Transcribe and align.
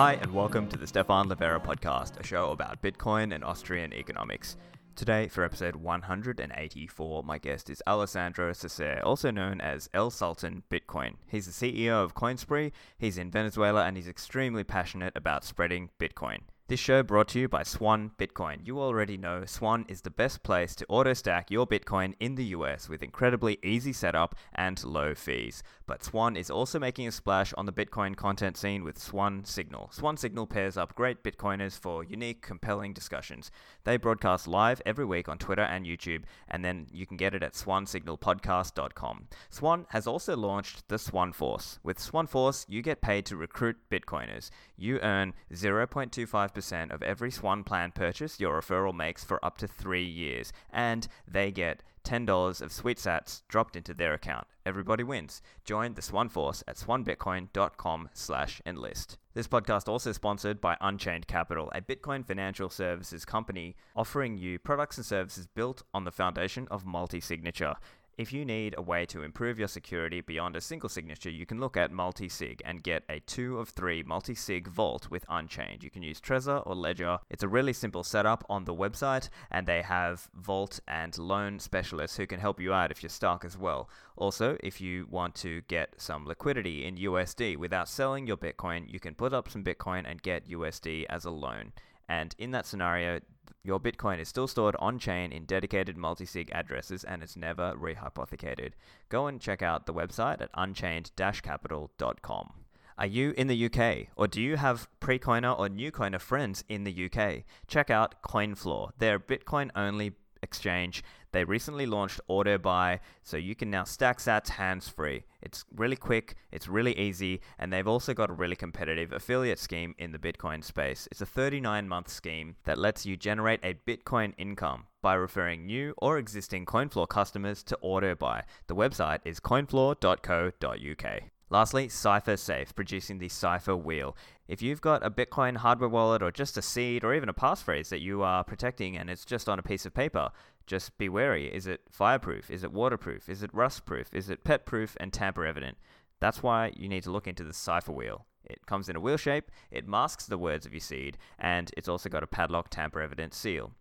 Hi, 0.00 0.14
and 0.14 0.32
welcome 0.32 0.66
to 0.68 0.78
the 0.78 0.86
Stephan 0.86 1.28
Livera 1.28 1.62
podcast, 1.62 2.18
a 2.18 2.24
show 2.24 2.52
about 2.52 2.80
Bitcoin 2.80 3.34
and 3.34 3.44
Austrian 3.44 3.92
economics. 3.92 4.56
Today, 4.96 5.28
for 5.28 5.44
episode 5.44 5.76
184, 5.76 7.22
my 7.22 7.36
guest 7.36 7.68
is 7.68 7.82
Alessandro 7.86 8.50
Cecere, 8.54 9.02
also 9.04 9.30
known 9.30 9.60
as 9.60 9.90
El 9.92 10.08
Sultan 10.08 10.62
Bitcoin. 10.70 11.16
He's 11.26 11.44
the 11.44 11.52
CEO 11.52 12.02
of 12.02 12.14
Coinspree, 12.14 12.72
he's 12.96 13.18
in 13.18 13.30
Venezuela, 13.30 13.84
and 13.84 13.94
he's 13.94 14.08
extremely 14.08 14.64
passionate 14.64 15.14
about 15.14 15.44
spreading 15.44 15.90
Bitcoin. 16.00 16.38
This 16.70 16.78
show 16.78 17.02
brought 17.02 17.26
to 17.30 17.40
you 17.40 17.48
by 17.48 17.64
Swan 17.64 18.12
Bitcoin. 18.16 18.64
You 18.64 18.78
already 18.78 19.16
know 19.16 19.44
Swan 19.44 19.84
is 19.88 20.02
the 20.02 20.10
best 20.10 20.44
place 20.44 20.76
to 20.76 20.86
auto 20.88 21.14
stack 21.14 21.50
your 21.50 21.66
Bitcoin 21.66 22.14
in 22.20 22.36
the 22.36 22.44
US 22.44 22.88
with 22.88 23.02
incredibly 23.02 23.58
easy 23.64 23.92
setup 23.92 24.36
and 24.54 24.80
low 24.84 25.12
fees. 25.12 25.64
But 25.84 26.04
Swan 26.04 26.36
is 26.36 26.48
also 26.48 26.78
making 26.78 27.08
a 27.08 27.10
splash 27.10 27.52
on 27.54 27.66
the 27.66 27.72
Bitcoin 27.72 28.14
content 28.14 28.56
scene 28.56 28.84
with 28.84 29.00
Swan 29.00 29.44
Signal. 29.44 29.88
Swan 29.90 30.16
Signal 30.16 30.46
pairs 30.46 30.76
up 30.76 30.94
great 30.94 31.24
Bitcoiners 31.24 31.76
for 31.76 32.04
unique, 32.04 32.40
compelling 32.40 32.92
discussions. 32.92 33.50
They 33.82 33.96
broadcast 33.96 34.46
live 34.46 34.80
every 34.86 35.04
week 35.04 35.28
on 35.28 35.38
Twitter 35.38 35.62
and 35.62 35.84
YouTube, 35.84 36.22
and 36.46 36.64
then 36.64 36.86
you 36.92 37.04
can 37.04 37.16
get 37.16 37.34
it 37.34 37.42
at 37.42 37.54
swansignalpodcast.com. 37.54 39.26
Swan 39.48 39.86
has 39.88 40.06
also 40.06 40.36
launched 40.36 40.86
the 40.86 40.98
Swan 41.00 41.32
Force. 41.32 41.80
With 41.82 41.98
Swan 41.98 42.28
Force, 42.28 42.64
you 42.68 42.80
get 42.80 43.00
paid 43.00 43.26
to 43.26 43.34
recruit 43.34 43.76
Bitcoiners. 43.90 44.50
You 44.76 45.00
earn 45.00 45.34
0.25% 45.52 46.59
percent 46.60 46.92
of 46.92 47.02
every 47.02 47.30
Swan 47.30 47.64
plan 47.64 47.90
purchase 47.90 48.38
your 48.38 48.60
referral 48.60 48.94
makes 48.94 49.24
for 49.24 49.42
up 49.42 49.56
to 49.56 49.66
three 49.66 50.04
years, 50.04 50.52
and 50.70 51.08
they 51.26 51.50
get 51.50 51.82
$10 52.04 52.60
of 52.60 52.70
sweet 52.70 52.98
sats 52.98 53.40
dropped 53.48 53.76
into 53.76 53.94
their 53.94 54.12
account. 54.12 54.46
Everybody 54.66 55.02
wins. 55.02 55.40
Join 55.64 55.94
the 55.94 56.02
Swan 56.02 56.28
Force 56.28 56.62
at 56.68 56.76
swanbitcoin.com 56.76 58.10
slash 58.12 58.60
enlist. 58.66 59.16
This 59.32 59.48
podcast 59.48 59.88
also 59.88 60.12
sponsored 60.12 60.60
by 60.60 60.76
Unchained 60.82 61.26
Capital, 61.26 61.72
a 61.74 61.80
Bitcoin 61.80 62.26
financial 62.26 62.68
services 62.68 63.24
company 63.24 63.74
offering 63.96 64.36
you 64.36 64.58
products 64.58 64.98
and 64.98 65.06
services 65.06 65.46
built 65.46 65.82
on 65.94 66.04
the 66.04 66.12
foundation 66.12 66.68
of 66.70 66.84
multi-signature. 66.84 67.76
If 68.20 68.34
you 68.34 68.44
need 68.44 68.74
a 68.76 68.82
way 68.82 69.06
to 69.06 69.22
improve 69.22 69.58
your 69.58 69.66
security 69.66 70.20
beyond 70.20 70.54
a 70.54 70.60
single 70.60 70.90
signature, 70.90 71.30
you 71.30 71.46
can 71.46 71.58
look 71.58 71.74
at 71.78 71.90
multi-sig 71.90 72.60
and 72.66 72.82
get 72.82 73.02
a 73.08 73.20
2 73.20 73.58
of 73.58 73.70
3 73.70 74.02
multi-sig 74.02 74.68
vault 74.68 75.10
with 75.10 75.24
Unchained. 75.30 75.82
You 75.82 75.88
can 75.88 76.02
use 76.02 76.20
Trezor 76.20 76.62
or 76.66 76.74
Ledger. 76.74 77.20
It's 77.30 77.42
a 77.42 77.48
really 77.48 77.72
simple 77.72 78.04
setup 78.04 78.44
on 78.50 78.66
the 78.66 78.74
website 78.74 79.30
and 79.50 79.66
they 79.66 79.80
have 79.80 80.28
vault 80.34 80.80
and 80.86 81.16
loan 81.16 81.60
specialists 81.60 82.18
who 82.18 82.26
can 82.26 82.40
help 82.40 82.60
you 82.60 82.74
out 82.74 82.90
if 82.90 83.02
you're 83.02 83.08
stuck 83.08 83.42
as 83.42 83.56
well. 83.56 83.88
Also, 84.16 84.58
if 84.62 84.82
you 84.82 85.06
want 85.08 85.34
to 85.36 85.62
get 85.62 85.94
some 85.96 86.26
liquidity 86.26 86.84
in 86.84 86.96
USD 86.96 87.56
without 87.56 87.88
selling 87.88 88.26
your 88.26 88.36
Bitcoin, 88.36 88.84
you 88.86 89.00
can 89.00 89.14
put 89.14 89.32
up 89.32 89.48
some 89.48 89.64
Bitcoin 89.64 90.04
and 90.06 90.20
get 90.20 90.46
USD 90.46 91.06
as 91.08 91.24
a 91.24 91.30
loan. 91.30 91.72
And 92.06 92.34
in 92.38 92.50
that 92.50 92.66
scenario, 92.66 93.20
your 93.62 93.80
Bitcoin 93.80 94.18
is 94.18 94.28
still 94.28 94.46
stored 94.46 94.76
on 94.78 94.98
chain 94.98 95.32
in 95.32 95.44
dedicated 95.44 95.96
multi 95.96 96.24
sig 96.24 96.50
addresses 96.52 97.04
and 97.04 97.22
it's 97.22 97.36
never 97.36 97.74
rehypothecated. 97.74 98.72
Go 99.08 99.26
and 99.26 99.40
check 99.40 99.62
out 99.62 99.86
the 99.86 99.94
website 99.94 100.40
at 100.40 100.50
unchained 100.54 101.10
capital.com. 101.16 102.52
Are 102.98 103.06
you 103.06 103.32
in 103.36 103.46
the 103.46 103.64
UK 103.64 104.08
or 104.16 104.28
do 104.28 104.42
you 104.42 104.56
have 104.56 104.88
pre-coiner 105.00 105.52
or 105.52 105.68
new 105.68 105.90
coiner 105.90 106.18
friends 106.18 106.64
in 106.68 106.84
the 106.84 107.10
UK? 107.10 107.44
Check 107.66 107.88
out 107.90 108.22
CoinFloor. 108.22 108.90
They're 108.98 109.18
Bitcoin 109.18 109.70
only 109.74 110.12
exchange. 110.42 111.02
They 111.32 111.44
recently 111.44 111.86
launched 111.86 112.20
Auto 112.26 112.58
Buy, 112.58 113.00
so 113.22 113.36
you 113.36 113.54
can 113.54 113.70
now 113.70 113.84
stack 113.84 114.18
sats 114.18 114.48
hands 114.48 114.88
free. 114.88 115.24
It's 115.42 115.64
really 115.74 115.96
quick, 115.96 116.34
it's 116.50 116.66
really 116.66 116.98
easy, 116.98 117.40
and 117.58 117.72
they've 117.72 117.86
also 117.86 118.14
got 118.14 118.30
a 118.30 118.34
really 118.34 118.56
competitive 118.56 119.12
affiliate 119.12 119.58
scheme 119.58 119.94
in 119.98 120.12
the 120.12 120.18
Bitcoin 120.18 120.64
space. 120.64 121.06
It's 121.10 121.20
a 121.20 121.26
39 121.26 121.88
month 121.88 122.08
scheme 122.08 122.56
that 122.64 122.78
lets 122.78 123.06
you 123.06 123.16
generate 123.16 123.60
a 123.62 123.74
Bitcoin 123.74 124.34
income 124.38 124.86
by 125.02 125.14
referring 125.14 125.66
new 125.66 125.94
or 125.98 126.18
existing 126.18 126.66
CoinFloor 126.66 127.08
customers 127.08 127.62
to 127.64 127.78
Auto 127.80 128.14
Buy. 128.14 128.44
The 128.66 128.74
website 128.74 129.20
is 129.24 129.40
coinfloor.co.uk. 129.40 131.22
Lastly, 131.52 131.88
Cypher 131.88 132.36
Safe, 132.36 132.72
producing 132.76 133.18
the 133.18 133.28
Cypher 133.28 133.74
Wheel. 133.74 134.16
If 134.46 134.62
you've 134.62 134.80
got 134.80 135.04
a 135.04 135.10
Bitcoin 135.10 135.56
hardware 135.56 135.88
wallet 135.88 136.22
or 136.22 136.30
just 136.30 136.56
a 136.56 136.62
seed 136.62 137.02
or 137.02 137.12
even 137.12 137.28
a 137.28 137.34
passphrase 137.34 137.88
that 137.88 138.00
you 138.00 138.22
are 138.22 138.44
protecting 138.44 138.96
and 138.96 139.10
it's 139.10 139.24
just 139.24 139.48
on 139.48 139.58
a 139.58 139.62
piece 139.62 139.84
of 139.84 139.92
paper, 139.92 140.30
just 140.70 140.96
be 140.98 141.08
wary. 141.08 141.52
Is 141.52 141.66
it 141.66 141.80
fireproof? 141.90 142.48
Is 142.48 142.62
it 142.62 142.72
waterproof? 142.72 143.28
Is 143.28 143.42
it 143.42 143.52
rust 143.52 143.84
proof? 143.84 144.14
Is 144.14 144.30
it 144.30 144.44
pet 144.44 144.64
proof 144.64 144.96
and 145.00 145.12
tamper 145.12 145.44
evident? 145.44 145.76
That's 146.20 146.44
why 146.44 146.72
you 146.76 146.88
need 146.88 147.02
to 147.02 147.10
look 147.10 147.26
into 147.26 147.42
the 147.42 147.52
Cypher 147.52 147.90
Wheel. 147.90 148.24
It 148.44 148.66
comes 148.66 148.88
in 148.88 148.94
a 148.94 149.00
wheel 149.00 149.16
shape, 149.16 149.50
it 149.72 149.88
masks 149.88 150.26
the 150.26 150.38
words 150.38 150.66
of 150.66 150.72
your 150.72 150.80
seed, 150.80 151.18
and 151.40 151.72
it's 151.76 151.88
also 151.88 152.08
got 152.08 152.22
a 152.22 152.28
padlock 152.28 152.70
tamper 152.70 153.00
evident 153.00 153.34
seal. 153.34 153.72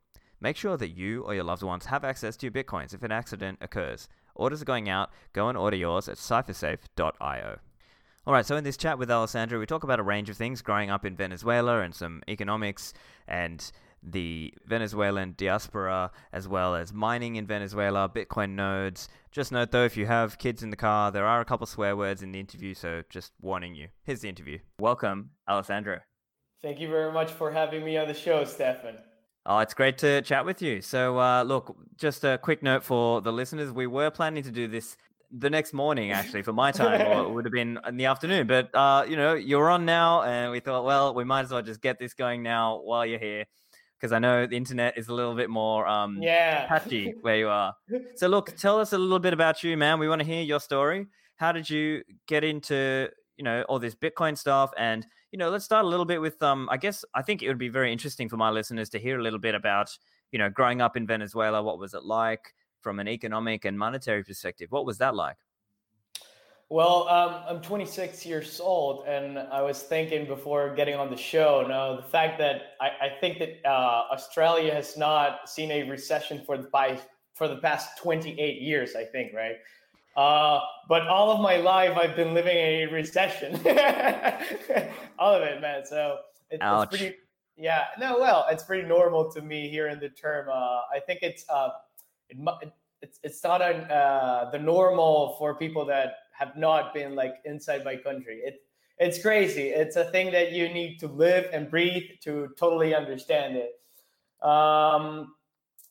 Make 0.42 0.58
sure 0.58 0.78
that 0.78 0.90
you 0.90 1.22
or 1.22 1.36
your 1.36 1.44
loved 1.44 1.62
ones 1.62 1.86
have 1.86 2.04
access 2.04 2.36
to 2.38 2.48
your 2.48 2.52
Bitcoins 2.52 2.94
if 2.96 3.04
an 3.04 3.12
accident 3.12 3.60
occurs. 3.62 4.10
Orders 4.34 4.64
are 4.64 4.66
going 4.66 4.90
out. 4.90 5.12
Go 5.32 5.48
and 5.48 5.58
order 5.58 5.78
yours 5.78 6.10
at 6.10 6.18
cyphersafe.io. 6.18 7.60
All 8.26 8.34
right, 8.34 8.46
so 8.46 8.56
in 8.56 8.64
this 8.64 8.78
chat 8.78 8.98
with 8.98 9.12
Alessandro, 9.12 9.60
we 9.60 9.66
talk 9.66 9.84
about 9.84 10.00
a 10.00 10.04
range 10.04 10.30
of 10.30 10.38
things 10.38 10.62
growing 10.64 10.90
up 10.90 11.06
in 11.06 11.16
Venezuela 11.16 11.82
and 11.82 11.94
some 11.94 12.24
economics 12.28 12.94
and 13.28 13.72
the 14.04 14.54
Venezuelan 14.66 15.36
diaspora, 15.38 16.12
as 16.32 16.48
well 16.48 16.76
as 16.76 16.94
mining 16.94 17.36
in 17.36 17.46
Venezuela, 17.46 18.10
Bitcoin 18.10 18.52
nodes. 18.52 19.10
Just 19.32 19.52
note 19.52 19.72
though, 19.72 19.86
if 19.86 19.98
you 19.98 20.06
have 20.06 20.38
kids 20.38 20.64
in 20.64 20.70
the 20.70 20.76
car, 20.76 21.12
there 21.12 21.26
are 21.26 21.42
a 21.42 21.46
couple 21.46 21.68
swear 21.68 21.96
words 21.96 22.24
in 22.24 22.32
the 22.32 22.40
interview, 22.40 22.74
so 22.74 23.04
just 23.10 23.34
warning 23.42 23.76
you. 23.76 23.88
Here's 24.04 24.22
the 24.22 24.30
interview. 24.30 24.60
Welcome, 24.80 25.32
Alessandro. 25.48 26.00
Thank 26.62 26.80
you 26.80 26.90
very 26.90 27.12
much 27.12 27.32
for 27.32 27.52
having 27.52 27.86
me 27.86 27.98
on 27.98 28.08
the 28.08 28.14
show, 28.14 28.44
Stephan. 28.44 28.98
Oh, 29.46 29.60
it's 29.60 29.74
great 29.74 29.98
to 30.00 30.22
chat 30.22 30.46
with 30.46 30.62
you. 30.62 30.82
So, 30.82 31.18
uh, 31.20 31.44
look, 31.44 31.76
just 31.98 32.24
a 32.24 32.38
quick 32.38 32.62
note 32.62 32.84
for 32.84 33.22
the 33.22 33.32
listeners. 33.32 33.72
We 33.72 33.88
were 33.88 34.12
planning 34.12 34.44
to 34.44 34.52
do 34.52 34.68
this 34.68 34.98
the 35.32 35.50
next 35.50 35.74
morning, 35.74 36.12
actually, 36.12 36.42
for 36.42 36.54
my 36.54 36.72
time, 36.72 37.02
or 37.02 37.24
it 37.24 37.30
would 37.30 37.46
have 37.46 37.54
been 37.54 37.80
in 37.88 37.98
the 37.98 38.06
afternoon. 38.06 38.48
But, 38.48 38.74
uh, 38.76 39.06
you 39.08 39.16
know, 39.16 39.36
you're 39.36 39.70
on 39.70 39.86
now, 39.86 40.24
and 40.24 40.52
we 40.52 40.60
thought, 40.60 40.84
well, 40.84 41.14
we 41.14 41.24
might 41.24 41.42
as 41.42 41.52
well 41.52 41.62
just 41.62 41.82
get 41.82 41.98
this 41.98 42.14
going 42.14 42.44
now 42.44 42.82
while 42.84 43.06
you're 43.06 43.20
here. 43.20 43.46
Because 44.00 44.14
I 44.14 44.20
know 44.20 44.48
the 44.48 44.56
internet 44.56 44.98
is 44.98 45.10
a 45.10 45.14
little 45.14 45.36
bit 45.36 45.50
more 45.50 45.86
um, 45.88 46.22
yeah. 46.22 46.66
patchy 46.68 47.14
where 47.22 47.36
you 47.36 47.50
are. 47.50 47.76
So, 48.16 48.28
look, 48.28 48.56
tell 48.58 48.80
us 48.80 48.94
a 48.94 48.98
little 48.98 49.20
bit 49.20 49.34
about 49.34 49.64
you, 49.64 49.76
man. 49.76 50.00
We 50.00 50.08
want 50.08 50.22
to 50.22 50.26
hear 50.28 50.42
your 50.42 50.60
story. 50.60 51.08
How 51.36 51.52
did 51.52 51.70
you 51.70 52.04
get 52.28 52.44
into, 52.44 53.10
you 53.38 53.44
know, 53.44 53.64
all 53.64 53.80
this 53.80 53.96
Bitcoin 53.96 54.38
stuff 54.38 54.72
and 54.78 55.06
you 55.32 55.38
know, 55.38 55.50
let's 55.50 55.66
start 55.66 55.86
a 55.86 55.88
little 55.88 56.06
bit 56.06 56.20
with 56.20 56.42
um 56.42 56.68
I 56.72 56.78
guess 56.78 57.06
I 57.14 57.22
think 57.22 57.44
it 57.44 57.48
would 57.48 57.58
be 57.58 57.70
very 57.70 57.92
interesting 57.92 58.30
for 58.30 58.38
my 58.38 58.50
listeners 58.50 58.90
to 58.90 59.00
hear 59.00 59.20
a 59.20 59.24
little 59.24 59.40
bit 59.40 59.56
about, 59.56 59.96
you 60.32 60.40
know, 60.40 60.50
growing 60.50 60.82
up 60.82 60.98
in 60.98 61.06
Venezuela, 61.06 61.62
what 61.62 61.80
was 61.80 61.94
it 61.94 62.04
like 62.04 62.54
from 62.82 63.00
an 63.00 63.08
economic 63.08 63.66
and 63.66 63.78
monetary 63.78 64.24
perspective? 64.24 64.72
What 64.72 64.86
was 64.86 64.98
that 65.00 65.16
like? 65.16 65.38
Well, 66.72 67.08
um, 67.10 67.42
I'm 67.48 67.62
26 67.64 68.28
years 68.28 68.60
old, 68.60 69.08
and 69.08 69.40
I 69.40 69.60
was 69.64 69.82
thinking 69.82 70.28
before 70.28 70.76
getting 70.76 70.94
on 70.94 71.10
the 71.10 71.18
show. 71.18 71.66
Now, 71.68 71.96
the 71.96 72.04
fact 72.04 72.38
that 72.38 72.76
I, 72.80 73.08
I 73.08 73.10
think 73.20 73.40
that 73.40 73.68
uh, 73.68 74.04
Australia 74.12 74.72
has 74.76 74.96
not 74.96 75.50
seen 75.50 75.72
a 75.72 75.90
recession 75.90 76.44
for 76.46 76.58
the 76.58 76.68
by 76.68 77.00
for 77.34 77.48
the 77.48 77.56
past 77.56 77.98
28 77.98 78.62
years, 78.62 78.96
I 78.96 79.04
think, 79.04 79.34
right? 79.34 79.56
Uh, 80.16 80.60
but 80.88 81.08
all 81.08 81.32
of 81.32 81.42
my 81.42 81.56
life, 81.56 81.98
I've 81.98 82.16
been 82.16 82.36
living 82.36 82.58
in 82.58 82.88
a 82.88 82.92
recession. 82.92 83.56
all 85.18 85.34
of 85.34 85.42
it, 85.42 85.62
man. 85.62 85.84
So 85.86 86.18
it, 86.52 86.60
it's 86.62 86.86
pretty. 86.86 87.16
Yeah, 87.58 87.86
no, 88.00 88.20
well, 88.20 88.46
it's 88.52 88.64
pretty 88.64 88.88
normal 88.88 89.32
to 89.32 89.42
me 89.42 89.70
here 89.70 89.88
in 89.88 90.00
the 90.00 90.10
term. 90.10 90.50
Uh, 90.50 90.82
I 90.94 91.00
think 91.08 91.22
it's 91.24 91.46
uh, 91.50 91.70
it, 92.30 92.38
it's 93.02 93.20
it's 93.24 93.44
not 93.44 93.62
a, 93.62 93.76
uh, 93.92 94.52
the 94.52 94.60
normal 94.60 95.36
for 95.40 95.56
people 95.56 95.84
that 95.86 96.14
have 96.40 96.56
not 96.56 96.94
been 96.94 97.16
like 97.16 97.36
inside 97.46 97.84
my 97.84 97.96
country. 97.96 98.42
It 98.44 98.62
it's 98.98 99.22
crazy. 99.22 99.70
It's 99.70 99.96
a 99.96 100.06
thing 100.06 100.32
that 100.32 100.52
you 100.52 100.68
need 100.68 101.00
to 101.00 101.08
live 101.08 101.46
and 101.54 101.70
breathe 101.70 102.04
to 102.24 102.50
totally 102.58 102.94
understand 102.94 103.56
it. 103.56 104.46
Um, 104.46 105.36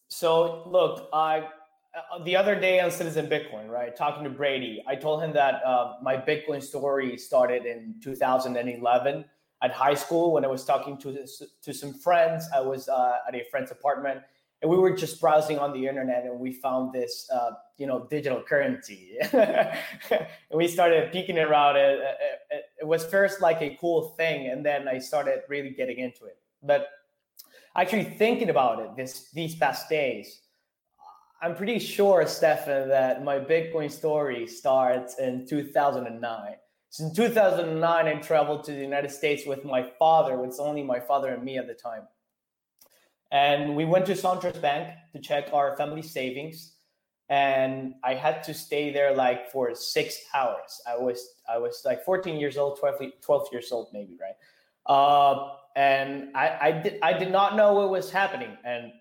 so 0.09 0.65
look, 0.67 1.09
I 1.12 1.49
uh, 1.95 2.23
the 2.25 2.37
other 2.37 2.59
day 2.59 2.81
on 2.81 2.91
Citizen 2.91 3.27
Bitcoin, 3.27 3.69
right, 3.69 3.97
talking 3.97 4.25
to 4.25 4.31
Brady, 4.31 4.83
I 4.87 4.95
told 4.95 5.23
him 5.23 5.33
that 5.33 5.62
uh, 5.65 5.95
my 6.03 6.17
Bitcoin 6.17 6.62
story 6.62 7.17
started 7.17 7.65
in 7.65 7.95
2011 8.03 9.25
at 9.62 9.73
high 9.73 9.95
school 9.95 10.33
when 10.33 10.45
I 10.45 10.49
was 10.49 10.65
talking 10.65 10.99
to 10.99 11.27
to 11.62 11.75
some 11.75 11.93
friends. 11.95 12.49
I 12.55 12.61
was 12.61 12.89
uh, 12.89 13.19
at 13.27 13.35
a 13.35 13.45
friend's 13.50 13.71
apartment, 13.71 14.21
and 14.60 14.70
we 14.70 14.76
were 14.76 14.90
just 14.90 15.20
browsing 15.20 15.58
on 15.58 15.72
the 15.72 15.87
internet, 15.87 16.25
and 16.25 16.38
we 16.38 16.52
found 16.52 16.93
this, 16.93 17.28
uh, 17.32 17.50
you 17.76 17.87
know, 17.87 18.06
digital 18.10 18.43
currency, 18.43 19.16
and 19.32 19.76
we 20.52 20.66
started 20.66 21.12
peeking 21.12 21.38
around 21.38 21.76
it. 21.76 22.00
it. 22.50 22.87
Was 22.87 23.05
first 23.05 23.40
like 23.40 23.60
a 23.62 23.76
cool 23.81 24.10
thing, 24.16 24.49
and 24.49 24.64
then 24.64 24.88
I 24.88 24.99
started 24.99 25.40
really 25.49 25.70
getting 25.70 25.99
into 25.99 26.25
it. 26.25 26.38
But 26.62 26.88
actually 27.76 28.05
thinking 28.05 28.50
about 28.50 28.81
it 28.81 28.96
this 28.96 29.31
these 29.32 29.55
past 29.55 29.88
days 29.88 30.40
I'm 31.40 31.54
pretty 31.54 31.78
sure, 31.78 32.26
Stephan, 32.26 32.88
that 32.88 33.22
my 33.22 33.38
Bitcoin 33.38 33.90
story 33.90 34.46
starts 34.49 35.20
in 35.20 35.46
2009. 35.46 36.54
So 36.90 37.04
in 37.04 37.14
2009, 37.14 38.06
I 38.06 38.14
traveled 38.14 38.64
to 38.64 38.72
the 38.72 38.81
United 38.81 39.12
States 39.12 39.46
with 39.46 39.64
my 39.64 39.88
father. 40.00 40.44
It's 40.44 40.58
only 40.58 40.82
my 40.82 40.99
father 40.99 41.28
and 41.28 41.44
me 41.44 41.56
at 41.56 41.69
the 41.69 41.75
time. 41.75 42.02
And 43.30 43.76
we 43.76 43.84
went 43.84 44.06
to 44.06 44.12
SunTrust 44.12 44.60
Bank 44.60 44.94
to 45.12 45.20
check 45.20 45.50
our 45.52 45.76
family 45.76 46.02
savings. 46.02 46.75
And 47.28 47.94
I 48.02 48.14
had 48.14 48.42
to 48.44 48.54
stay 48.54 48.90
there 48.90 49.14
like 49.14 49.50
for 49.50 49.75
six 49.75 50.19
hours. 50.34 50.80
I 50.88 50.96
was 50.96 51.36
I 51.46 51.58
was 51.58 51.82
like 51.84 52.02
14 52.04 52.40
years 52.40 52.56
old, 52.56 52.78
12, 52.78 53.02
12 53.20 53.48
years 53.52 53.70
old, 53.70 53.88
maybe, 53.92 54.16
right? 54.19 54.36
Uh, 54.86 55.50
and 55.76 56.34
I, 56.34 56.58
I 56.60 56.72
did 56.72 56.98
I 57.02 57.12
did 57.12 57.30
not 57.30 57.54
know 57.54 57.75
what 57.75 57.90
was 57.90 58.10
happening. 58.10 58.56
And 58.64 58.92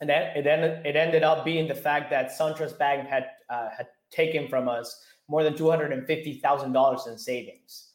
and 0.00 0.08
then 0.08 0.36
it 0.36 0.46
ended 0.46 0.86
it 0.86 0.96
ended 0.96 1.22
up 1.22 1.44
being 1.44 1.68
the 1.68 1.74
fact 1.74 2.10
that 2.10 2.30
SunTrust 2.30 2.78
Bank 2.78 3.08
had 3.08 3.26
uh, 3.48 3.68
had 3.76 3.88
taken 4.10 4.48
from 4.48 4.68
us 4.68 5.02
more 5.28 5.42
than 5.42 5.56
two 5.56 5.70
hundred 5.70 5.92
and 5.92 6.06
fifty 6.06 6.40
thousand 6.40 6.72
dollars 6.72 7.06
in 7.06 7.18
savings, 7.18 7.88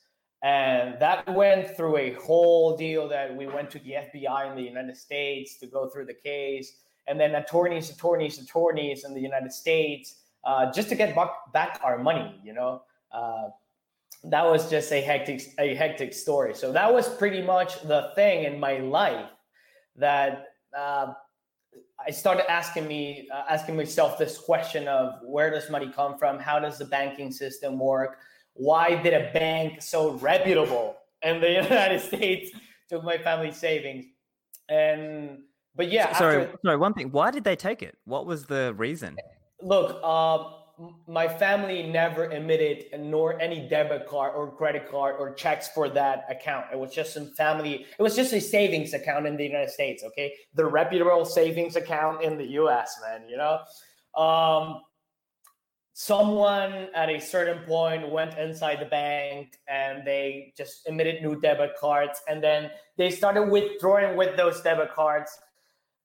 and 0.44 1.00
that 1.00 1.28
went 1.34 1.76
through 1.76 1.98
a 1.98 2.14
whole 2.14 2.76
deal 2.76 3.08
that 3.08 3.36
we 3.36 3.46
went 3.46 3.70
to 3.72 3.80
the 3.80 3.92
FBI 3.92 4.50
in 4.50 4.56
the 4.56 4.64
United 4.64 4.98
States 4.98 5.58
to 5.58 5.68
go 5.68 5.88
through 5.88 6.06
the 6.06 6.14
case, 6.14 6.78
and 7.08 7.20
then 7.20 7.36
attorneys, 7.36 7.90
attorneys, 7.90 8.40
attorneys 8.40 9.04
in 9.04 9.14
the 9.14 9.22
United 9.22 9.52
States 9.52 10.22
uh, 10.44 10.72
just 10.72 10.90
to 10.90 10.96
get 10.96 11.16
back, 11.54 11.80
our 11.84 11.98
money. 11.98 12.40
You 12.44 12.54
know, 12.54 12.82
uh, 13.12 13.50
that 14.24 14.46
was 14.46 14.70
just 14.70 14.92
a 14.92 15.02
hectic 15.02 15.54
a 15.60 15.76
hectic 15.76 16.14
story. 16.14 16.56
So 16.56 16.72
that 16.72 16.92
was 16.92 17.08
pretty 17.08 17.42
much 17.42 17.82
the 17.84 18.12
thing 18.16 18.46
in 18.46 18.60
my 18.60 18.78
life 18.78 19.30
that. 19.96 20.48
Uh, 20.76 21.14
I 22.04 22.10
started 22.10 22.50
asking 22.50 22.88
me, 22.88 23.28
uh, 23.32 23.44
asking 23.48 23.76
myself 23.76 24.18
this 24.18 24.36
question 24.36 24.88
of 24.88 25.20
where 25.24 25.52
does 25.52 25.70
money 25.70 25.88
come 25.88 26.18
from? 26.18 26.40
How 26.40 26.58
does 26.58 26.80
the 26.80 26.86
banking 26.86 27.32
system 27.32 27.78
work? 27.78 28.18
Why 28.54 29.02
did 29.02 29.14
a 29.14 29.32
bank 29.34 29.82
so 29.82 30.12
reputable 30.14 30.98
in 31.22 31.42
the 31.42 31.52
United 31.64 32.02
States 32.02 32.52
took 32.90 33.04
my 33.04 33.18
family 33.18 33.52
savings? 33.52 34.06
And 34.70 35.40
but 35.76 35.92
yeah, 35.92 36.18
sorry, 36.18 36.44
after, 36.44 36.60
sorry. 36.66 36.78
One 36.78 36.94
thing, 36.94 37.12
why 37.12 37.32
did 37.32 37.44
they 37.44 37.56
take 37.56 37.82
it? 37.82 37.98
What 38.06 38.26
was 38.26 38.46
the 38.46 38.74
reason? 38.78 39.16
Look, 39.62 40.00
uh, 40.04 40.44
my 41.08 41.28
family 41.28 41.84
never 41.84 42.32
emitted 42.32 42.86
nor 43.00 43.40
any 43.40 43.68
debit 43.68 44.08
card 44.08 44.34
or 44.36 44.52
credit 44.52 44.90
card 44.90 45.16
or 45.20 45.34
checks 45.34 45.70
for 45.70 45.90
that 45.90 46.26
account. 46.30 46.66
It 46.74 46.80
was 46.80 46.94
just 46.94 47.14
some 47.14 47.32
family, 47.34 47.86
it 47.98 48.02
was 48.02 48.16
just 48.16 48.34
a 48.34 48.42
savings 48.42 48.94
account 48.94 49.28
in 49.28 49.38
the 49.38 49.46
United 49.46 49.70
States, 49.70 50.04
okay? 50.04 50.34
The 50.56 50.66
reputable 50.66 51.26
savings 51.26 51.76
account 51.76 52.24
in 52.24 52.38
the 52.38 52.46
US, 52.62 53.00
man, 53.02 53.30
you 53.30 53.38
know? 53.38 53.60
Um, 54.22 54.82
someone 55.94 56.88
at 56.96 57.10
a 57.10 57.20
certain 57.20 57.64
point 57.66 58.10
went 58.10 58.38
inside 58.38 58.80
the 58.80 58.86
bank 58.86 59.60
and 59.68 60.06
they 60.06 60.54
just 60.56 60.88
emitted 60.88 61.22
new 61.22 61.40
debit 61.42 61.72
cards 61.80 62.22
and 62.30 62.42
then 62.42 62.72
they 62.98 63.10
started 63.10 63.44
withdrawing 63.44 64.16
with 64.16 64.38
those 64.38 64.62
debit 64.62 64.92
cards 64.94 65.38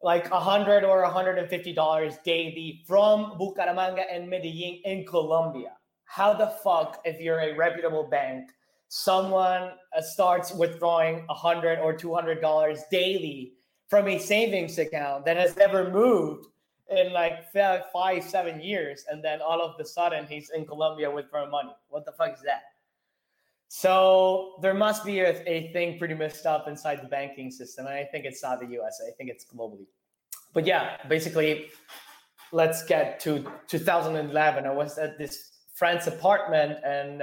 like 0.02 0.30
a 0.30 0.40
hundred 0.40 0.84
or 0.84 1.02
a 1.02 1.10
hundred 1.10 1.38
and 1.38 1.48
fifty 1.48 1.72
dollars 1.72 2.18
daily 2.24 2.84
from 2.86 3.32
Bucaramanga 3.38 4.04
and 4.10 4.28
Medellin 4.28 4.80
in 4.84 5.06
Colombia. 5.06 5.72
How 6.04 6.32
the 6.32 6.48
fuck, 6.62 7.00
if 7.04 7.20
you're 7.20 7.40
a 7.40 7.56
reputable 7.56 8.04
bank, 8.04 8.50
someone 8.88 9.70
uh, 9.96 10.02
starts 10.02 10.52
withdrawing 10.52 11.26
a 11.28 11.34
hundred 11.34 11.78
or 11.78 11.92
two 11.92 12.14
hundred 12.14 12.40
dollars 12.40 12.82
daily 12.90 13.54
from 13.88 14.08
a 14.08 14.18
savings 14.18 14.78
account 14.78 15.24
that 15.24 15.36
has 15.36 15.56
never 15.56 15.90
moved 15.90 16.46
in 16.90 17.12
like 17.12 17.52
five, 17.52 18.24
seven 18.24 18.60
years, 18.60 19.04
and 19.10 19.22
then 19.24 19.40
all 19.40 19.60
of 19.60 19.76
the 19.78 19.84
sudden 19.84 20.26
he's 20.26 20.50
in 20.50 20.66
Colombia 20.66 21.10
withdrawing 21.10 21.50
money? 21.50 21.74
What 21.88 22.04
the 22.04 22.12
fuck 22.12 22.34
is 22.34 22.42
that? 22.42 22.62
So 23.68 24.54
there 24.62 24.74
must 24.74 25.04
be 25.04 25.20
a, 25.20 25.42
a 25.46 25.72
thing 25.72 25.98
pretty 25.98 26.14
messed 26.14 26.46
up 26.46 26.68
inside 26.68 27.02
the 27.02 27.08
banking 27.08 27.50
system. 27.50 27.86
And 27.86 27.94
I 27.94 28.04
think 28.04 28.24
it's 28.24 28.42
not 28.42 28.60
the 28.60 28.80
US, 28.80 29.00
I 29.06 29.10
think 29.12 29.30
it's 29.30 29.44
globally. 29.44 29.86
But 30.52 30.66
yeah, 30.66 30.96
basically, 31.08 31.70
let's 32.52 32.84
get 32.84 33.20
to 33.20 33.44
2011. 33.66 34.64
I 34.64 34.72
was 34.72 34.98
at 34.98 35.18
this 35.18 35.50
friend's 35.74 36.06
apartment 36.06 36.78
and 36.84 37.22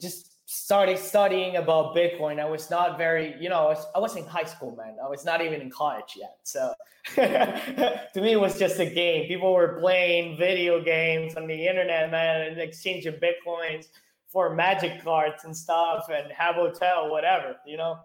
just 0.00 0.33
started 0.46 0.98
studying 0.98 1.56
about 1.56 1.96
Bitcoin. 1.96 2.38
I 2.38 2.44
was 2.44 2.70
not 2.70 2.98
very, 2.98 3.34
you 3.40 3.48
know, 3.48 3.66
I 3.66 3.68
was, 3.68 3.86
I 3.94 3.98
was 3.98 4.16
in 4.16 4.24
high 4.24 4.44
school, 4.44 4.76
man. 4.76 4.96
I 5.02 5.08
was 5.08 5.24
not 5.24 5.40
even 5.42 5.60
in 5.60 5.70
college 5.70 6.16
yet. 6.16 6.36
So 6.42 6.74
to 7.14 8.20
me, 8.20 8.32
it 8.32 8.40
was 8.40 8.58
just 8.58 8.78
a 8.78 8.86
game. 8.86 9.26
People 9.26 9.52
were 9.52 9.78
playing 9.80 10.36
video 10.36 10.82
games 10.82 11.36
on 11.36 11.46
the 11.46 11.66
internet, 11.66 12.10
man, 12.10 12.42
and 12.42 12.60
exchanging 12.60 13.14
Bitcoins 13.14 13.88
for 14.28 14.54
magic 14.54 15.02
cards 15.02 15.44
and 15.44 15.56
stuff 15.56 16.08
and 16.12 16.32
have 16.32 16.56
hotel 16.56 17.08
whatever 17.08 17.54
you 17.64 17.76
know 17.76 18.00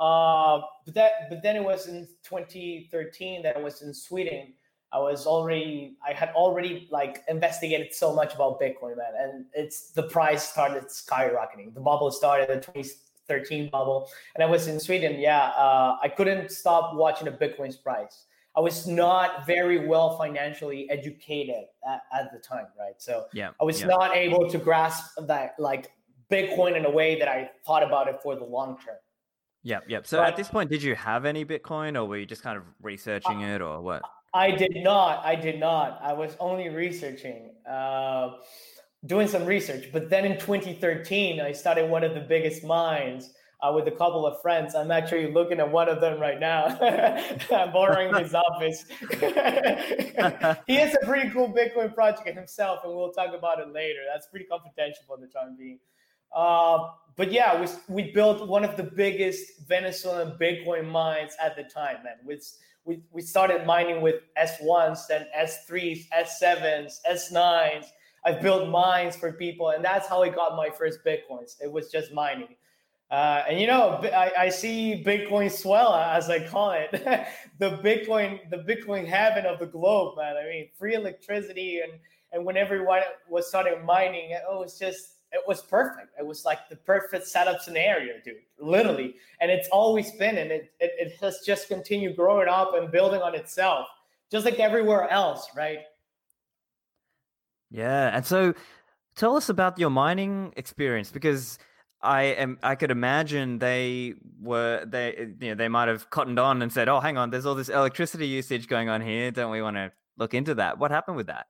uh, 0.00 0.62
but 0.86 0.94
that 0.94 1.12
but 1.28 1.42
then 1.42 1.56
it 1.56 1.62
was 1.62 1.86
in 1.86 2.08
2013 2.24 3.42
that 3.42 3.56
I 3.56 3.60
was 3.60 3.82
in 3.82 3.92
Sweden. 3.92 4.54
I 4.92 4.98
was 4.98 5.26
already 5.26 5.96
I 6.06 6.12
had 6.12 6.30
already 6.30 6.88
like 6.90 7.22
investigated 7.28 7.94
so 7.94 8.14
much 8.14 8.34
about 8.34 8.60
Bitcoin, 8.60 8.96
man, 8.96 9.12
and 9.18 9.44
it's 9.54 9.90
the 9.90 10.04
price 10.04 10.48
started 10.48 10.84
skyrocketing. 10.84 11.74
The 11.74 11.80
bubble 11.80 12.10
started 12.10 12.48
the 12.48 12.60
2013 12.60 13.70
bubble, 13.70 14.08
and 14.34 14.42
I 14.42 14.46
was 14.46 14.66
in 14.66 14.80
Sweden. 14.80 15.20
Yeah, 15.20 15.48
uh, 15.50 15.98
I 16.02 16.08
couldn't 16.08 16.50
stop 16.50 16.94
watching 16.94 17.26
the 17.26 17.32
Bitcoin's 17.32 17.76
price. 17.76 18.24
I 18.56 18.60
was 18.60 18.88
not 18.88 19.46
very 19.46 19.86
well 19.86 20.18
financially 20.18 20.90
educated 20.90 21.66
at, 21.88 22.02
at 22.12 22.32
the 22.32 22.40
time, 22.40 22.66
right? 22.76 22.94
So 22.98 23.26
yeah, 23.32 23.50
I 23.60 23.64
was 23.64 23.80
yeah. 23.80 23.86
not 23.86 24.16
able 24.16 24.50
to 24.50 24.58
grasp 24.58 25.04
that 25.26 25.54
like 25.58 25.92
Bitcoin 26.30 26.76
in 26.76 26.84
a 26.84 26.90
way 26.90 27.16
that 27.18 27.28
I 27.28 27.50
thought 27.64 27.84
about 27.84 28.08
it 28.08 28.16
for 28.22 28.34
the 28.34 28.44
long 28.44 28.76
term. 28.84 28.96
Yep, 29.62 29.84
yep. 29.88 30.06
So 30.06 30.18
but, 30.18 30.28
at 30.28 30.36
this 30.36 30.48
point, 30.48 30.70
did 30.70 30.82
you 30.82 30.94
have 30.94 31.24
any 31.24 31.44
Bitcoin, 31.44 31.96
or 31.96 32.06
were 32.06 32.16
you 32.16 32.26
just 32.26 32.42
kind 32.42 32.56
of 32.56 32.64
researching 32.82 33.44
uh, 33.44 33.54
it, 33.54 33.60
or 33.60 33.80
what? 33.80 34.02
I 34.32 34.50
did 34.52 34.76
not. 34.76 35.24
I 35.24 35.34
did 35.34 35.58
not. 35.58 36.00
I 36.02 36.12
was 36.12 36.36
only 36.38 36.68
researching, 36.68 37.50
uh, 37.68 38.36
doing 39.06 39.26
some 39.26 39.44
research. 39.44 39.88
But 39.92 40.08
then 40.08 40.24
in 40.24 40.38
2013, 40.38 41.40
I 41.40 41.52
started 41.52 41.90
one 41.90 42.04
of 42.04 42.14
the 42.14 42.20
biggest 42.20 42.62
mines 42.62 43.32
uh, 43.62 43.72
with 43.72 43.88
a 43.88 43.90
couple 43.90 44.26
of 44.26 44.40
friends. 44.40 44.74
I'm 44.74 44.90
actually 44.90 45.32
looking 45.32 45.58
at 45.58 45.70
one 45.70 45.88
of 45.88 46.00
them 46.00 46.20
right 46.20 46.38
now. 46.38 46.66
I'm 47.50 47.72
borrowing 47.72 48.14
his 48.14 48.34
office. 48.50 48.84
he 50.66 50.76
has 50.76 50.96
a 51.00 51.04
pretty 51.04 51.30
cool 51.30 51.52
Bitcoin 51.52 51.94
project 51.94 52.36
himself, 52.36 52.80
and 52.84 52.94
we'll 52.94 53.12
talk 53.12 53.34
about 53.34 53.58
it 53.58 53.72
later. 53.72 54.00
That's 54.12 54.28
pretty 54.28 54.46
confidential 54.46 55.02
for 55.06 55.18
the 55.18 55.26
time 55.26 55.56
being. 55.58 55.78
Uh, 56.34 56.90
but 57.16 57.32
yeah, 57.32 57.60
we, 57.60 57.66
we 57.88 58.12
built 58.12 58.46
one 58.46 58.64
of 58.64 58.76
the 58.76 58.84
biggest 58.84 59.66
Venezuelan 59.66 60.38
Bitcoin 60.40 60.88
mines 60.88 61.32
at 61.42 61.56
the 61.56 61.64
time, 61.64 61.96
man. 62.04 62.14
With 62.24 62.46
we, 62.90 63.00
we 63.12 63.22
started 63.22 63.64
mining 63.64 64.00
with 64.00 64.16
S1s, 64.36 65.06
then 65.06 65.26
S3s, 65.38 66.08
S7s, 66.08 66.94
S9s. 67.08 67.84
I've 68.24 68.40
built 68.42 68.68
mines 68.68 69.14
for 69.14 69.32
people, 69.32 69.70
and 69.70 69.84
that's 69.84 70.08
how 70.08 70.24
I 70.24 70.28
got 70.28 70.56
my 70.56 70.70
first 70.70 71.04
Bitcoins. 71.06 71.54
It 71.62 71.70
was 71.70 71.92
just 71.92 72.12
mining. 72.12 72.56
Uh, 73.08 73.44
and 73.48 73.60
you 73.60 73.68
know, 73.68 74.00
I, 74.02 74.32
I, 74.36 74.48
see 74.48 75.04
Bitcoin 75.06 75.52
swell 75.52 75.94
as 75.94 76.28
I 76.30 76.44
call 76.48 76.72
it, 76.72 76.90
the 77.60 77.70
Bitcoin, 77.78 78.50
the 78.50 78.58
Bitcoin 78.58 79.06
heaven 79.06 79.46
of 79.46 79.60
the 79.60 79.66
globe, 79.66 80.16
man. 80.16 80.36
I 80.36 80.48
mean, 80.48 80.68
free 80.76 80.94
electricity, 80.94 81.80
and 81.82 81.92
and 82.32 82.44
when 82.44 82.56
everyone 82.56 83.02
was 83.28 83.48
starting 83.48 83.84
mining, 83.84 84.30
it 84.30 84.42
was 84.48 84.78
just 84.78 85.14
it 85.32 85.42
was 85.46 85.62
perfect. 85.62 86.08
It 86.18 86.26
was 86.26 86.44
like 86.44 86.68
the 86.68 86.76
perfect 86.76 87.26
setup 87.26 87.60
scenario, 87.60 88.14
dude. 88.24 88.36
Literally, 88.58 89.14
and 89.40 89.50
it's 89.50 89.68
always 89.68 90.10
been, 90.12 90.38
and 90.38 90.50
it 90.50 90.72
it, 90.80 90.92
it 90.98 91.12
has 91.20 91.40
just 91.46 91.68
continued 91.68 92.16
growing 92.16 92.48
up 92.48 92.74
and 92.74 92.90
building 92.90 93.22
on 93.22 93.34
itself, 93.34 93.86
just 94.30 94.44
like 94.44 94.58
everywhere 94.58 95.08
else, 95.08 95.48
right? 95.56 95.80
Yeah, 97.70 98.14
and 98.14 98.26
so 98.26 98.54
tell 99.14 99.36
us 99.36 99.48
about 99.48 99.78
your 99.78 99.90
mining 99.90 100.52
experience 100.56 101.10
because 101.10 101.58
I 102.02 102.22
am. 102.22 102.58
I 102.62 102.74
could 102.74 102.90
imagine 102.90 103.58
they 103.58 104.14
were 104.40 104.84
they. 104.84 105.34
You 105.40 105.50
know, 105.50 105.54
they 105.54 105.68
might 105.68 105.88
have 105.88 106.10
cottoned 106.10 106.38
on 106.38 106.62
and 106.62 106.72
said, 106.72 106.88
"Oh, 106.88 107.00
hang 107.00 107.18
on, 107.18 107.30
there's 107.30 107.46
all 107.46 107.54
this 107.54 107.68
electricity 107.68 108.26
usage 108.26 108.66
going 108.66 108.88
on 108.88 109.00
here. 109.00 109.30
Don't 109.30 109.50
we 109.52 109.62
want 109.62 109.76
to 109.76 109.92
look 110.16 110.34
into 110.34 110.54
that?" 110.56 110.78
What 110.78 110.90
happened 110.90 111.16
with 111.16 111.28
that? 111.28 111.46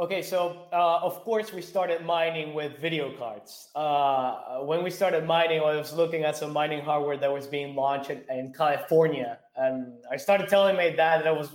Okay, 0.00 0.22
so 0.22 0.68
uh, 0.72 1.00
of 1.02 1.24
course 1.24 1.52
we 1.52 1.60
started 1.60 2.04
mining 2.04 2.54
with 2.54 2.78
video 2.78 3.10
cards. 3.18 3.68
Uh, 3.74 4.58
when 4.60 4.84
we 4.84 4.90
started 4.90 5.26
mining, 5.26 5.58
I 5.58 5.74
was 5.74 5.92
looking 5.92 6.22
at 6.22 6.36
some 6.36 6.52
mining 6.52 6.84
hardware 6.84 7.16
that 7.16 7.32
was 7.32 7.48
being 7.48 7.74
launched 7.74 8.10
in, 8.10 8.22
in 8.30 8.52
California, 8.56 9.40
and 9.56 9.94
I 10.08 10.16
started 10.16 10.48
telling 10.48 10.76
my 10.76 10.90
dad 10.90 11.22
that 11.22 11.26
I 11.26 11.32
was 11.32 11.48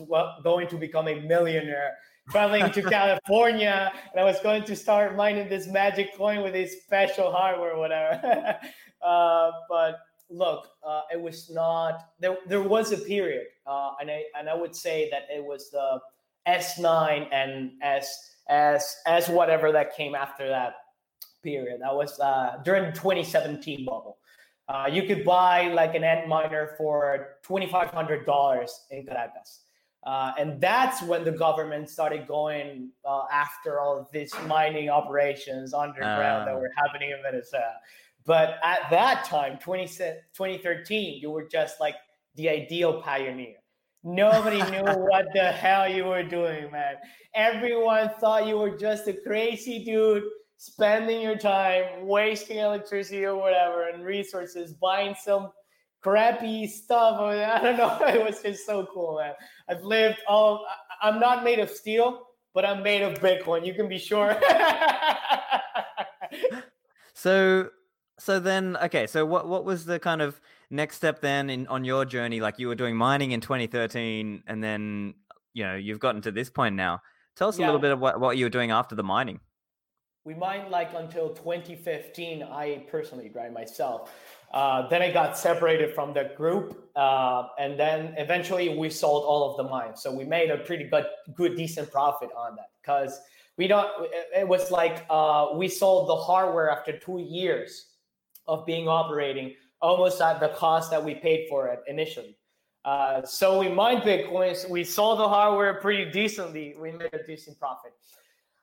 going 0.44 0.68
to 0.68 0.76
become 0.76 1.08
a 1.08 1.22
millionaire 1.22 1.94
traveling 2.32 2.70
to 2.74 2.82
California, 2.98 3.94
and 4.12 4.20
I 4.20 4.26
was 4.26 4.42
going 4.42 4.66
to 4.66 4.76
start 4.76 5.16
mining 5.16 5.48
this 5.48 5.68
magic 5.68 6.14
coin 6.18 6.44
with 6.44 6.54
a 6.54 6.68
special 6.68 7.32
hardware, 7.32 7.78
whatever. 7.78 8.58
uh, 9.02 9.52
but 9.70 10.00
look, 10.30 10.68
uh, 10.86 11.04
it 11.14 11.22
was 11.22 11.50
not 11.50 12.10
there. 12.20 12.36
There 12.46 12.62
was 12.62 12.92
a 12.92 12.98
period, 12.98 13.46
uh, 13.66 13.92
and 14.02 14.12
I 14.12 14.24
and 14.38 14.50
I 14.50 14.54
would 14.54 14.76
say 14.76 15.10
that 15.12 15.34
it 15.34 15.42
was 15.42 15.70
the 15.72 16.02
S9 16.46 17.30
and 17.32 17.72
S 17.82 18.33
S 18.50 18.98
as 19.06 19.30
whatever 19.30 19.72
that 19.72 19.96
came 19.96 20.16
after 20.16 20.48
that. 20.48 20.74
period. 21.44 21.82
That 21.82 21.94
was 21.94 22.20
uh, 22.20 22.58
during 22.64 22.86
the 22.86 22.92
2017 22.92 23.86
bubble. 23.86 24.18
Uh, 24.70 24.88
you 24.90 25.04
could 25.04 25.26
buy 25.26 25.68
like 25.68 25.94
an 25.94 26.04
Antminer 26.04 26.78
for 26.78 27.38
$2,500 27.46 28.70
in 28.92 29.06
Caracas. 29.06 29.60
Uh, 30.06 30.34
and 30.38 30.60
that's 30.60 31.02
when 31.02 31.24
the 31.24 31.32
government 31.32 31.90
started 31.90 32.28
going 32.28 32.90
uh, 33.06 33.24
after 33.32 33.80
all 33.80 33.98
of 33.98 34.12
these 34.12 34.34
mining 34.48 34.90
operations 34.90 35.74
underground 35.74 36.48
that 36.48 36.56
ah. 36.56 36.60
were 36.60 36.72
happening 36.76 37.12
in 37.12 37.18
Venezuela. 37.24 37.76
But 38.26 38.56
at 38.64 38.90
that 38.90 39.26
time, 39.26 39.60
20, 39.60 39.86
2013, 39.88 41.22
you 41.22 41.30
were 41.30 41.48
just 41.48 41.80
like 41.80 41.96
the 42.36 42.50
ideal 42.50 43.02
pioneer. 43.02 43.56
Nobody 44.04 44.58
knew 44.72 44.84
what 44.84 45.28
the 45.34 45.52
hell 45.52 45.88
you 45.88 46.06
were 46.06 46.24
doing, 46.24 46.72
man. 46.72 46.96
Everyone 47.34 48.12
thought 48.20 48.48
you 48.48 48.58
were 48.58 48.78
just 48.78 49.08
a 49.08 49.14
crazy 49.14 49.84
dude 49.84 50.24
spending 50.58 51.22
your 51.22 51.38
time 51.38 52.06
wasting 52.08 52.58
electricity 52.58 53.26
or 53.26 53.36
whatever 53.36 53.90
and 53.90 54.04
resources 54.04 54.74
buying 54.74 55.16
some 55.22 55.52
crappy 56.02 56.68
stuff. 56.68 57.20
I 57.20 57.60
don't 57.62 57.78
know. 57.78 58.00
It 58.08 58.24
was 58.24 58.42
just 58.42 58.66
so 58.66 58.88
cool, 58.94 59.20
man. 59.20 59.34
I've 59.70 59.84
lived 59.84 60.20
all. 60.28 60.66
I'm 61.02 61.20
not 61.20 61.44
made 61.44 61.60
of 61.60 61.70
steel, 61.70 62.28
but 62.54 62.66
I'm 62.66 62.84
made 62.84 63.02
of 63.02 63.20
Bitcoin. 63.20 63.66
You 63.66 63.74
can 63.74 63.90
be 63.90 63.98
sure. 63.98 64.40
so, 67.14 67.70
so 68.20 68.40
then, 68.40 68.78
okay. 68.84 69.08
So, 69.08 69.26
what 69.26 69.48
what 69.48 69.66
was 69.66 69.86
the 69.86 70.00
kind 70.00 70.22
of 70.22 70.40
next 70.74 70.98
step 70.98 71.22
then 71.22 71.50
in 71.50 71.68
on 71.68 71.86
your 71.86 72.06
journey? 72.06 72.42
Like 72.42 72.60
you 72.60 72.68
were 72.68 72.76
doing 72.76 72.96
mining 72.96 73.32
in 73.32 73.42
2013, 73.42 74.44
and 74.48 74.64
then 74.64 75.14
you 75.54 75.64
know 75.64 75.76
you've 75.76 76.00
gotten 76.00 76.22
to 76.24 76.32
this 76.32 76.50
point 76.50 76.76
now. 76.76 77.00
Tell 77.36 77.48
us 77.48 77.58
yeah. 77.58 77.66
a 77.66 77.68
little 77.68 77.80
bit 77.80 77.92
of 77.92 78.00
what, 78.00 78.20
what 78.20 78.38
you 78.38 78.46
were 78.46 78.50
doing 78.50 78.72
after 78.72 78.96
the 78.96 79.04
mining. 79.04 79.40
We 80.26 80.34
mined 80.34 80.70
like 80.70 80.94
until 80.96 81.30
2015. 81.30 82.44
I 82.44 82.86
personally, 82.90 83.32
right, 83.34 83.52
myself. 83.52 84.14
Uh, 84.54 84.88
then 84.88 85.02
I 85.02 85.12
got 85.12 85.38
separated 85.38 85.94
from 85.96 86.14
the 86.14 86.32
group, 86.38 86.90
uh, 86.96 87.48
and 87.60 87.78
then 87.78 88.14
eventually 88.18 88.70
we 88.78 88.90
sold 88.90 89.24
all 89.26 89.50
of 89.50 89.58
the 89.58 89.64
mines. 89.64 90.02
So 90.02 90.14
we 90.14 90.26
made 90.26 90.52
a 90.52 90.58
pretty 90.58 90.86
good, 90.86 91.08
good, 91.34 91.58
decent 91.58 91.92
profit 91.92 92.30
on 92.38 92.56
that 92.56 92.70
because 92.82 93.20
we 93.58 93.68
don't. 93.68 93.90
It 94.36 94.48
was 94.48 94.72
like 94.72 95.06
uh, 95.10 95.48
we 95.56 95.68
sold 95.68 96.08
the 96.08 96.16
hardware 96.16 96.70
after 96.70 96.98
two 96.98 97.20
years 97.20 97.88
of 98.48 98.66
being 98.66 98.88
operating, 98.88 99.56
almost 99.84 100.22
at 100.22 100.40
the 100.40 100.48
cost 100.50 100.90
that 100.90 101.04
we 101.04 101.14
paid 101.14 101.46
for 101.50 101.68
it 101.68 101.82
initially. 101.88 102.38
Uh, 102.86 103.22
so 103.24 103.60
we 103.60 103.70
mined 103.70 104.02
bitcoins. 104.02 104.68
We 104.70 104.84
sold 104.84 105.20
the 105.20 105.28
hardware 105.28 105.76
pretty 105.76 106.10
decently. 106.10 106.76
We 106.80 106.92
made 106.92 107.14
a 107.14 107.24
decent 107.28 107.60
profit. 107.60 107.92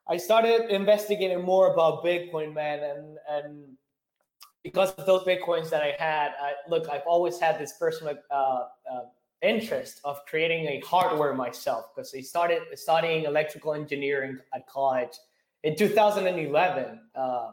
I 0.08 0.16
started 0.16 0.74
investigating 0.74 1.42
more 1.42 1.72
about 1.72 2.04
Bitcoin, 2.04 2.52
man, 2.52 2.80
and 2.82 3.18
and 3.30 3.64
because 4.64 4.92
of 4.92 5.06
those 5.06 5.22
bitcoins 5.24 5.70
that 5.70 5.82
I 5.82 5.94
had, 5.98 6.32
I, 6.40 6.52
look, 6.68 6.88
I've 6.90 7.06
always 7.06 7.38
had 7.38 7.58
this 7.58 7.74
personal 7.78 8.14
uh, 8.30 8.34
uh, 8.34 9.00
interest 9.40 10.00
of 10.04 10.20
creating 10.26 10.66
a 10.66 10.80
hardware 10.80 11.32
myself 11.34 11.86
because 11.94 12.14
I 12.14 12.20
started 12.20 12.60
studying 12.74 13.24
electrical 13.24 13.72
engineering 13.72 14.38
at 14.54 14.66
college 14.66 15.16
in 15.62 15.76
2011. 15.76 17.00
Uh, 17.14 17.50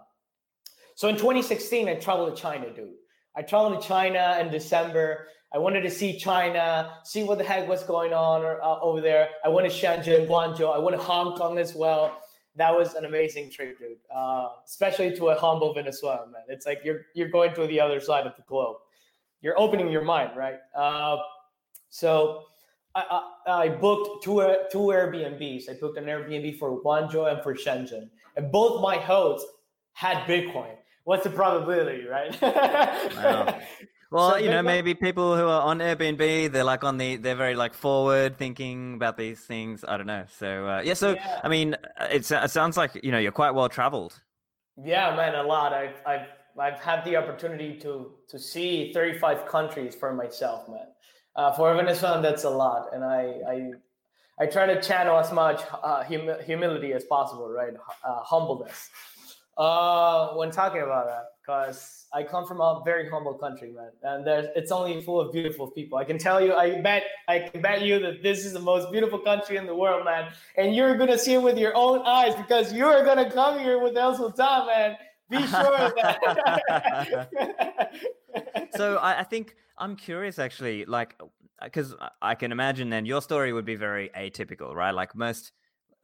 so 0.96 1.08
in 1.08 1.16
2016, 1.16 1.88
I 1.88 1.96
traveled 1.96 2.36
to 2.36 2.42
China, 2.42 2.74
dude. 2.74 2.96
I 3.38 3.44
traveled 3.44 3.82
to 3.82 3.88
China 3.88 4.38
in 4.41 4.51
December. 4.51 5.27
I 5.53 5.60
wanted 5.60 5.82
to 5.82 5.91
see 5.91 6.17
China, 6.17 6.98
see 7.06 7.24
what 7.24 7.38
the 7.38 7.44
heck 7.44 7.70
was 7.70 7.84
going 7.84 8.12
on 8.12 8.44
uh, 8.44 8.79
over 8.82 9.00
there. 9.00 9.29
I 9.46 9.50
went 9.50 9.72
to 9.72 9.74
Shenzhen, 9.74 10.27
Guangzhou. 10.27 10.75
I 10.75 10.79
went 10.79 10.98
to 10.98 11.01
Hong 11.01 11.38
Kong 11.38 11.58
as 11.58 11.74
well 11.74 12.20
that 12.58 12.75
was 12.75 12.96
an 12.96 13.06
amazing 13.06 13.51
trip, 13.51 13.79
dude. 13.79 13.98
Uh, 14.13 14.50
especially 14.65 15.15
to 15.15 15.29
a 15.29 15.36
humble 15.39 15.74
Venezuela, 15.74 16.25
man. 16.27 16.41
It's 16.50 16.65
like 16.65 16.82
you're 16.84 17.06
you're 17.13 17.29
going 17.29 17.53
to 17.53 17.67
the 17.67 17.79
other 17.79 18.00
side 18.00 18.25
of 18.25 18.36
the 18.36 18.44
globe. 18.48 18.77
You're 19.41 19.58
opening 19.60 19.89
your 19.89 20.03
mind, 20.03 20.32
right? 20.36 20.58
Uh, 20.75 21.17
so 21.89 22.44
I, 22.96 23.22
I, 23.48 23.51
I, 23.51 23.70
booked 23.70 24.24
two 24.24 24.39
two 24.72 24.79
Airbnbs. 24.79 25.70
I 25.70 25.74
booked 25.74 25.98
an 25.98 26.06
Airbnb 26.06 26.58
for 26.58 26.82
Guangzhou 26.82 27.32
and 27.32 27.41
for 27.44 27.53
Shenzhen, 27.53 28.10
and 28.36 28.51
both 28.51 28.82
my 28.82 28.98
hosts 28.98 29.48
had 29.94 30.17
Bitcoin. 30.25 30.75
What's 31.08 31.24
the 31.24 31.30
probability, 31.30 32.06
right? 32.06 32.36
wow. 32.42 33.62
Well, 34.12 34.32
so 34.32 34.38
you 34.40 34.50
know, 34.50 34.62
maybe 34.62 34.94
people 34.94 35.38
who 35.38 35.48
are 35.48 35.62
on 35.62 35.80
Airbnb, 35.80 36.52
they're 36.52 36.66
like 36.66 36.84
on 36.84 36.98
the, 36.98 37.16
they're 37.16 37.34
very 37.38 37.56
like 37.56 37.74
forward 37.74 38.38
thinking 38.38 38.96
about 38.96 39.16
these 39.16 39.40
things. 39.40 39.86
I 39.88 39.96
don't 39.96 40.08
know. 40.08 40.26
So 40.28 40.68
uh, 40.68 40.82
yeah, 40.84 40.96
so 40.96 41.14
yeah. 41.14 41.40
I 41.42 41.48
mean, 41.48 41.78
it 42.12 42.26
sounds 42.26 42.76
like 42.76 43.00
you 43.02 43.14
know 43.14 43.20
you're 43.20 43.32
quite 43.32 43.52
well 43.52 43.70
traveled. 43.70 44.22
Yeah, 44.84 45.16
man, 45.16 45.34
a 45.36 45.44
lot. 45.44 45.72
I've 45.72 45.96
I've 46.06 46.28
I've 46.60 46.80
had 46.82 47.06
the 47.06 47.16
opportunity 47.16 47.80
to 47.84 48.12
to 48.28 48.38
see 48.38 48.92
35 48.92 49.46
countries 49.46 49.96
for 49.96 50.14
myself, 50.14 50.68
man. 50.68 50.88
Uh, 51.38 51.54
for 51.54 51.74
Venezuela, 51.74 52.22
that's 52.22 52.44
a 52.44 52.50
lot, 52.50 52.90
and 52.94 53.06
I 53.06 53.22
I 53.54 53.72
I 54.42 54.46
try 54.46 54.66
to 54.66 54.82
channel 54.82 55.18
as 55.18 55.32
much 55.32 55.62
uh, 55.72 56.04
hum- 56.04 56.42
humility 56.46 56.92
as 56.92 57.06
possible, 57.06 57.50
right? 57.50 57.76
Uh, 58.06 58.20
humbleness. 58.24 58.90
Uh, 59.58 60.34
when 60.36 60.52
talking 60.52 60.82
about 60.84 61.08
that, 61.08 61.26
because 61.42 62.06
I 62.14 62.22
come 62.22 62.46
from 62.46 62.62
a 62.62 62.84
very 62.86 63.10
humble 63.10 63.34
country, 63.34 63.72
man, 63.72 63.90
and 64.04 64.26
there's 64.26 64.46
it's 64.56 64.72
only 64.72 65.02
full 65.02 65.20
of 65.20 65.32
beautiful 65.34 65.72
people. 65.72 65.98
I 65.98 66.04
can 66.04 66.20
tell 66.20 66.40
you, 66.40 66.54
I 66.54 66.80
bet, 66.82 67.04
I 67.28 67.40
can 67.40 67.62
bet 67.62 67.82
you 67.82 67.98
that 68.00 68.22
this 68.22 68.46
is 68.46 68.54
the 68.54 68.60
most 68.60 68.92
beautiful 68.92 69.18
country 69.18 69.58
in 69.58 69.66
the 69.66 69.74
world, 69.74 70.06
man, 70.06 70.32
and 70.58 70.76
you're 70.76 70.96
gonna 70.96 71.18
see 71.18 71.34
it 71.34 71.42
with 71.42 71.58
your 71.58 71.76
own 71.76 72.04
eyes 72.06 72.36
because 72.36 72.72
you're 72.72 73.04
gonna 73.04 73.32
come 73.32 73.58
here 73.58 73.82
with 73.82 73.98
El 73.98 74.16
Sultan, 74.16 74.68
man. 74.68 74.96
Be 75.30 75.46
sure 75.48 75.76
of 75.76 75.94
that. 75.96 77.20
so 78.76 78.98
I, 78.98 79.22
I 79.22 79.24
think 79.24 79.56
I'm 79.78 79.96
curious, 79.96 80.38
actually, 80.40 80.86
like, 80.86 81.20
because 81.64 81.96
I 82.22 82.36
can 82.36 82.52
imagine 82.52 82.90
then 82.90 83.06
your 83.06 83.22
story 83.22 83.52
would 83.54 83.66
be 83.66 83.76
very 83.76 84.10
atypical, 84.10 84.74
right? 84.74 84.92
Like 84.94 85.16
most 85.16 85.52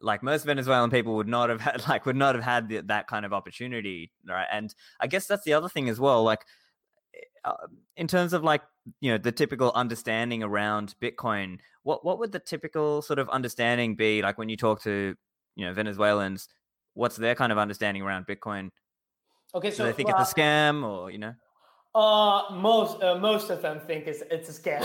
like 0.03 0.21
most 0.21 0.45
Venezuelan 0.45 0.89
people 0.89 1.15
would 1.15 1.27
not 1.27 1.49
have 1.49 1.61
had 1.61 1.83
like 1.89 2.05
would 2.05 2.15
not 2.15 2.35
have 2.35 2.43
had 2.43 2.69
the, 2.69 2.81
that 2.81 3.07
kind 3.07 3.25
of 3.25 3.33
opportunity, 3.33 4.11
right? 4.27 4.47
And 4.51 4.73
I 4.99 5.07
guess 5.07 5.25
that's 5.25 5.43
the 5.43 5.53
other 5.53 5.69
thing 5.69 5.89
as 5.89 5.99
well. 5.99 6.23
Like 6.23 6.41
eh, 7.15 7.19
uh, 7.45 7.67
in 7.95 8.07
terms 8.07 8.33
of 8.33 8.43
like 8.43 8.61
you 8.99 9.11
know 9.11 9.17
the 9.17 9.31
typical 9.31 9.71
understanding 9.73 10.43
around 10.43 10.93
Bitcoin, 11.01 11.59
what 11.83 12.05
what 12.05 12.19
would 12.19 12.31
the 12.31 12.39
typical 12.39 13.01
sort 13.01 13.19
of 13.19 13.29
understanding 13.29 13.95
be 13.95 14.21
like 14.21 14.37
when 14.37 14.49
you 14.49 14.57
talk 14.57 14.83
to 14.83 15.15
you 15.55 15.65
know 15.65 15.73
Venezuelans? 15.73 16.47
What's 16.95 17.15
their 17.15 17.33
kind 17.33 17.51
of 17.51 17.57
understanding 17.57 18.03
around 18.03 18.27
Bitcoin? 18.27 18.69
Okay, 19.55 19.71
so 19.71 19.83
Do 19.83 19.89
they 19.89 19.93
think 19.93 20.09
it's 20.09 20.31
a 20.31 20.35
scam, 20.35 20.83
or 20.83 21.09
you 21.09 21.17
know? 21.17 21.33
Uh, 21.95 22.41
most 22.51 23.03
uh, 23.03 23.13
most 23.19 23.51
of 23.51 23.61
them 23.61 23.79
think 23.85 24.07
it's 24.07 24.23
it's 24.31 24.49
a 24.49 24.61
scam. 24.61 24.81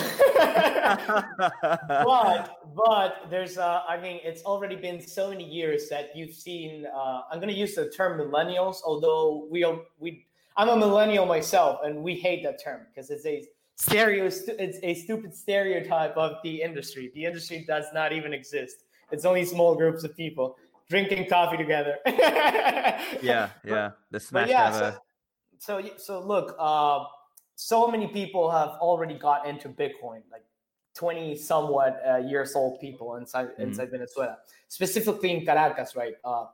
but 2.04 2.58
but 2.76 3.30
there's 3.30 3.56
uh, 3.56 3.80
I 3.88 3.98
mean, 3.98 4.20
it's 4.22 4.42
already 4.42 4.76
been 4.76 5.00
so 5.00 5.30
many 5.30 5.44
years 5.44 5.88
that 5.88 6.14
you've 6.14 6.34
seen. 6.34 6.84
Uh, 6.86 7.22
I'm 7.32 7.40
gonna 7.40 7.52
use 7.52 7.74
the 7.74 7.88
term 7.88 8.20
millennials, 8.20 8.76
although 8.84 9.48
we 9.50 9.64
are 9.64 9.78
we. 9.98 10.26
I'm 10.58 10.68
a 10.68 10.76
millennial 10.76 11.24
myself, 11.24 11.80
and 11.82 12.02
we 12.02 12.14
hate 12.14 12.42
that 12.42 12.62
term 12.62 12.82
because 12.88 13.08
it's 13.08 13.24
a 13.24 13.42
stereo. 13.76 14.26
It's 14.26 14.78
a 14.82 14.94
stupid 14.94 15.34
stereotype 15.34 16.14
of 16.14 16.32
the 16.42 16.60
industry. 16.60 17.10
The 17.14 17.24
industry 17.24 17.64
does 17.66 17.86
not 17.94 18.12
even 18.12 18.34
exist. 18.34 18.84
It's 19.12 19.24
only 19.24 19.46
small 19.46 19.74
groups 19.74 20.04
of 20.04 20.14
people 20.14 20.56
drinking 20.90 21.26
coffee 21.28 21.56
together. 21.56 21.96
yeah, 22.06 23.50
yeah. 23.64 23.90
The 24.10 24.20
smash 24.20 24.48
yeah, 24.50 24.72
so, 24.72 24.96
so 25.58 25.82
so 25.96 26.20
look, 26.20 26.56
uh, 26.58 27.04
so 27.54 27.88
many 27.88 28.06
people 28.06 28.50
have 28.50 28.70
already 28.80 29.14
got 29.14 29.46
into 29.46 29.68
Bitcoin, 29.68 30.22
like 30.30 30.44
20 30.96 31.36
somewhat 31.36 32.00
uh, 32.08 32.16
years 32.16 32.54
old 32.54 32.80
people 32.80 33.16
inside 33.16 33.48
mm-hmm. 33.48 33.62
inside 33.62 33.90
Venezuela, 33.90 34.38
specifically 34.68 35.30
in 35.30 35.44
Caracas, 35.44 35.94
right, 35.96 36.14
uh, 36.24 36.46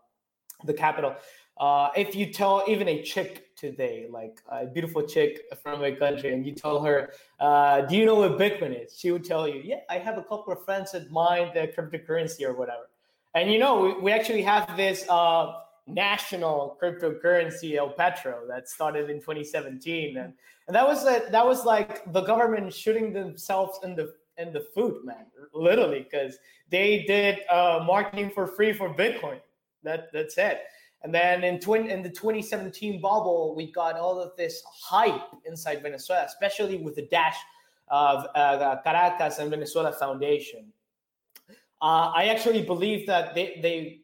the 0.64 0.74
capital. 0.74 1.14
Uh, 1.56 1.90
if 1.96 2.16
you 2.16 2.32
tell 2.32 2.64
even 2.66 2.88
a 2.88 3.00
chick 3.02 3.54
today, 3.56 4.06
like 4.10 4.40
a 4.48 4.66
beautiful 4.66 5.02
chick 5.02 5.42
from 5.62 5.80
my 5.80 5.92
country, 5.92 6.32
and 6.32 6.44
you 6.44 6.52
tell 6.52 6.82
her, 6.82 7.12
uh, 7.38 7.82
"Do 7.82 7.96
you 7.96 8.04
know 8.04 8.16
what 8.16 8.38
Bitcoin 8.38 8.84
is?" 8.84 8.98
She 8.98 9.12
would 9.12 9.24
tell 9.24 9.48
you, 9.48 9.60
"Yeah, 9.64 9.80
I 9.88 9.98
have 9.98 10.18
a 10.18 10.22
couple 10.22 10.52
of 10.52 10.64
friends 10.64 10.92
that 10.92 11.10
mine 11.10 11.52
the 11.54 11.68
cryptocurrency 11.68 12.42
or 12.44 12.54
whatever." 12.54 12.88
And 13.34 13.50
you 13.52 13.58
know, 13.58 13.80
we, 13.80 13.94
we 13.94 14.12
actually 14.12 14.42
have 14.42 14.76
this 14.76 15.04
uh, 15.08 15.52
national 15.86 16.78
cryptocurrency 16.82 17.76
El 17.76 17.90
Petro 17.90 18.46
that 18.48 18.68
started 18.68 19.10
in 19.10 19.20
2017, 19.20 20.16
and, 20.16 20.32
and 20.66 20.74
that 20.74 20.86
was 20.86 21.04
a, 21.04 21.22
that 21.30 21.44
was 21.44 21.64
like 21.64 22.10
the 22.12 22.22
government 22.22 22.72
shooting 22.72 23.12
themselves 23.12 23.78
in 23.82 23.94
the 23.94 24.14
in 24.38 24.52
the 24.52 24.60
foot, 24.74 25.04
man, 25.04 25.26
literally, 25.52 26.06
because 26.10 26.38
they 26.70 27.04
did 27.06 27.40
uh, 27.48 27.84
marketing 27.86 28.30
for 28.30 28.46
free 28.46 28.72
for 28.72 28.92
Bitcoin. 28.92 29.40
That 29.82 30.10
that's 30.12 30.38
it. 30.38 30.62
And 31.02 31.14
then 31.14 31.44
in 31.44 31.60
twin 31.60 31.90
in 31.90 32.02
the 32.02 32.08
2017 32.08 33.00
bubble, 33.00 33.54
we 33.54 33.70
got 33.70 33.96
all 33.96 34.18
of 34.18 34.34
this 34.36 34.62
hype 34.82 35.28
inside 35.44 35.82
Venezuela, 35.82 36.24
especially 36.24 36.78
with 36.78 36.94
the 36.94 37.06
dash 37.08 37.36
of 37.88 38.26
uh, 38.34 38.76
Caracas 38.82 39.38
and 39.38 39.50
Venezuela 39.50 39.92
Foundation. 39.92 40.72
Uh, 41.82 42.10
I 42.14 42.28
actually 42.28 42.62
believe 42.62 43.06
that 43.06 43.34
they 43.34 43.58
they 43.60 44.00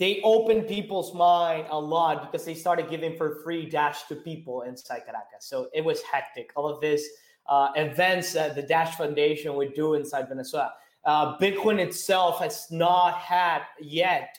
they 0.00 0.22
opened 0.24 0.66
people's 0.66 1.14
mind 1.14 1.66
a 1.70 1.78
lot 1.78 2.22
because 2.22 2.46
they 2.46 2.54
started 2.54 2.88
giving 2.88 3.18
for 3.18 3.42
free 3.44 3.68
dash 3.68 4.04
to 4.04 4.16
people 4.16 4.62
inside 4.62 5.02
Caracas. 5.04 5.44
So 5.44 5.68
it 5.74 5.84
was 5.84 6.00
hectic. 6.00 6.50
All 6.56 6.66
of 6.66 6.80
this 6.80 7.06
uh, 7.46 7.68
events 7.76 8.32
that 8.32 8.54
the 8.54 8.62
Dash 8.62 8.96
Foundation 8.96 9.54
would 9.56 9.74
do 9.74 9.94
inside 9.94 10.30
Venezuela. 10.30 10.72
Uh, 11.04 11.36
Bitcoin 11.36 11.78
itself 11.78 12.38
has 12.38 12.66
not 12.70 13.18
had 13.18 13.60
yet 13.78 14.38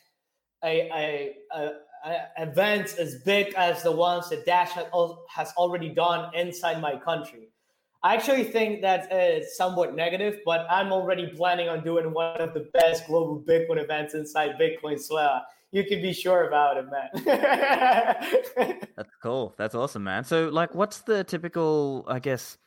a, 0.63 0.89
a, 0.89 1.35
a, 1.55 1.71
a 2.09 2.27
events 2.39 2.95
as 2.95 3.19
big 3.23 3.53
as 3.53 3.83
the 3.83 3.91
ones 3.91 4.29
that 4.29 4.47
Dash 4.47 4.71
has 4.71 5.53
already 5.57 5.89
done 5.89 6.33
inside 6.33 6.81
my 6.81 6.95
country. 6.95 7.50
I 8.03 8.15
actually 8.15 8.45
think 8.45 8.81
that 8.81 9.13
is 9.13 9.55
somewhat 9.55 9.95
negative, 9.95 10.39
but 10.43 10.65
I'm 10.71 10.91
already 10.91 11.27
planning 11.27 11.69
on 11.69 11.83
doing 11.83 12.11
one 12.11 12.41
of 12.41 12.53
the 12.55 12.67
best 12.73 13.05
global 13.05 13.39
Bitcoin 13.39 13.81
events 13.81 14.15
inside 14.15 14.55
Bitcoin 14.59 14.99
Swell. 14.99 15.43
You 15.71 15.85
can 15.85 16.01
be 16.01 16.11
sure 16.11 16.47
about 16.47 16.77
it, 16.77 16.85
man. 16.89 17.09
That's 18.97 19.15
cool. 19.21 19.53
That's 19.57 19.75
awesome, 19.75 20.03
man. 20.03 20.23
So, 20.23 20.49
like, 20.49 20.73
what's 20.73 21.01
the 21.01 21.23
typical, 21.23 22.03
I 22.07 22.17
guess, 22.17 22.57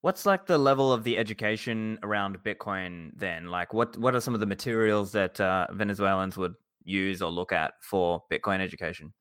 what's 0.00 0.24
like 0.24 0.46
the 0.46 0.58
level 0.58 0.92
of 0.92 1.04
the 1.04 1.18
education 1.18 1.98
around 2.02 2.42
Bitcoin 2.42 3.12
then? 3.14 3.48
Like, 3.48 3.74
what 3.74 3.98
what 3.98 4.14
are 4.14 4.20
some 4.20 4.34
of 4.34 4.40
the 4.40 4.46
materials 4.46 5.12
that 5.12 5.40
uh, 5.40 5.66
Venezuelans 5.72 6.38
would 6.38 6.54
use 6.84 7.20
or 7.20 7.30
look 7.30 7.52
at 7.52 7.74
for 7.82 8.24
Bitcoin 8.32 8.60
education? 8.60 9.12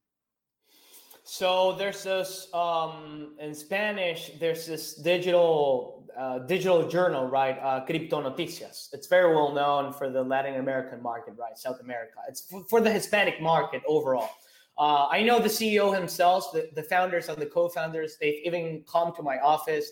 So 1.24 1.74
there's 1.74 2.04
this 2.04 2.48
um, 2.54 3.36
in 3.40 3.54
Spanish. 3.54 4.32
There's 4.40 4.66
this 4.66 4.96
digital 4.96 6.10
uh, 6.18 6.40
digital 6.40 6.88
journal, 6.88 7.28
right? 7.28 7.58
Uh, 7.60 7.86
Cripto 7.86 8.22
Noticias. 8.22 8.90
It's 8.94 9.08
very 9.08 9.34
well 9.34 9.54
known 9.54 9.94
for 9.94 10.10
the 10.10 10.22
Latin 10.22 10.56
American 10.56 11.02
market, 11.02 11.36
right? 11.38 11.58
South 11.58 11.80
America. 11.80 12.20
It's 12.28 12.52
f- 12.52 12.64
for 12.70 12.82
the 12.82 12.92
Hispanic 12.92 13.42
market 13.42 13.82
overall. 13.88 14.30
Uh, 14.78 15.08
I 15.10 15.24
know 15.24 15.40
the 15.40 15.48
CEO 15.48 15.96
himself, 15.96 16.52
the, 16.54 16.70
the 16.76 16.84
founders 16.84 17.30
and 17.30 17.38
the 17.38 17.46
co-founders. 17.46 18.18
They've 18.20 18.42
even 18.44 18.84
come 18.92 19.16
to 19.16 19.22
my 19.22 19.38
office 19.40 19.90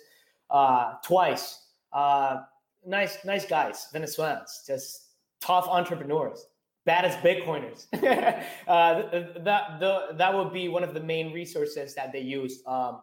uh, 0.49 0.93
twice. 1.03 1.67
Uh, 1.93 2.41
nice, 2.85 3.23
nice 3.23 3.45
guys, 3.45 3.87
Venezuelans, 3.93 4.63
just 4.67 5.09
tough 5.41 5.67
entrepreneurs 5.67 6.47
bad 6.85 7.05
as 7.05 7.15
Bitcoiners. 7.17 7.87
uh, 8.67 9.23
that 9.43 9.79
the, 9.79 10.15
that 10.17 10.33
would 10.33 10.53
be 10.53 10.69
one 10.69 10.83
of 10.83 10.93
the 10.93 10.99
main 10.99 11.33
resources 11.33 11.95
that 11.95 12.11
they 12.11 12.21
use. 12.21 12.61
Um, 12.65 13.01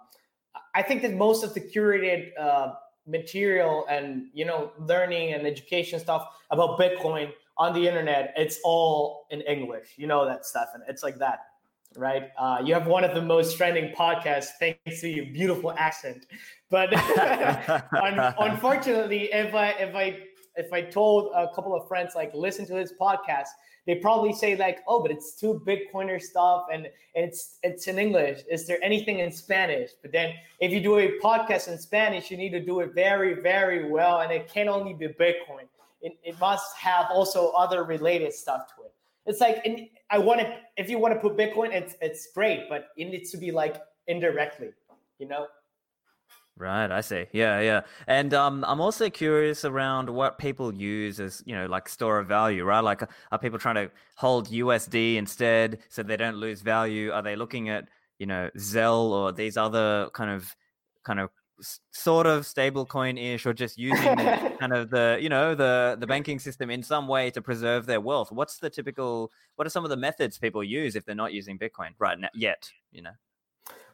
I 0.74 0.82
think 0.82 1.02
that 1.02 1.14
most 1.14 1.44
of 1.44 1.54
the 1.54 1.60
curated 1.60 2.30
uh, 2.38 2.74
material 3.06 3.86
and 3.88 4.26
you 4.32 4.44
know 4.44 4.72
learning 4.78 5.32
and 5.34 5.46
education 5.46 6.00
stuff 6.00 6.26
about 6.50 6.78
Bitcoin 6.78 7.32
on 7.58 7.72
the 7.72 7.86
internet, 7.86 8.34
it's 8.36 8.58
all 8.64 9.26
in 9.30 9.40
English. 9.42 9.88
You 9.96 10.06
know 10.06 10.26
that 10.26 10.44
stuff, 10.44 10.68
and 10.74 10.82
it's 10.88 11.02
like 11.02 11.18
that, 11.18 11.40
right? 11.96 12.30
Uh, 12.38 12.58
you 12.64 12.74
have 12.74 12.86
one 12.86 13.04
of 13.04 13.14
the 13.14 13.22
most 13.22 13.56
trending 13.56 13.94
podcasts 13.94 14.50
thanks 14.58 15.00
to 15.00 15.08
your 15.08 15.26
beautiful 15.26 15.72
accent. 15.72 16.26
But 16.70 16.90
unfortunately, 18.38 19.32
if 19.32 19.54
I 19.54 19.70
if 19.70 19.94
I 19.94 20.18
if 20.56 20.72
I 20.72 20.82
told 20.82 21.32
a 21.34 21.48
couple 21.54 21.74
of 21.74 21.86
friends 21.88 22.14
like 22.14 22.34
listen 22.34 22.66
to 22.66 22.74
this 22.74 22.92
podcast, 23.00 23.48
they 23.86 23.94
probably 23.94 24.32
say 24.32 24.56
like, 24.56 24.80
oh, 24.88 25.00
but 25.00 25.10
it's 25.10 25.34
too 25.34 25.62
Bitcoiner 25.64 26.20
stuff 26.20 26.66
and 26.72 26.88
it's 27.14 27.58
it's 27.62 27.86
in 27.86 27.98
English. 27.98 28.40
Is 28.50 28.66
there 28.66 28.78
anything 28.82 29.20
in 29.20 29.30
Spanish? 29.30 29.90
But 30.02 30.12
then 30.12 30.34
if 30.60 30.72
you 30.72 30.80
do 30.80 30.98
a 30.98 31.18
podcast 31.20 31.68
in 31.68 31.78
Spanish, 31.78 32.30
you 32.30 32.36
need 32.36 32.50
to 32.50 32.60
do 32.60 32.80
it 32.80 32.94
very, 32.94 33.34
very 33.34 33.90
well. 33.90 34.20
And 34.20 34.32
it 34.32 34.48
can't 34.52 34.68
only 34.68 34.92
be 34.92 35.06
Bitcoin. 35.08 35.68
It, 36.02 36.18
it 36.22 36.38
must 36.40 36.76
have 36.76 37.06
also 37.10 37.50
other 37.52 37.84
related 37.84 38.32
stuff 38.32 38.66
to 38.74 38.82
it. 38.84 38.92
It's 39.26 39.40
like 39.40 39.64
I 40.10 40.18
want 40.18 40.40
to 40.40 40.56
if 40.76 40.90
you 40.90 40.98
want 40.98 41.14
to 41.14 41.20
put 41.20 41.36
Bitcoin, 41.36 41.72
it's 41.72 41.94
it's 42.00 42.28
great, 42.32 42.68
but 42.68 42.88
it 42.96 43.06
needs 43.06 43.30
to 43.30 43.36
be 43.36 43.50
like 43.50 43.82
indirectly, 44.06 44.70
you 45.18 45.28
know? 45.28 45.46
Right, 46.58 46.90
I 46.90 47.02
see. 47.02 47.26
Yeah, 47.32 47.60
yeah. 47.60 47.82
And 48.06 48.32
um, 48.32 48.64
I'm 48.66 48.80
also 48.80 49.10
curious 49.10 49.66
around 49.66 50.08
what 50.08 50.38
people 50.38 50.72
use 50.74 51.20
as, 51.20 51.42
you 51.44 51.54
know, 51.54 51.66
like 51.66 51.86
store 51.86 52.18
of 52.18 52.28
value, 52.28 52.64
right? 52.64 52.80
Like, 52.80 53.02
are 53.30 53.38
people 53.38 53.58
trying 53.58 53.74
to 53.74 53.90
hold 54.16 54.48
USD 54.48 55.16
instead 55.16 55.80
so 55.90 56.02
they 56.02 56.16
don't 56.16 56.36
lose 56.36 56.62
value? 56.62 57.10
Are 57.12 57.20
they 57.20 57.36
looking 57.36 57.68
at, 57.68 57.88
you 58.18 58.24
know, 58.24 58.48
Zelle 58.56 59.10
or 59.10 59.32
these 59.32 59.58
other 59.58 60.08
kind 60.14 60.30
of, 60.30 60.56
kind 61.04 61.20
of 61.20 61.28
sort 61.92 62.26
of 62.26 62.46
stable 62.46 62.86
coin 62.86 63.18
ish 63.18 63.44
or 63.44 63.52
just 63.52 63.76
using 63.78 64.16
the, 64.16 64.56
kind 64.60 64.74
of 64.74 64.90
the 64.90 65.18
you 65.22 65.30
know 65.30 65.54
the 65.54 65.96
the 65.98 66.06
banking 66.06 66.38
system 66.38 66.68
in 66.70 66.82
some 66.82 67.08
way 67.08 67.30
to 67.30 67.40
preserve 67.40 67.86
their 67.86 67.98
wealth 67.98 68.30
what's 68.30 68.58
the 68.58 68.68
typical 68.68 69.32
what 69.54 69.66
are 69.66 69.70
some 69.70 69.82
of 69.82 69.88
the 69.88 69.96
methods 69.96 70.36
people 70.36 70.62
use 70.62 70.94
if 70.96 71.06
they're 71.06 71.14
not 71.14 71.32
using 71.32 71.58
bitcoin 71.58 71.92
right 71.98 72.18
now 72.18 72.28
yet 72.34 72.68
you 72.92 73.00
know 73.00 73.12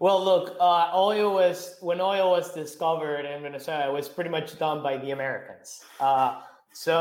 well, 0.03 0.21
look, 0.21 0.57
uh, 0.59 0.91
oil 0.97 1.33
was 1.33 1.77
when 1.81 2.01
oil 2.01 2.33
was 2.33 2.53
discovered 2.53 3.25
in 3.25 3.41
Venezuela, 3.41 3.89
it 3.89 3.93
was 3.93 4.09
pretty 4.09 4.31
much 4.31 4.59
done 4.59 4.83
by 4.83 4.97
the 4.97 5.13
Americans. 5.13 5.85
Uh, 6.01 6.41
so 6.73 6.97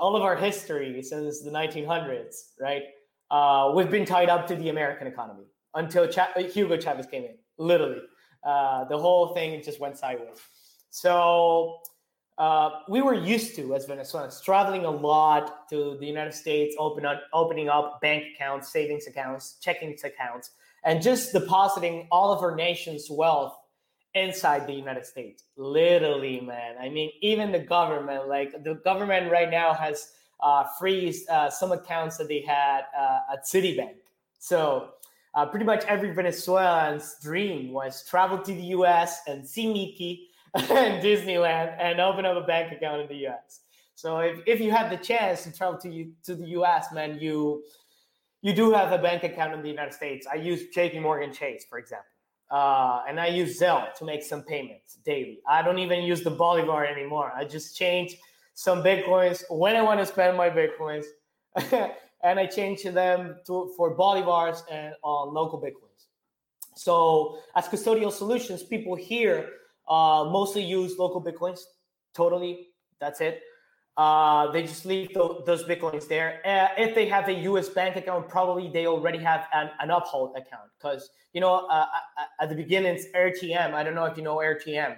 all 0.00 0.16
of 0.16 0.22
our 0.22 0.34
history 0.34 1.02
since 1.02 1.42
the 1.42 1.50
1900s, 1.50 2.52
right, 2.58 2.84
uh, 3.30 3.72
we've 3.76 3.90
been 3.90 4.06
tied 4.06 4.30
up 4.30 4.46
to 4.46 4.56
the 4.56 4.70
American 4.70 5.06
economy 5.06 5.44
until 5.74 6.08
Ch- 6.08 6.54
Hugo 6.54 6.78
Chavez 6.78 7.04
came 7.04 7.24
in. 7.24 7.34
Literally, 7.58 8.00
uh, 8.42 8.84
the 8.84 8.96
whole 8.96 9.34
thing 9.34 9.62
just 9.62 9.78
went 9.78 9.98
sideways. 9.98 10.38
So 10.88 11.80
uh, 12.38 12.70
we 12.88 13.02
were 13.02 13.12
used 13.12 13.54
to 13.56 13.74
as 13.74 13.84
Venezuelans 13.84 14.40
traveling 14.40 14.86
a 14.86 14.90
lot 14.90 15.68
to 15.68 15.98
the 16.00 16.06
United 16.06 16.32
States, 16.32 16.74
open 16.78 17.04
up, 17.04 17.20
opening 17.34 17.68
up 17.68 18.00
bank 18.00 18.24
accounts, 18.34 18.72
savings 18.72 19.06
accounts, 19.06 19.58
checking 19.60 19.94
accounts 20.02 20.52
and 20.86 21.02
just 21.02 21.32
depositing 21.32 22.06
all 22.10 22.32
of 22.32 22.42
our 22.42 22.54
nation's 22.54 23.10
wealth 23.10 23.54
inside 24.14 24.66
the 24.66 24.72
United 24.72 25.04
States. 25.04 25.42
Literally, 25.56 26.40
man. 26.40 26.76
I 26.80 26.88
mean, 26.88 27.10
even 27.20 27.52
the 27.52 27.58
government, 27.58 28.28
like 28.28 28.62
the 28.62 28.74
government 28.76 29.30
right 29.30 29.50
now 29.50 29.74
has 29.74 30.12
uh, 30.40 30.64
freezed 30.78 31.28
uh, 31.28 31.50
some 31.50 31.72
accounts 31.72 32.16
that 32.18 32.28
they 32.28 32.40
had 32.40 32.82
uh, 32.98 33.32
at 33.32 33.44
Citibank. 33.44 33.96
So 34.38 34.90
uh, 35.34 35.44
pretty 35.46 35.66
much 35.66 35.84
every 35.86 36.14
Venezuelan's 36.14 37.16
dream 37.20 37.72
was 37.72 38.04
travel 38.08 38.38
to 38.38 38.52
the 38.52 38.66
US 38.78 39.20
and 39.26 39.46
see 39.46 39.66
Mickey 39.66 40.28
and 40.54 41.02
Disneyland 41.02 41.76
and 41.80 42.00
open 42.00 42.24
up 42.24 42.42
a 42.42 42.46
bank 42.46 42.72
account 42.72 43.02
in 43.02 43.08
the 43.08 43.26
US. 43.26 43.60
So 43.96 44.18
if, 44.18 44.38
if 44.46 44.60
you 44.60 44.70
had 44.70 44.90
the 44.90 44.96
chance 44.96 45.42
to 45.44 45.52
travel 45.52 45.78
to 45.80 45.90
you 45.90 46.12
to 46.24 46.36
the 46.36 46.46
US, 46.60 46.92
man, 46.92 47.18
you 47.18 47.64
you 48.42 48.52
do 48.52 48.72
have 48.72 48.92
a 48.92 48.98
bank 48.98 49.24
account 49.24 49.54
in 49.54 49.62
the 49.62 49.68
United 49.68 49.94
States. 49.94 50.26
I 50.30 50.36
use 50.36 50.64
JP 50.74 51.02
Morgan 51.02 51.32
Chase, 51.32 51.64
for 51.68 51.78
example. 51.78 52.06
Uh, 52.50 53.02
and 53.08 53.18
I 53.18 53.26
use 53.26 53.58
Zelle 53.58 53.92
to 53.94 54.04
make 54.04 54.22
some 54.22 54.42
payments 54.42 54.98
daily. 55.04 55.40
I 55.48 55.62
don't 55.62 55.78
even 55.78 56.04
use 56.04 56.22
the 56.22 56.30
Bolivar 56.30 56.84
anymore. 56.84 57.32
I 57.34 57.44
just 57.44 57.76
change 57.76 58.16
some 58.54 58.82
Bitcoins 58.82 59.42
when 59.50 59.74
I 59.74 59.82
want 59.82 59.98
to 60.00 60.06
spend 60.06 60.36
my 60.36 60.48
Bitcoins. 60.48 61.04
and 62.22 62.38
I 62.38 62.46
change 62.46 62.82
them 62.84 63.36
to, 63.46 63.72
for 63.76 63.96
Bolivars 63.96 64.62
and 64.70 64.94
on 65.02 65.34
local 65.34 65.60
Bitcoins. 65.60 66.06
So 66.76 67.38
as 67.54 67.66
custodial 67.66 68.12
solutions, 68.12 68.62
people 68.62 68.94
here 68.94 69.48
uh, 69.88 70.28
mostly 70.30 70.62
use 70.62 70.98
local 70.98 71.22
Bitcoins. 71.22 71.60
Totally. 72.14 72.68
That's 73.00 73.20
it. 73.20 73.40
Uh, 73.96 74.50
they 74.50 74.62
just 74.62 74.84
leave 74.84 75.08
th- 75.08 75.44
those 75.46 75.64
bitcoins 75.64 76.06
there. 76.06 76.40
Uh, 76.44 76.68
if 76.76 76.94
they 76.94 77.06
have 77.06 77.28
a 77.28 77.32
U.S. 77.50 77.68
bank 77.70 77.96
account, 77.96 78.28
probably 78.28 78.68
they 78.68 78.86
already 78.86 79.18
have 79.18 79.46
an, 79.54 79.70
an 79.80 79.90
Uphold 79.90 80.36
account 80.36 80.68
because 80.78 81.08
you 81.32 81.40
know 81.40 81.66
uh, 81.68 81.86
at 82.40 82.48
the 82.50 82.54
beginning 82.54 82.94
it's 82.94 83.06
AirTM. 83.14 83.72
I 83.72 83.82
don't 83.82 83.94
know 83.94 84.04
if 84.04 84.16
you 84.16 84.22
know 84.22 84.36
AirTM. 84.36 84.96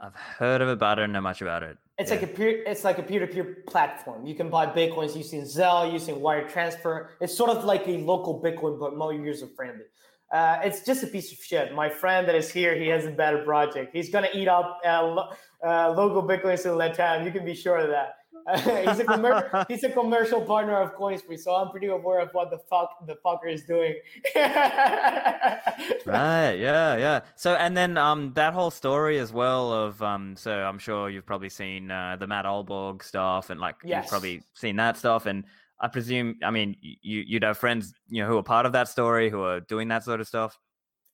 I've 0.00 0.14
heard 0.14 0.60
of 0.60 0.68
it, 0.68 0.78
but 0.78 0.86
I 0.86 0.94
don't 0.94 1.12
know 1.12 1.20
much 1.20 1.42
about 1.42 1.62
it. 1.62 1.78
It's 1.98 2.10
yeah. 2.10 2.16
like 2.16 2.24
a 2.24 2.26
peer. 2.28 2.62
It's 2.64 2.84
like 2.84 2.98
a 2.98 3.02
peer-to-peer 3.02 3.64
platform. 3.68 4.24
You 4.26 4.34
can 4.34 4.50
buy 4.50 4.66
bitcoins 4.66 5.16
using 5.16 5.42
Zelle, 5.42 5.92
using 5.92 6.20
wire 6.20 6.48
transfer. 6.48 7.10
It's 7.20 7.36
sort 7.36 7.50
of 7.50 7.64
like 7.64 7.86
a 7.86 7.98
local 7.98 8.40
Bitcoin, 8.42 8.78
but 8.80 8.96
more 8.96 9.12
user 9.12 9.46
friendly. 9.54 9.84
Uh, 10.32 10.58
it's 10.64 10.80
just 10.80 11.02
a 11.02 11.06
piece 11.06 11.30
of 11.30 11.38
shit. 11.38 11.74
My 11.74 11.90
friend 11.90 12.26
that 12.26 12.34
is 12.34 12.50
here, 12.50 12.74
he 12.74 12.88
has 12.88 13.04
a 13.04 13.10
better 13.10 13.44
project. 13.44 13.94
He's 13.94 14.08
gonna 14.08 14.30
eat 14.32 14.48
up 14.48 14.80
uh, 14.84 15.26
uh, 15.62 15.94
local 15.94 16.22
Bitcoins 16.22 16.64
in 16.64 16.72
Latam. 16.72 17.24
You 17.24 17.30
can 17.30 17.44
be 17.44 17.54
sure 17.54 17.76
of 17.76 17.88
that. 17.90 18.16
he's 18.56 18.98
a 18.98 19.04
commer- 19.04 19.66
he's 19.68 19.84
a 19.84 19.90
commercial 19.90 20.40
partner 20.40 20.80
of 20.80 20.96
Coinspree, 20.96 21.38
so 21.38 21.54
I'm 21.54 21.70
pretty 21.70 21.88
aware 21.88 22.18
of 22.18 22.30
what 22.32 22.50
the 22.50 22.58
fuck 22.58 23.06
the 23.06 23.16
fucker 23.24 23.52
is 23.52 23.62
doing. 23.64 23.94
right, 26.06 26.54
yeah, 26.54 26.96
yeah. 26.96 27.20
So 27.36 27.54
and 27.54 27.76
then 27.76 27.96
um 27.96 28.32
that 28.34 28.52
whole 28.52 28.70
story 28.70 29.18
as 29.18 29.32
well 29.32 29.72
of 29.72 30.02
um 30.02 30.34
so 30.36 30.52
I'm 30.52 30.78
sure 30.78 31.08
you've 31.08 31.26
probably 31.26 31.50
seen 31.50 31.90
uh, 31.90 32.16
the 32.18 32.26
Matt 32.26 32.44
Ahlborg 32.44 33.02
stuff 33.02 33.50
and 33.50 33.60
like 33.60 33.76
yes. 33.84 34.04
you've 34.04 34.10
probably 34.10 34.42
seen 34.54 34.76
that 34.76 34.96
stuff 34.96 35.26
and 35.26 35.44
I 35.82 35.88
presume, 35.88 36.36
I 36.44 36.50
mean, 36.50 36.76
you 36.80 37.24
you'd 37.26 37.42
have 37.42 37.58
friends, 37.58 37.92
you 38.08 38.22
know, 38.22 38.28
who 38.28 38.38
are 38.38 38.42
part 38.42 38.66
of 38.66 38.72
that 38.72 38.88
story, 38.88 39.28
who 39.28 39.42
are 39.42 39.60
doing 39.60 39.88
that 39.88 40.04
sort 40.04 40.20
of 40.20 40.28
stuff. 40.28 40.58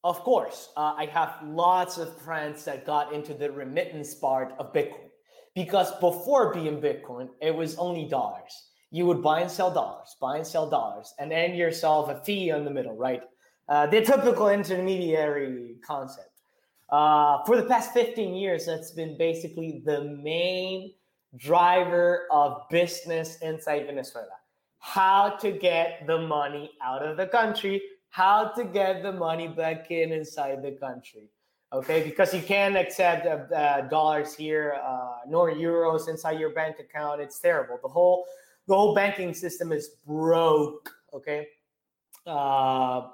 Of 0.04 0.20
course, 0.20 0.68
uh, 0.76 0.94
I 0.96 1.07
have 1.07 1.38
lots 1.42 1.98
of 1.98 2.16
friends 2.20 2.64
that 2.66 2.87
got 2.87 3.12
into 3.12 3.35
the 3.35 3.50
remittance 3.50 4.14
part 4.14 4.52
of 4.59 4.72
Bitcoin 4.72 5.09
because 5.54 5.90
before 5.98 6.54
being 6.54 6.81
Bitcoin, 6.81 7.28
it 7.40 7.54
was 7.54 7.76
only 7.76 8.07
dollars. 8.07 8.52
you 8.90 9.04
would 9.07 9.22
buy 9.22 9.40
and 9.40 9.50
sell 9.50 9.70
dollars, 9.70 10.16
buy 10.20 10.37
and 10.37 10.46
sell 10.46 10.68
dollars, 10.68 11.12
and 11.18 11.33
earn 11.33 11.54
yourself 11.54 12.09
a 12.09 12.24
fee 12.24 12.50
in 12.50 12.64
the 12.64 12.70
middle, 12.70 12.96
right? 12.96 13.22
Uh, 13.68 13.87
the 13.87 14.00
typical 14.00 14.48
intermediary 14.48 15.76
concept. 15.87 16.31
Uh, 16.88 17.44
for 17.44 17.57
the 17.59 17.64
past 17.64 17.92
15 17.92 18.35
years, 18.35 18.64
that's 18.64 18.92
been 18.92 19.18
basically 19.18 19.83
the 19.85 20.04
main 20.22 20.94
driver 21.37 22.26
of 22.31 22.62
business 22.70 23.37
inside 23.42 23.85
Venezuela. 23.87 24.38
How 24.78 25.30
to 25.40 25.50
get 25.50 26.06
the 26.06 26.18
money 26.18 26.70
out 26.82 27.02
of 27.02 27.16
the 27.16 27.26
country, 27.26 27.82
how 28.10 28.48
to 28.48 28.64
get 28.64 29.02
the 29.02 29.12
money 29.12 29.48
back 29.48 29.90
in 29.90 30.12
inside 30.12 30.62
the 30.62 30.72
country. 30.72 31.30
Okay, 31.70 32.02
because 32.02 32.32
you 32.32 32.40
can't 32.40 32.76
accept 32.76 33.26
uh, 33.26 33.54
uh, 33.54 33.88
dollars 33.88 34.34
here 34.34 34.80
uh, 34.82 35.18
nor 35.28 35.50
euros 35.50 36.08
inside 36.08 36.40
your 36.40 36.50
bank 36.50 36.76
account. 36.78 37.20
It's 37.20 37.38
terrible. 37.38 37.78
The 37.82 37.88
whole 37.88 38.24
the 38.66 38.74
whole 38.74 38.94
banking 38.94 39.34
system 39.34 39.72
is 39.72 39.90
broke. 40.06 40.90
Okay. 41.12 41.48
Uh, 42.26 43.08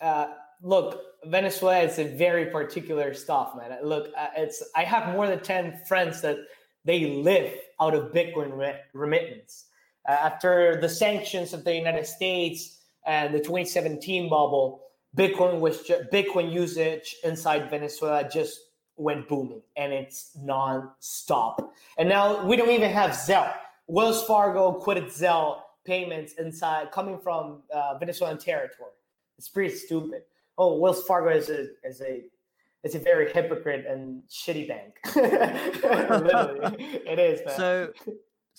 uh, 0.00 0.28
look, 0.62 1.02
Venezuela 1.24 1.80
is 1.80 1.98
a 1.98 2.04
very 2.04 2.46
particular 2.46 3.14
stuff, 3.14 3.56
man. 3.56 3.76
Look, 3.82 4.12
uh, 4.16 4.28
it's 4.36 4.62
I 4.76 4.84
have 4.84 5.12
more 5.12 5.26
than 5.26 5.40
ten 5.40 5.80
friends 5.88 6.20
that 6.22 6.38
they 6.84 7.06
live 7.06 7.52
out 7.80 7.94
of 7.94 8.12
Bitcoin 8.12 8.56
re- 8.56 8.80
remittance. 8.92 9.66
Uh, 10.08 10.12
after 10.12 10.80
the 10.80 10.88
sanctions 10.88 11.52
of 11.52 11.64
the 11.64 11.74
United 11.74 12.06
States 12.06 12.78
and 13.06 13.34
the 13.34 13.38
2017 13.38 14.28
bubble, 14.28 14.82
Bitcoin 15.16 15.60
was 15.60 15.82
ju- 15.82 16.02
Bitcoin 16.12 16.52
usage 16.52 17.16
inside 17.24 17.68
Venezuela 17.70 18.28
just 18.28 18.60
went 18.96 19.26
booming, 19.28 19.62
and 19.76 19.92
it's 19.92 20.30
non-stop. 20.40 21.72
And 21.98 22.08
now 22.08 22.44
we 22.46 22.56
don't 22.56 22.70
even 22.70 22.90
have 22.90 23.12
Zelle. 23.12 23.54
Wells 23.86 24.24
Fargo 24.24 24.72
quitted 24.72 25.06
Zelle 25.06 25.62
payments 25.84 26.34
inside 26.34 26.92
coming 26.92 27.18
from 27.18 27.62
uh, 27.74 27.98
Venezuelan 27.98 28.38
territory. 28.38 28.92
It's 29.38 29.48
pretty 29.48 29.74
stupid. 29.74 30.22
Oh, 30.58 30.76
Wells 30.76 31.02
Fargo 31.04 31.30
is 31.30 31.48
a 31.48 31.68
is 31.82 32.00
a 32.02 32.22
it's 32.84 32.94
a 32.94 32.98
very 32.98 33.32
hypocrite 33.32 33.86
and 33.86 34.22
shitty 34.28 34.68
bank. 34.68 34.94
Literally, 35.16 36.76
it 37.06 37.18
is. 37.18 37.40
Man. 37.44 37.56
So, 37.56 37.92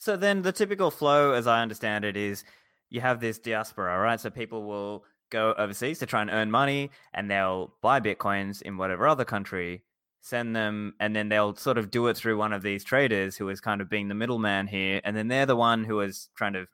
so 0.02 0.18
then 0.18 0.42
the 0.42 0.52
typical 0.52 0.90
flow, 0.90 1.34
as 1.34 1.46
I 1.46 1.62
understand 1.62 2.06
it, 2.06 2.18
is 2.18 2.44
you 2.90 3.02
have 3.02 3.20
this 3.20 3.38
diaspora, 3.38 4.00
right? 4.00 4.20
So 4.20 4.32
people 4.32 4.64
will 4.64 5.06
go 5.30 5.54
overseas 5.60 6.00
to 6.00 6.08
try 6.08 6.24
and 6.24 6.32
earn 6.32 6.50
money, 6.50 6.90
and 7.14 7.30
they'll 7.30 7.76
buy 7.84 8.00
bitcoins 8.00 8.64
in 8.64 8.78
whatever 8.78 9.08
other 9.08 9.26
country, 9.26 9.84
send 10.20 10.56
them, 10.56 10.96
and 11.00 11.16
then 11.16 11.30
they'll 11.30 11.56
sort 11.56 11.78
of 11.78 11.92
do 11.92 12.08
it 12.08 12.18
through 12.18 12.36
one 12.36 12.52
of 12.52 12.64
these 12.64 12.84
traders 12.84 13.38
who 13.38 13.48
is 13.50 13.62
kind 13.62 13.80
of 13.80 13.92
being 13.92 14.08
the 14.08 14.16
middleman 14.16 14.66
here, 14.66 15.02
and 15.04 15.16
then 15.16 15.28
they're 15.28 15.46
the 15.46 15.56
one 15.56 15.84
who 15.84 16.00
is 16.00 16.30
trying 16.36 16.54
to 16.54 16.66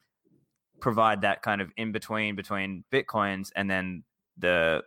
provide 0.79 1.19
that 1.19 1.41
kind 1.41 1.59
of 1.59 1.69
in 1.75 1.91
between 1.91 2.33
between 2.33 2.85
bitcoins 2.93 3.51
and 3.57 3.69
then 3.69 4.03
the 4.37 4.81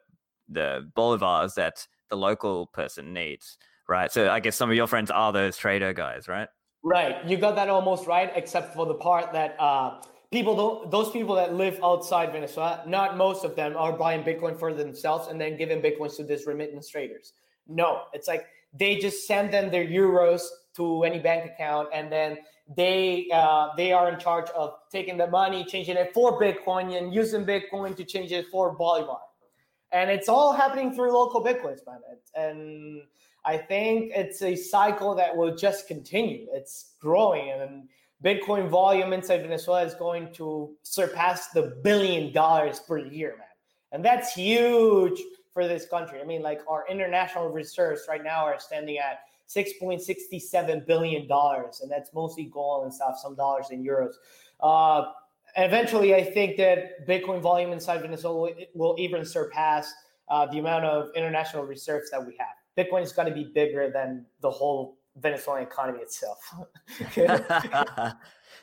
the 0.49 0.91
bolivars 0.97 1.57
that 1.57 1.87
the 2.09 2.17
local 2.17 2.69
person 2.69 3.13
needs, 3.13 3.59
right? 3.87 4.11
So 4.11 4.31
I 4.31 4.41
guess 4.41 4.57
some 4.57 4.71
of 4.71 4.77
your 4.77 4.87
friends 4.87 5.11
are 5.11 5.31
those 5.31 5.59
trader 5.59 5.93
guys, 5.93 6.27
right? 6.27 6.49
Right. 6.83 7.25
You 7.27 7.37
got 7.37 7.57
that 7.57 7.69
almost 7.69 8.07
right, 8.07 8.33
except 8.35 8.75
for 8.75 8.87
the 8.87 8.95
part 8.95 9.33
that 9.33 9.55
uh, 9.59 10.01
people 10.33 10.57
don't, 10.57 10.91
those 10.91 11.11
people 11.11 11.35
that 11.35 11.55
live 11.55 11.79
outside 11.85 12.33
Venezuela, 12.33 12.83
not 12.87 13.17
most 13.17 13.45
of 13.45 13.55
them 13.55 13.77
are 13.77 13.93
buying 13.93 14.23
Bitcoin 14.23 14.59
for 14.59 14.73
themselves 14.73 15.29
and 15.29 15.41
then 15.41 15.57
giving 15.59 15.83
Bitcoins 15.83 16.17
to 16.17 16.25
these 16.25 16.47
remittance 16.47 16.89
traders. 16.89 17.35
No, 17.69 18.05
it's 18.15 18.29
like 18.29 18.47
they 18.73 18.99
just 18.99 19.27
send 19.27 19.53
them 19.53 19.71
their 19.71 19.85
euros 19.85 20.43
to 20.77 21.03
any 21.03 21.19
bank 21.19 21.51
account 21.51 21.89
and 21.93 22.11
then 22.11 22.39
they 22.77 23.29
uh, 23.35 23.69
they 23.77 23.93
are 23.93 24.09
in 24.11 24.19
charge 24.19 24.49
of 24.51 24.75
taking 24.91 25.19
the 25.19 25.27
money, 25.27 25.65
changing 25.65 25.97
it 25.97 26.13
for 26.15 26.41
Bitcoin 26.41 26.97
and 26.97 27.13
using 27.13 27.45
Bitcoin 27.45 27.97
to 27.97 28.05
change 28.05 28.33
it 28.33 28.47
for 28.51 28.73
Bolivar 28.75 29.19
and 29.93 30.11
it's 30.11 30.29
all 30.29 30.53
happening 30.53 30.95
through 30.95 31.13
local 31.13 31.43
Bitcoins, 31.45 31.81
man. 31.87 32.01
And 32.35 33.03
I 33.45 33.57
think 33.57 34.13
it's 34.15 34.43
a 34.43 34.55
cycle 34.55 35.15
that 35.15 35.37
will 35.37 35.57
just 35.57 35.89
continue. 35.89 36.47
It's 36.53 36.93
growing, 37.01 37.51
and 37.51 37.89
Bitcoin 38.23 38.69
volume 38.69 39.13
inside 39.13 39.43
Venezuela 39.43 39.85
is 39.85 39.95
going 39.95 40.33
to 40.35 40.77
surpass 40.83 41.49
the 41.49 41.79
billion 41.83 42.33
dollars 42.33 42.81
per 42.81 42.99
year, 42.99 43.37
man. 43.39 43.47
And 43.93 44.05
that's 44.05 44.35
huge 44.35 45.21
for 45.53 45.67
this 45.67 45.87
country. 45.87 46.21
I 46.21 46.25
mean, 46.25 46.43
like 46.43 46.61
our 46.69 46.85
international 46.89 47.49
reserves 47.49 48.03
right 48.09 48.23
now 48.23 48.45
are 48.45 48.61
standing 48.61 48.99
at 48.99 49.21
6.67 49.49 50.87
billion 50.87 51.27
dollars, 51.27 51.81
and 51.81 51.91
that's 51.91 52.13
mostly 52.15 52.45
gold 52.45 52.85
and 52.85 52.95
stuff, 52.95 53.19
some 53.19 53.35
dollars 53.35 53.67
in 53.71 53.83
euros. 53.83 54.13
Uh, 54.61 55.11
eventually, 55.57 56.15
I 56.15 56.23
think 56.23 56.57
that 56.59 57.07
Bitcoin 57.09 57.41
volume 57.41 57.73
inside 57.73 58.03
Venezuela 58.03 58.51
will 58.75 58.95
even 58.99 59.25
surpass 59.25 59.93
uh, 60.29 60.47
the 60.47 60.59
amount 60.59 60.85
of 60.85 61.09
international 61.17 61.65
reserves 61.65 62.11
that 62.11 62.25
we 62.25 62.37
have. 62.39 62.60
Bitcoin 62.79 63.03
is 63.03 63.13
going 63.13 63.29
to 63.29 63.35
be 63.35 63.51
bigger 63.55 63.91
than 63.91 64.27
the 64.41 64.51
whole 64.51 64.99
Venezuelan 65.17 65.63
economy 65.63 66.01
itself. 66.01 66.39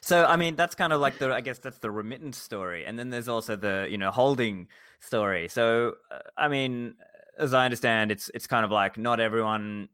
so, 0.02 0.26
I 0.26 0.36
mean, 0.36 0.56
that's 0.56 0.76
kind 0.76 0.94
of 0.94 1.02
like 1.02 1.18
the, 1.18 1.34
I 1.34 1.42
guess 1.42 1.60
that's 1.60 1.80
the 1.80 1.92
remittance 1.92 2.38
story. 2.38 2.86
And 2.86 2.98
then 2.98 3.10
there's 3.10 3.28
also 3.28 3.56
the, 3.56 3.88
you 3.90 3.98
know, 3.98 4.12
holding 4.12 4.68
story. 5.00 5.48
So, 5.50 5.96
uh, 6.12 6.20
I 6.38 6.48
mean, 6.48 6.96
as 7.38 7.54
I 7.54 7.66
understand, 7.66 8.12
it's, 8.12 8.32
it's 8.34 8.48
kind 8.48 8.66
of 8.66 8.72
like 8.72 8.98
not 8.98 9.20
everyone, 9.20 9.90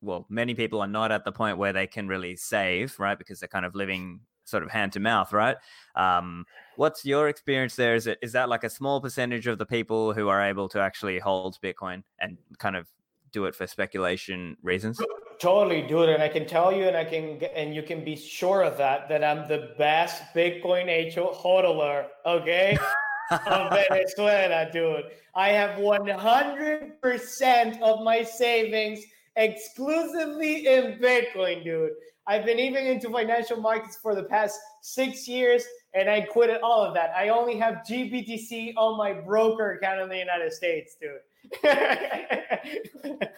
well, 0.00 0.26
many 0.28 0.54
people 0.54 0.80
are 0.80 0.88
not 0.88 1.12
at 1.12 1.24
the 1.24 1.32
point 1.32 1.58
where 1.58 1.72
they 1.72 1.86
can 1.86 2.08
really 2.08 2.36
save, 2.36 2.98
right? 2.98 3.18
Because 3.18 3.40
they're 3.40 3.48
kind 3.48 3.66
of 3.66 3.74
living 3.74 4.20
sort 4.44 4.62
of 4.62 4.70
hand 4.70 4.92
to 4.92 5.00
mouth, 5.00 5.32
right? 5.32 5.56
Um, 5.94 6.44
what's 6.76 7.04
your 7.04 7.28
experience 7.28 7.76
there? 7.76 7.94
Is 7.94 8.06
it 8.06 8.18
is 8.22 8.32
that 8.32 8.48
like 8.48 8.64
a 8.64 8.70
small 8.70 9.00
percentage 9.00 9.46
of 9.46 9.58
the 9.58 9.66
people 9.66 10.12
who 10.12 10.28
are 10.28 10.42
able 10.42 10.68
to 10.70 10.80
actually 10.80 11.18
hold 11.18 11.58
Bitcoin 11.62 12.02
and 12.18 12.36
kind 12.58 12.76
of 12.76 12.88
do 13.32 13.46
it 13.46 13.54
for 13.54 13.66
speculation 13.66 14.56
reasons? 14.62 15.00
Totally, 15.38 15.82
dude. 15.82 16.10
And 16.10 16.22
I 16.22 16.28
can 16.28 16.46
tell 16.46 16.72
you, 16.72 16.84
and 16.84 16.96
I 16.96 17.04
can, 17.04 17.42
and 17.54 17.74
you 17.74 17.82
can 17.82 18.04
be 18.04 18.14
sure 18.14 18.62
of 18.62 18.78
that, 18.78 19.08
that 19.08 19.24
I'm 19.24 19.48
the 19.48 19.74
best 19.78 20.22
Bitcoin 20.34 20.86
hodler. 21.16 22.06
Okay. 22.24 22.78
of 23.46 23.70
Venezuela, 23.70 24.68
dude. 24.70 25.04
I 25.34 25.48
have 25.50 25.78
100% 25.78 27.80
of 27.80 28.04
my 28.04 28.22
savings 28.22 29.00
exclusively 29.36 30.66
in 30.66 30.98
Bitcoin, 30.98 31.64
dude. 31.64 31.92
I've 32.26 32.44
been 32.44 32.58
even 32.58 32.86
into 32.86 33.10
financial 33.10 33.56
markets 33.56 33.98
for 34.00 34.14
the 34.14 34.24
past 34.24 34.60
six 34.80 35.26
years, 35.26 35.64
and 35.94 36.08
I 36.08 36.20
quitted 36.20 36.60
all 36.62 36.84
of 36.84 36.94
that. 36.94 37.10
I 37.16 37.30
only 37.30 37.56
have 37.56 37.82
GBTC 37.88 38.74
on 38.76 38.96
my 38.96 39.12
broker 39.12 39.72
account 39.72 40.00
in 40.00 40.08
the 40.08 40.18
United 40.18 40.52
States, 40.52 40.96
dude. 41.00 41.18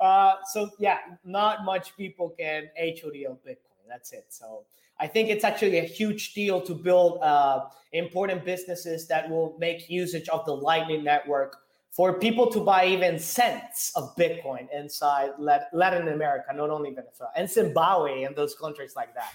uh, 0.00 0.34
so 0.52 0.70
yeah, 0.78 0.98
not 1.24 1.64
much 1.64 1.96
people 1.96 2.34
can 2.38 2.68
HODL 2.80 3.38
Bitcoin. 3.46 3.86
That's 3.88 4.12
it. 4.12 4.26
So 4.28 4.64
I 4.98 5.06
think 5.06 5.28
it's 5.30 5.44
actually 5.44 5.78
a 5.78 5.84
huge 5.84 6.34
deal 6.34 6.60
to 6.62 6.74
build 6.74 7.18
uh, 7.22 7.64
important 7.92 8.44
businesses 8.44 9.06
that 9.08 9.28
will 9.28 9.56
make 9.58 9.90
usage 9.90 10.28
of 10.28 10.44
the 10.46 10.54
Lightning 10.54 11.04
Network 11.04 11.58
for 11.90 12.18
people 12.18 12.50
to 12.50 12.60
buy 12.60 12.86
even 12.86 13.18
cents 13.18 13.92
of 13.94 14.16
Bitcoin 14.16 14.66
inside 14.72 15.30
Latin 15.38 16.08
America, 16.08 16.52
not 16.54 16.70
only 16.70 16.90
Venezuela 16.90 17.32
and 17.36 17.50
Zimbabwe 17.50 18.22
and 18.22 18.34
those 18.34 18.54
countries 18.54 18.96
like 18.96 19.14
that. 19.14 19.32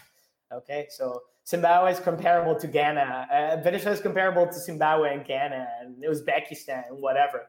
Okay, 0.51 0.87
so 0.89 1.21
Zimbabwe 1.47 1.91
is 1.91 1.99
comparable 1.99 2.55
to 2.59 2.67
Ghana. 2.67 3.27
Uh, 3.31 3.61
Venezuela 3.61 3.95
is 3.95 4.01
comparable 4.01 4.47
to 4.47 4.53
Zimbabwe 4.53 5.13
and 5.13 5.25
Ghana 5.25 5.67
and 5.81 6.03
Uzbekistan 6.03 6.89
and 6.89 6.99
whatever. 6.99 7.47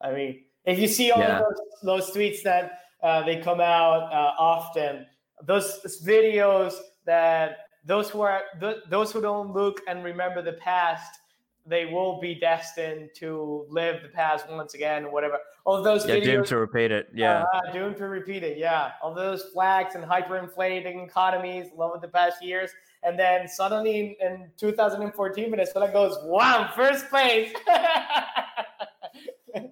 I 0.00 0.12
mean, 0.12 0.44
if 0.64 0.78
you 0.78 0.88
see 0.88 1.10
all 1.10 1.20
yeah. 1.20 1.40
those, 1.40 2.06
those 2.06 2.10
tweets 2.10 2.42
that 2.42 2.80
uh, 3.02 3.22
they 3.24 3.40
come 3.40 3.60
out 3.60 4.12
uh, 4.12 4.32
often, 4.38 5.06
those 5.42 5.80
videos 6.04 6.74
that 7.06 7.58
those 7.84 8.08
who 8.08 8.22
are 8.22 8.42
th- 8.60 8.78
those 8.88 9.12
who 9.12 9.20
don't 9.20 9.52
look 9.52 9.80
and 9.86 10.02
remember 10.02 10.40
the 10.42 10.54
past 10.54 11.18
they 11.66 11.86
will 11.86 12.20
be 12.20 12.34
destined 12.34 13.08
to 13.16 13.64
live 13.70 14.02
the 14.02 14.08
past 14.08 14.48
once 14.50 14.74
again, 14.74 15.10
whatever. 15.10 15.38
All 15.64 15.82
those 15.82 16.06
yeah, 16.06 16.16
videos, 16.16 16.24
doomed 16.24 16.46
to 16.48 16.56
repeat 16.58 16.92
it. 16.92 17.08
Yeah, 17.14 17.44
uh, 17.54 17.72
doomed 17.72 17.96
to 17.96 18.08
repeat 18.08 18.42
it. 18.42 18.58
Yeah, 18.58 18.92
all 19.02 19.14
those 19.14 19.44
flags 19.44 19.94
and 19.94 20.04
hyperinflating 20.04 21.06
economies 21.06 21.68
over 21.78 21.98
the 21.98 22.08
past 22.08 22.42
years, 22.44 22.70
and 23.02 23.18
then 23.18 23.48
suddenly 23.48 24.16
in, 24.20 24.32
in 24.32 24.50
2014, 24.58 25.50
Venezuela 25.50 25.90
goes, 25.90 26.18
"Wow, 26.24 26.70
first 26.76 27.08
place." 27.08 27.52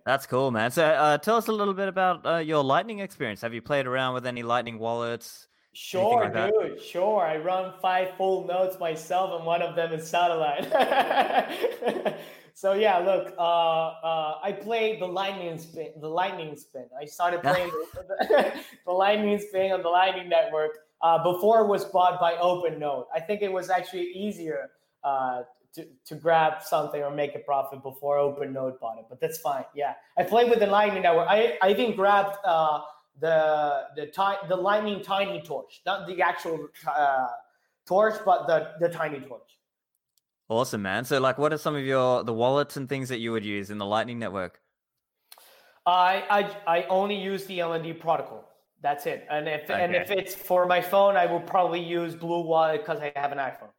That's 0.05 0.27
cool, 0.27 0.51
man. 0.51 0.71
So, 0.71 0.85
uh, 0.85 1.19
tell 1.19 1.37
us 1.37 1.49
a 1.49 1.53
little 1.53 1.75
bit 1.75 1.89
about 1.89 2.27
uh, 2.27 2.39
your 2.39 2.65
Lightning 2.65 2.99
experience. 2.99 3.41
Have 3.43 3.55
you 3.55 3.63
played 3.63 3.87
around 3.87 4.15
with 4.15 4.27
any 4.27 4.43
Lightning 4.43 4.79
wallets? 4.79 5.49
Sure, 5.75 6.29
like 6.31 6.53
dude. 6.53 6.83
Sure. 6.83 7.25
I 7.25 7.39
run 7.39 7.73
five 7.81 8.15
full 8.17 8.47
nodes 8.47 8.79
myself, 8.79 9.33
and 9.39 9.47
one 9.47 9.63
of 9.63 9.75
them 9.75 9.93
is 9.93 10.07
satellite. 10.07 10.67
so 12.55 12.75
yeah, 12.75 12.99
look. 12.99 13.35
Uh, 13.39 13.41
uh, 13.41 14.39
I 14.43 14.53
played 14.53 15.01
the 15.01 15.07
lightning 15.07 15.59
spin. 15.59 15.93
The 15.99 16.09
lightning 16.09 16.57
spin. 16.57 16.87
I 17.01 17.07
started 17.07 17.41
playing 17.43 17.71
the, 17.95 18.53
the, 18.87 18.93
lightning 18.93 19.39
spin 19.39 19.73
on 19.73 19.83
the 19.83 19.89
Lightning 19.89 20.29
Network 20.29 20.73
uh, 21.01 21.23
before 21.23 21.61
it 21.61 21.69
was 21.69 21.87
bought 21.87 22.21
by 22.21 22.35
OpenNode. 22.35 23.07
I 23.15 23.21
think 23.21 23.41
it 23.41 23.51
was 23.51 23.71
actually 23.71 24.13
easier 24.13 24.71
uh, 25.05 25.45
to, 25.75 25.87
to 26.05 26.15
grab 26.15 26.63
something 26.63 27.03
or 27.03 27.11
make 27.11 27.35
a 27.35 27.39
profit 27.39 27.83
before 27.83 28.19
open 28.19 28.53
OpenNode 28.53 28.79
bought 28.81 28.99
it, 28.99 29.07
but 29.09 29.21
that's 29.21 29.39
fine. 29.39 29.65
Yeah, 29.75 29.95
I 30.19 30.23
played 30.23 30.51
with 30.51 30.61
the 30.61 30.67
Lightning 30.67 31.03
Network. 31.03 31.29
I, 31.29 31.59
I 31.63 31.71
even 31.71 31.97
grabbed 31.97 32.37
uh, 32.45 32.81
the 33.21 33.85
the 33.97 34.07
ti- 34.07 34.47
the 34.49 34.57
Lightning 34.57 35.03
Tiny 35.03 35.41
Torch, 35.43 35.81
not 35.87 36.07
the 36.07 36.21
actual 36.21 36.69
uh, 36.87 37.29
torch, 37.87 38.15
but 38.25 38.47
the 38.47 38.73
the 38.81 38.93
tiny 38.93 39.21
torch. 39.21 39.59
Awesome, 40.49 40.83
man. 40.83 41.05
So, 41.05 41.19
like, 41.19 41.39
what 41.39 41.53
are 41.53 41.59
some 41.59 41.75
of 41.75 41.85
your 41.85 42.25
the 42.25 42.35
wallets 42.35 42.77
and 42.77 42.89
things 42.89 43.09
that 43.09 43.19
you 43.19 43.33
would 43.33 43.45
use 43.45 43.71
in 43.71 43.79
the 43.79 43.87
Lightning 43.87 44.19
Network? 44.19 44.61
I 45.87 46.53
I, 46.67 46.79
I 46.79 46.83
only 46.85 47.17
use 47.17 47.47
the 47.47 47.61
LND 47.61 47.99
protocol. 48.01 48.49
That's 48.83 49.07
it. 49.07 49.27
And 49.31 49.49
if 49.49 49.65
okay. 49.65 49.83
and 49.83 49.95
if 49.95 50.11
it's 50.11 50.35
for 50.35 50.67
my 50.67 50.81
phone, 50.81 51.17
I 51.17 51.27
will 51.27 51.41
probably 51.41 51.81
use 51.81 52.15
Blue 52.15 52.43
Wallet 52.43 52.81
because 52.85 53.01
I 53.01 53.13
have 53.17 53.33
an 53.33 53.39
iPhone. 53.39 53.71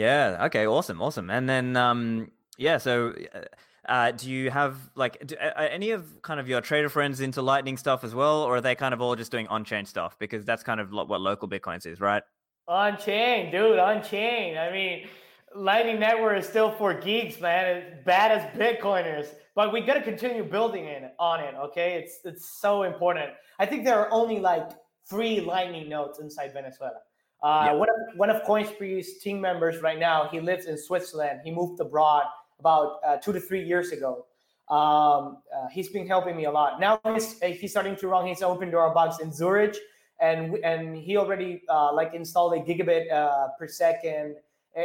Yeah. 0.00 0.46
Okay. 0.46 0.66
Awesome. 0.66 1.02
Awesome. 1.02 1.28
And 1.28 1.46
then, 1.46 1.76
um, 1.76 2.30
yeah. 2.56 2.78
So, 2.78 3.14
uh, 3.34 3.40
uh 3.86 4.10
do 4.12 4.30
you 4.30 4.50
have 4.50 4.76
like 4.94 5.26
do, 5.26 5.36
uh, 5.36 5.68
any 5.70 5.90
of 5.90 6.22
kind 6.22 6.40
of 6.40 6.48
your 6.48 6.62
trader 6.62 6.88
friends 6.88 7.20
into 7.20 7.42
Lightning 7.42 7.76
stuff 7.76 8.02
as 8.02 8.14
well, 8.14 8.42
or 8.42 8.56
are 8.56 8.60
they 8.62 8.74
kind 8.74 8.94
of 8.94 9.02
all 9.02 9.14
just 9.14 9.30
doing 9.30 9.46
on-chain 9.48 9.84
stuff? 9.84 10.18
Because 10.18 10.46
that's 10.46 10.62
kind 10.62 10.80
of 10.80 10.90
what 10.90 11.20
local 11.20 11.48
Bitcoins 11.48 11.84
is, 11.86 12.00
right? 12.00 12.22
On 12.66 12.96
chain, 12.96 13.50
dude. 13.52 13.78
On 13.78 14.02
chain. 14.02 14.56
I 14.56 14.72
mean, 14.72 15.06
Lightning 15.54 16.00
Network 16.00 16.38
is 16.38 16.48
still 16.48 16.72
for 16.72 16.94
geeks, 16.94 17.38
man. 17.38 17.64
As 17.76 18.04
bad 18.06 18.32
as 18.32 18.42
Bitcoiners, 18.58 19.26
but 19.54 19.70
we 19.70 19.82
got 19.82 19.94
to 19.94 20.02
continue 20.02 20.44
building 20.44 20.86
it 20.86 21.02
on 21.18 21.40
it. 21.40 21.54
Okay, 21.66 22.00
it's 22.00 22.20
it's 22.24 22.46
so 22.58 22.84
important. 22.84 23.32
I 23.58 23.66
think 23.66 23.84
there 23.84 23.98
are 23.98 24.10
only 24.10 24.40
like 24.40 24.70
three 25.10 25.40
Lightning 25.40 25.90
nodes 25.90 26.20
inside 26.20 26.54
Venezuela. 26.54 27.00
Uh, 27.42 27.68
yeah. 27.68 27.72
One 27.72 27.88
of 27.88 28.18
one 28.18 28.30
of 28.30 28.42
CoinSpree's 28.42 29.18
team 29.18 29.40
members 29.40 29.80
right 29.80 29.98
now, 29.98 30.28
he 30.30 30.40
lives 30.40 30.66
in 30.66 30.76
Switzerland. 30.76 31.40
He 31.44 31.50
moved 31.50 31.80
abroad 31.80 32.24
about 32.58 33.00
uh, 33.04 33.16
two 33.16 33.32
to 33.32 33.40
three 33.40 33.64
years 33.64 33.92
ago. 33.92 34.26
Um, 34.68 35.38
uh, 35.54 35.66
he's 35.72 35.88
been 35.88 36.06
helping 36.06 36.36
me 36.36 36.44
a 36.44 36.50
lot. 36.50 36.78
Now 36.78 37.00
he's 37.14 37.40
he's 37.40 37.70
starting 37.70 37.96
to 37.96 38.08
run 38.08 38.26
his 38.26 38.42
open 38.42 38.70
door 38.70 38.92
box 38.92 39.20
in 39.20 39.32
Zurich, 39.32 39.76
and 40.20 40.56
and 40.62 40.96
he 40.96 41.16
already 41.16 41.62
uh, 41.68 41.92
like 41.94 42.14
installed 42.14 42.54
a 42.54 42.58
gigabit 42.58 43.10
uh, 43.10 43.48
per 43.58 43.66
second 43.66 44.36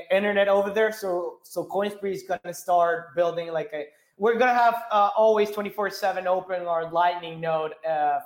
internet 0.09 0.47
over 0.47 0.71
there. 0.71 0.91
So 0.91 1.39
so 1.43 1.65
CoinSpree 1.65 2.13
is 2.13 2.23
gonna 2.23 2.53
start 2.53 3.15
building 3.15 3.51
like 3.51 3.69
a. 3.73 3.85
We're 4.17 4.37
gonna 4.39 4.55
have 4.55 4.85
uh, 4.91 5.09
always 5.17 5.51
twenty 5.51 5.69
four 5.69 5.89
seven 5.89 6.25
open 6.25 6.65
our 6.65 6.89
Lightning 6.89 7.41
node 7.41 7.73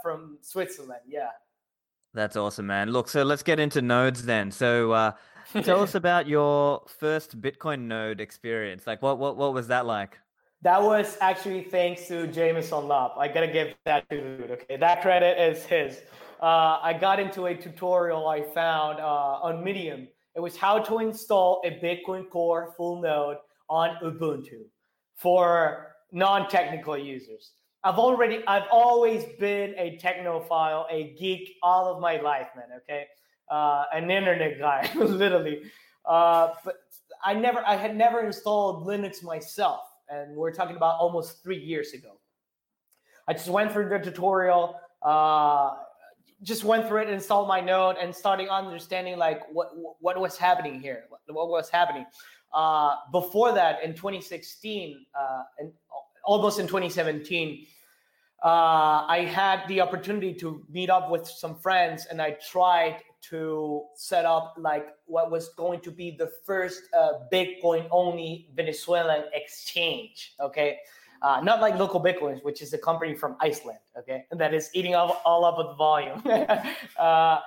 from 0.04 0.38
Switzerland. 0.42 1.02
Yeah. 1.08 1.30
That's 2.14 2.36
awesome, 2.36 2.68
man. 2.68 2.92
Look, 2.92 3.08
so 3.08 3.24
let's 3.24 3.44
get 3.44 3.60
into 3.60 3.82
nodes 3.82 4.26
then. 4.26 4.52
So, 4.52 4.92
uh, 4.92 5.12
tell 5.62 5.82
us 5.82 5.96
about 6.04 6.28
your 6.28 6.84
first 6.88 7.40
Bitcoin 7.40 7.82
node 7.82 8.20
experience. 8.20 8.88
Like, 8.88 9.02
what 9.02 9.20
what 9.20 9.38
what 9.38 9.54
was 9.54 9.68
that 9.68 9.86
like? 9.86 10.18
That 10.62 10.82
was 10.82 11.18
actually 11.22 11.64
thanks 11.64 12.08
to 12.08 12.28
Jameson 12.28 12.88
Lopp. 12.88 13.16
I 13.18 13.28
gotta 13.28 13.48
give 13.48 13.76
that 13.86 14.10
to 14.10 14.38
dude. 14.38 14.52
Okay, 14.52 14.78
that 14.78 15.02
credit 15.02 15.40
is 15.40 15.64
his. 15.66 16.02
Uh, 16.42 16.80
I 16.82 16.98
got 17.00 17.20
into 17.20 17.48
a 17.48 17.56
tutorial 17.56 18.28
I 18.28 18.42
found 18.42 19.00
uh, 19.00 19.40
on 19.44 19.64
Medium. 19.64 20.08
It 20.36 20.40
was 20.40 20.58
how 20.58 20.80
to 20.80 21.00
install 21.00 21.62
a 21.66 21.72
Bitcoin 21.72 22.30
Core 22.30 22.74
full 22.78 23.02
node 23.02 23.38
on 23.70 23.98
Ubuntu 24.04 24.64
for 25.16 25.96
non-technical 26.12 26.98
users. 26.98 27.52
I've 27.84 27.98
already, 27.98 28.44
I've 28.46 28.68
always 28.72 29.24
been 29.40 29.74
a 29.78 29.98
technophile, 30.02 30.86
a 30.90 31.16
geek 31.18 31.56
all 31.64 31.94
of 31.94 32.02
my 32.02 32.20
life, 32.20 32.48
man. 32.56 32.68
Okay, 32.80 33.06
uh, 33.50 33.86
an 33.94 34.12
internet 34.12 34.60
guy, 34.60 34.90
literally. 34.96 35.64
Uh, 36.06 36.50
but 36.66 36.76
I 37.24 37.34
never, 37.34 37.64
I 37.66 37.76
had 37.76 37.96
never 37.96 38.26
installed 38.26 38.86
Linux 38.86 39.24
myself, 39.24 39.82
and 40.10 40.36
we're 40.36 40.54
talking 40.54 40.76
about 40.76 41.00
almost 41.00 41.42
three 41.42 41.60
years 41.60 41.94
ago. 41.94 42.20
I 43.28 43.34
just 43.34 43.48
went 43.48 43.72
through 43.72 43.90
the 43.90 44.00
tutorial, 44.00 44.76
uh, 45.02 45.76
just 46.44 46.64
went 46.64 46.88
through 46.88 47.04
it, 47.04 47.10
installed 47.10 47.48
my 47.48 47.62
node, 47.62 47.96
and 48.02 48.14
starting 48.14 48.50
understanding 48.50 49.18
like 49.18 49.42
what 49.54 49.72
what 50.02 50.20
was 50.20 50.38
happening 50.38 50.82
here, 50.82 51.06
what 51.28 51.50
was 51.50 51.70
happening. 51.70 52.06
Uh, 52.54 52.96
before 53.12 53.54
that, 53.54 53.84
in 53.84 53.94
2016, 53.94 55.06
uh, 55.18 55.44
and 55.60 55.72
almost 56.30 56.60
in 56.60 56.68
2017, 56.68 57.66
uh, 58.46 58.48
I 58.48 59.28
had 59.28 59.68
the 59.68 59.82
opportunity 59.82 60.32
to 60.36 60.64
meet 60.70 60.92
up 60.92 61.10
with 61.10 61.28
some 61.28 61.56
friends, 61.56 62.06
and 62.06 62.22
I 62.22 62.38
tried 62.52 63.02
to 63.32 63.84
set 63.96 64.26
up 64.26 64.54
like 64.58 64.90
what 65.06 65.32
was 65.32 65.50
going 65.58 65.82
to 65.82 65.92
be 65.92 66.12
the 66.12 66.30
first 66.46 66.84
uh, 66.96 67.14
Bitcoin 67.34 67.88
only 67.92 68.48
Venezuelan 68.54 69.24
exchange. 69.34 70.36
Okay. 70.40 70.78
Uh, 71.22 71.42
not 71.44 71.60
like 71.60 71.76
local 71.78 72.00
Bitcoins, 72.00 72.42
which 72.46 72.62
is 72.62 72.72
a 72.74 72.78
company 72.78 73.14
from 73.14 73.36
Iceland, 73.42 73.80
okay, 73.98 74.24
and 74.32 74.40
that 74.40 74.54
is 74.54 74.70
eating 74.74 74.96
all, 74.96 75.22
all 75.26 75.44
up 75.44 75.58
with 75.58 75.68
the 75.68 75.74
volume. 75.74 76.24
uh, 76.98 77.40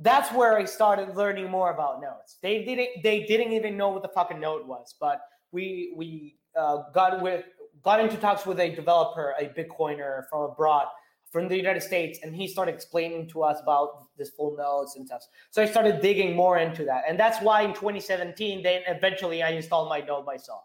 that's 0.00 0.30
where 0.32 0.58
I 0.58 0.66
started 0.66 1.16
learning 1.16 1.50
more 1.50 1.72
about 1.72 2.02
nodes. 2.02 2.36
They 2.42 2.62
didn't 2.66 3.02
they 3.02 3.24
didn't 3.24 3.52
even 3.54 3.78
know 3.78 3.88
what 3.88 4.02
the 4.02 4.10
fucking 4.10 4.40
node 4.40 4.66
was, 4.66 4.94
but 5.00 5.22
we 5.52 5.94
we 5.96 6.36
uh, 6.56 6.90
got 6.92 7.20
with 7.20 7.44
got 7.84 8.00
into 8.00 8.16
talks 8.16 8.46
with 8.46 8.58
a 8.60 8.74
developer, 8.74 9.34
a 9.38 9.46
Bitcoiner 9.48 10.22
from 10.30 10.42
abroad, 10.42 10.86
from 11.30 11.48
the 11.48 11.56
United 11.56 11.82
States, 11.82 12.20
and 12.22 12.34
he 12.34 12.46
started 12.46 12.74
explaining 12.74 13.28
to 13.28 13.42
us 13.42 13.58
about 13.60 14.06
this 14.16 14.30
full 14.30 14.56
nodes 14.56 14.96
and 14.96 15.06
stuff. 15.06 15.22
So 15.50 15.62
I 15.62 15.66
started 15.66 16.00
digging 16.00 16.34
more 16.34 16.58
into 16.58 16.84
that, 16.84 17.04
and 17.08 17.18
that's 17.18 17.40
why 17.42 17.62
in 17.62 17.74
2017, 17.74 18.62
then 18.62 18.82
eventually 18.86 19.42
I 19.42 19.50
installed 19.50 19.88
my 19.88 20.00
node 20.00 20.24
myself, 20.24 20.62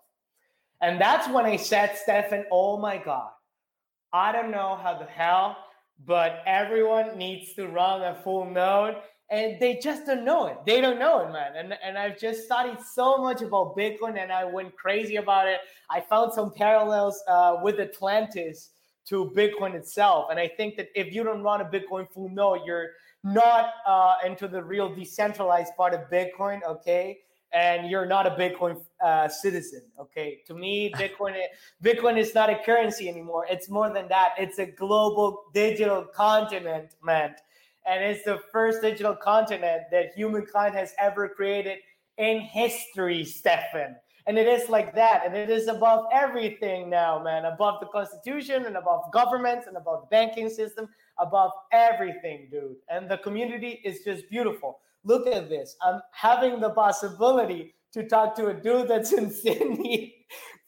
and 0.81 1.01
that's 1.01 1.27
when 1.27 1.45
I 1.45 1.55
said, 1.55 1.97
Stephan, 1.97 2.45
oh 2.51 2.77
my 2.77 2.97
god, 2.97 3.31
I 4.13 4.31
don't 4.31 4.51
know 4.51 4.79
how 4.81 4.97
the 4.97 5.05
hell, 5.05 5.57
but 6.05 6.41
everyone 6.45 7.17
needs 7.17 7.53
to 7.55 7.67
run 7.67 8.01
a 8.01 8.15
full 8.23 8.45
node 8.45 8.95
and 9.31 9.59
they 9.59 9.75
just 9.75 10.05
don't 10.05 10.25
know 10.25 10.47
it. 10.47 10.57
They 10.65 10.81
don't 10.81 10.97
know 10.97 11.19
it, 11.19 11.31
man. 11.31 11.55
And 11.55 11.77
and 11.83 11.97
I've 11.97 12.17
just 12.17 12.45
studied 12.45 12.79
so 12.81 13.17
much 13.17 13.41
about 13.41 13.77
Bitcoin, 13.77 14.17
and 14.17 14.31
I 14.31 14.43
went 14.45 14.75
crazy 14.75 15.17
about 15.17 15.47
it. 15.47 15.59
I 15.89 16.01
found 16.01 16.33
some 16.33 16.51
parallels 16.51 17.21
uh, 17.27 17.57
with 17.61 17.79
Atlantis 17.79 18.71
to 19.05 19.31
Bitcoin 19.35 19.75
itself, 19.75 20.27
and 20.31 20.39
I 20.39 20.47
think 20.47 20.77
that 20.77 20.89
if 20.95 21.13
you 21.13 21.23
don't 21.23 21.43
run 21.43 21.61
a 21.61 21.65
Bitcoin 21.65 22.09
full 22.11 22.29
node, 22.29 22.61
you're 22.65 22.89
not 23.23 23.73
uh, 23.85 24.15
into 24.25 24.47
the 24.47 24.63
real 24.63 24.93
decentralized 24.93 25.75
part 25.75 25.93
of 25.93 26.09
Bitcoin, 26.09 26.63
okay? 26.63 27.19
And 27.51 27.89
you're 27.89 28.05
not 28.05 28.27
a 28.27 28.31
Bitcoin 28.31 28.79
uh, 29.03 29.27
citizen, 29.27 29.81
okay? 29.99 30.39
To 30.47 30.53
me, 30.53 30.91
Bitcoin 30.97 31.35
Bitcoin 31.83 32.17
is 32.17 32.33
not 32.33 32.49
a 32.49 32.59
currency 32.63 33.09
anymore. 33.09 33.45
It's 33.49 33.69
more 33.69 33.91
than 33.91 34.07
that. 34.07 34.33
It's 34.37 34.57
a 34.59 34.65
global 34.65 35.45
digital 35.53 36.03
continent, 36.03 36.95
man 37.03 37.35
and 37.89 38.03
it's 38.03 38.23
the 38.23 38.39
first 38.51 38.83
digital 38.83 39.15
continent 39.15 39.83
that 39.91 40.13
humankind 40.15 40.75
has 40.75 40.93
ever 40.99 41.27
created 41.27 41.79
in 42.17 42.39
history, 42.39 43.25
Stefan. 43.25 43.95
And 44.27 44.37
it 44.37 44.47
is 44.47 44.69
like 44.69 44.93
that, 44.93 45.23
and 45.25 45.35
it 45.35 45.49
is 45.49 45.67
above 45.67 46.05
everything 46.13 46.87
now, 46.87 47.21
man. 47.23 47.45
Above 47.45 47.79
the 47.79 47.87
constitution, 47.87 48.67
and 48.67 48.77
above 48.77 49.11
governments, 49.11 49.65
and 49.65 49.75
above 49.75 50.01
the 50.01 50.07
banking 50.11 50.49
system, 50.49 50.87
above 51.17 51.49
everything, 51.71 52.47
dude. 52.51 52.75
And 52.89 53.09
the 53.09 53.17
community 53.17 53.81
is 53.83 54.03
just 54.03 54.29
beautiful. 54.29 54.81
Look 55.03 55.25
at 55.25 55.49
this. 55.49 55.75
I'm 55.81 56.01
having 56.11 56.59
the 56.59 56.69
possibility 56.69 57.73
to 57.93 58.07
talk 58.07 58.35
to 58.35 58.47
a 58.47 58.53
dude 58.53 58.87
that's 58.87 59.13
in 59.13 59.31
Sydney 59.31 60.15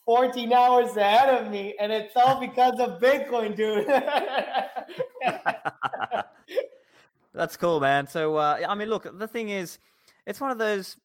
14 0.06 0.52
hours 0.54 0.98
ahead 0.98 1.30
of 1.30 1.52
me, 1.52 1.76
and 1.80 1.92
it's 1.92 2.16
all 2.16 2.40
because 2.40 2.80
of 2.80 3.00
Bitcoin, 3.00 3.56
dude. 3.56 3.86
That's 7.34 7.58
cool, 7.58 7.80
man. 7.80 8.08
So, 8.08 8.36
uh, 8.36 8.60
I 8.68 8.76
mean, 8.76 8.90
look, 8.90 9.08
the 9.18 9.28
thing 9.28 9.50
is, 9.50 9.80
it's 10.26 10.42
one 10.42 10.52
of 10.52 10.58
those. 10.58 10.98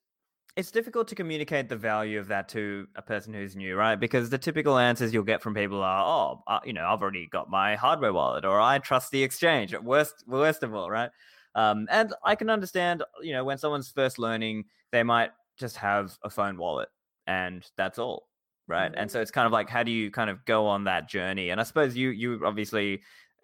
It's 0.56 0.70
difficult 0.70 1.06
to 1.08 1.14
communicate 1.14 1.68
the 1.68 1.76
value 1.76 2.18
of 2.18 2.28
that 2.28 2.48
to 2.50 2.88
a 2.96 3.02
person 3.02 3.34
who's 3.34 3.54
new, 3.54 3.76
right? 3.76 3.96
Because 3.96 4.30
the 4.30 4.38
typical 4.38 4.78
answers 4.78 5.12
you'll 5.12 5.22
get 5.22 5.42
from 5.42 5.54
people 5.54 5.82
are, 5.82 6.02
"Oh, 6.04 6.42
uh, 6.46 6.60
you 6.64 6.72
know, 6.72 6.86
I've 6.86 7.02
already 7.02 7.26
got 7.26 7.50
my 7.50 7.76
hardware 7.76 8.12
wallet," 8.12 8.44
or 8.44 8.58
"I 8.60 8.78
trust 8.78 9.10
the 9.10 9.22
exchange." 9.22 9.74
Worst, 9.78 10.24
worst 10.26 10.62
of 10.62 10.74
all, 10.74 10.90
right? 10.90 11.10
Um, 11.54 11.86
and 11.90 12.14
I 12.24 12.34
can 12.36 12.50
understand, 12.50 13.02
you 13.22 13.32
know, 13.32 13.44
when 13.44 13.58
someone's 13.58 13.90
first 13.90 14.18
learning, 14.18 14.64
they 14.92 15.02
might 15.02 15.30
just 15.58 15.76
have 15.76 16.16
a 16.22 16.30
phone 16.30 16.56
wallet, 16.58 16.88
and 17.26 17.64
that's 17.76 17.98
all, 17.98 18.28
right? 18.66 18.90
Mm-hmm. 18.90 19.00
And 19.00 19.10
so 19.10 19.20
it's 19.20 19.30
kind 19.30 19.46
of 19.46 19.52
like, 19.52 19.68
how 19.70 19.82
do 19.82 19.90
you 19.90 20.10
kind 20.10 20.30
of 20.30 20.44
go 20.46 20.66
on 20.66 20.84
that 20.84 21.08
journey? 21.08 21.50
And 21.50 21.60
I 21.60 21.64
suppose 21.64 21.96
you, 21.96 22.10
you 22.10 22.40
obviously 22.44 23.02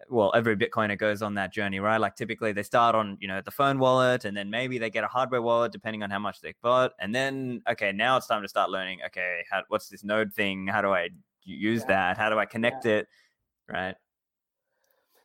well, 0.09 0.31
every 0.35 0.55
Bitcoiner 0.55 0.97
goes 0.97 1.21
on 1.21 1.35
that 1.35 1.53
journey, 1.53 1.79
right? 1.79 1.97
Like 1.97 2.15
typically 2.15 2.51
they 2.51 2.63
start 2.63 2.95
on, 2.95 3.17
you 3.19 3.27
know, 3.27 3.41
the 3.41 3.51
phone 3.51 3.79
wallet 3.79 4.25
and 4.25 4.35
then 4.35 4.49
maybe 4.49 4.77
they 4.77 4.89
get 4.89 5.03
a 5.03 5.07
hardware 5.07 5.41
wallet 5.41 5.71
depending 5.71 6.03
on 6.03 6.09
how 6.09 6.19
much 6.19 6.41
they 6.41 6.53
bought. 6.61 6.93
And 6.99 7.13
then, 7.13 7.61
okay, 7.69 7.91
now 7.91 8.17
it's 8.17 8.27
time 8.27 8.41
to 8.41 8.47
start 8.47 8.69
learning, 8.69 8.99
okay, 9.07 9.43
how, 9.49 9.63
what's 9.67 9.89
this 9.89 10.03
node 10.03 10.33
thing? 10.33 10.67
How 10.67 10.81
do 10.81 10.91
I 10.91 11.09
use 11.43 11.81
yeah. 11.81 11.87
that? 11.87 12.17
How 12.17 12.29
do 12.29 12.39
I 12.39 12.45
connect 12.45 12.85
yeah. 12.85 12.91
it? 12.93 13.07
Right. 13.67 13.95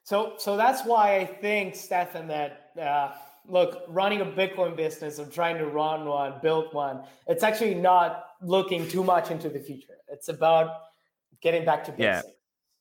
So, 0.04 0.34
so 0.38 0.56
that's 0.56 0.84
why 0.84 1.16
I 1.16 1.26
think, 1.26 1.74
Stephan, 1.74 2.28
that 2.28 2.70
uh, 2.80 3.12
look, 3.46 3.84
running 3.88 4.20
a 4.20 4.24
Bitcoin 4.24 4.76
business 4.76 5.18
or 5.18 5.26
trying 5.26 5.58
to 5.58 5.66
run 5.66 6.04
one, 6.06 6.34
build 6.42 6.72
one, 6.72 7.02
it's 7.26 7.42
actually 7.42 7.74
not 7.74 8.26
looking 8.40 8.88
too 8.88 9.02
much 9.02 9.30
into 9.30 9.48
the 9.48 9.58
future. 9.58 9.96
It's 10.08 10.28
about 10.28 10.70
getting 11.40 11.64
back 11.64 11.84
to 11.84 11.92
basics, 11.92 12.26
yeah. 12.26 12.32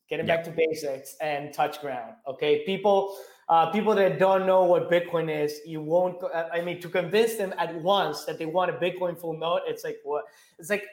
Getting 0.09 0.25
back 0.25 0.43
to 0.45 0.51
basics 0.51 1.15
and 1.21 1.53
touch 1.53 1.81
ground. 1.81 2.13
Okay, 2.27 2.63
people, 2.65 3.17
uh, 3.49 3.71
people 3.71 3.93
that 3.95 4.19
don't 4.19 4.45
know 4.45 4.63
what 4.63 4.89
Bitcoin 4.89 5.29
is, 5.29 5.59
you 5.65 5.81
won't. 5.81 6.21
Uh, 6.23 6.47
I 6.53 6.61
mean, 6.61 6.79
to 6.81 6.89
convince 6.89 7.35
them 7.35 7.53
at 7.57 7.75
once 7.81 8.25
that 8.25 8.37
they 8.37 8.45
want 8.45 8.71
a 8.71 8.73
Bitcoin 8.73 9.19
full 9.19 9.37
node, 9.37 9.61
it's 9.65 9.83
like 9.83 9.99
what? 10.03 10.25
It's 10.59 10.69
like 10.69 10.85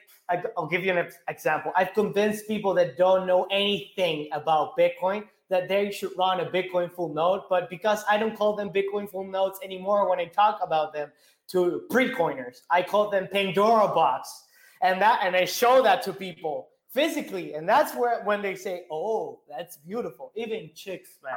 I'll 0.56 0.66
give 0.66 0.84
you 0.84 0.92
an 0.92 1.08
example. 1.28 1.72
I've 1.76 1.92
convinced 1.92 2.48
people 2.48 2.74
that 2.74 2.96
don't 2.96 3.26
know 3.26 3.46
anything 3.50 4.28
about 4.32 4.76
Bitcoin 4.78 5.24
that 5.50 5.68
they 5.68 5.90
should 5.90 6.10
run 6.16 6.40
a 6.40 6.46
Bitcoin 6.46 6.90
full 6.90 7.12
node. 7.12 7.42
But 7.50 7.68
because 7.68 8.04
I 8.08 8.16
don't 8.16 8.36
call 8.36 8.56
them 8.56 8.70
Bitcoin 8.70 9.10
full 9.10 9.26
nodes 9.26 9.58
anymore 9.62 10.08
when 10.08 10.18
I 10.18 10.26
talk 10.26 10.60
about 10.62 10.94
them 10.94 11.12
to 11.48 11.82
pre-coiners, 11.90 12.62
I 12.70 12.82
call 12.82 13.10
them 13.10 13.28
Pandora 13.30 13.88
box. 13.88 14.44
And 14.80 15.00
that 15.02 15.20
and 15.22 15.36
I 15.36 15.44
show 15.44 15.82
that 15.82 16.02
to 16.04 16.12
people 16.12 16.68
physically. 16.94 17.54
And 17.54 17.68
that's 17.68 17.94
where 17.94 18.22
when 18.24 18.40
they 18.40 18.54
say, 18.54 18.84
Oh, 18.90 19.40
that's 19.48 19.76
beautiful. 19.76 20.32
Even 20.36 20.70
chicks, 20.74 21.10
man. 21.22 21.34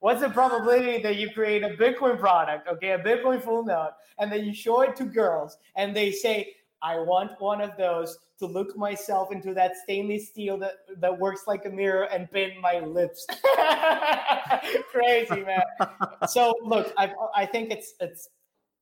What's 0.00 0.20
the 0.20 0.28
probability 0.28 1.00
that 1.02 1.16
you 1.16 1.30
create 1.30 1.62
a 1.62 1.70
Bitcoin 1.70 2.18
product, 2.18 2.68
okay, 2.68 2.90
a 2.90 2.98
Bitcoin 2.98 3.42
full 3.42 3.64
node, 3.64 3.92
and 4.18 4.30
then 4.30 4.44
you 4.44 4.52
show 4.52 4.82
it 4.82 4.94
to 4.96 5.04
girls 5.04 5.56
and 5.74 5.96
they 5.96 6.12
say, 6.12 6.54
I 6.82 6.98
want 6.98 7.40
one 7.40 7.62
of 7.62 7.70
those 7.78 8.18
to 8.38 8.46
look 8.46 8.76
myself 8.76 9.32
into 9.32 9.54
that 9.54 9.72
stainless 9.82 10.28
steel 10.28 10.58
that, 10.58 10.74
that 10.98 11.18
works 11.18 11.44
like 11.46 11.64
a 11.64 11.70
mirror 11.70 12.04
and 12.12 12.30
paint 12.30 12.60
my 12.60 12.80
lips. 12.80 13.26
Crazy, 14.92 15.42
man. 15.42 15.62
so 16.28 16.54
look, 16.62 16.92
I, 16.98 17.12
I 17.34 17.46
think 17.46 17.70
it's 17.70 17.94
it's 17.98 18.28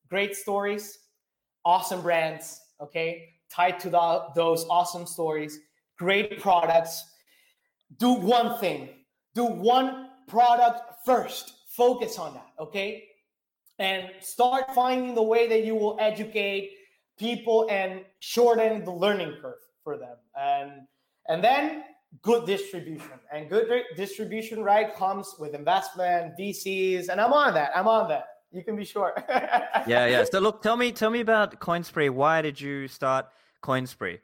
great 0.09 0.35
stories, 0.35 0.99
awesome 1.63 2.01
brands, 2.01 2.61
okay, 2.81 3.29
tied 3.49 3.79
to 3.79 3.89
the, 3.89 4.25
those 4.35 4.65
awesome 4.69 5.05
stories, 5.05 5.59
great 5.97 6.39
products. 6.39 7.03
Do 7.97 8.13
one 8.13 8.57
thing, 8.59 8.89
do 9.33 9.45
one 9.45 10.09
product 10.27 11.05
first. 11.05 11.53
Focus 11.75 12.17
on 12.17 12.33
that, 12.33 12.51
okay? 12.59 13.03
And 13.79 14.09
start 14.21 14.73
finding 14.73 15.13
the 15.13 15.23
way 15.23 15.47
that 15.49 15.65
you 15.65 15.75
will 15.75 15.97
educate 15.99 16.71
people 17.19 17.67
and 17.69 18.01
shorten 18.19 18.83
the 18.85 18.91
learning 18.91 19.37
curve 19.41 19.59
for 19.83 19.97
them. 19.97 20.15
And 20.39 20.87
and 21.27 21.43
then 21.43 21.83
good 22.21 22.45
distribution. 22.45 23.19
And 23.31 23.49
good 23.49 23.67
distribution, 23.95 24.63
right, 24.63 24.95
comes 24.95 25.35
with 25.39 25.53
investment, 25.53 26.33
VCs, 26.39 27.09
and 27.09 27.19
I'm 27.19 27.33
on 27.33 27.53
that. 27.55 27.71
I'm 27.75 27.87
on 27.87 28.07
that. 28.09 28.27
You 28.51 28.63
can 28.63 28.75
be 28.75 28.85
sure. 28.85 29.13
yeah, 29.29 30.07
yeah. 30.07 30.23
So 30.23 30.39
look, 30.39 30.61
tell 30.61 30.77
me 30.77 30.91
tell 30.91 31.09
me 31.09 31.19
about 31.19 31.59
Coinspree. 31.59 32.09
Why 32.09 32.41
did 32.41 32.59
you 32.59 32.87
start 32.87 33.27
Coinspree? 33.63 34.19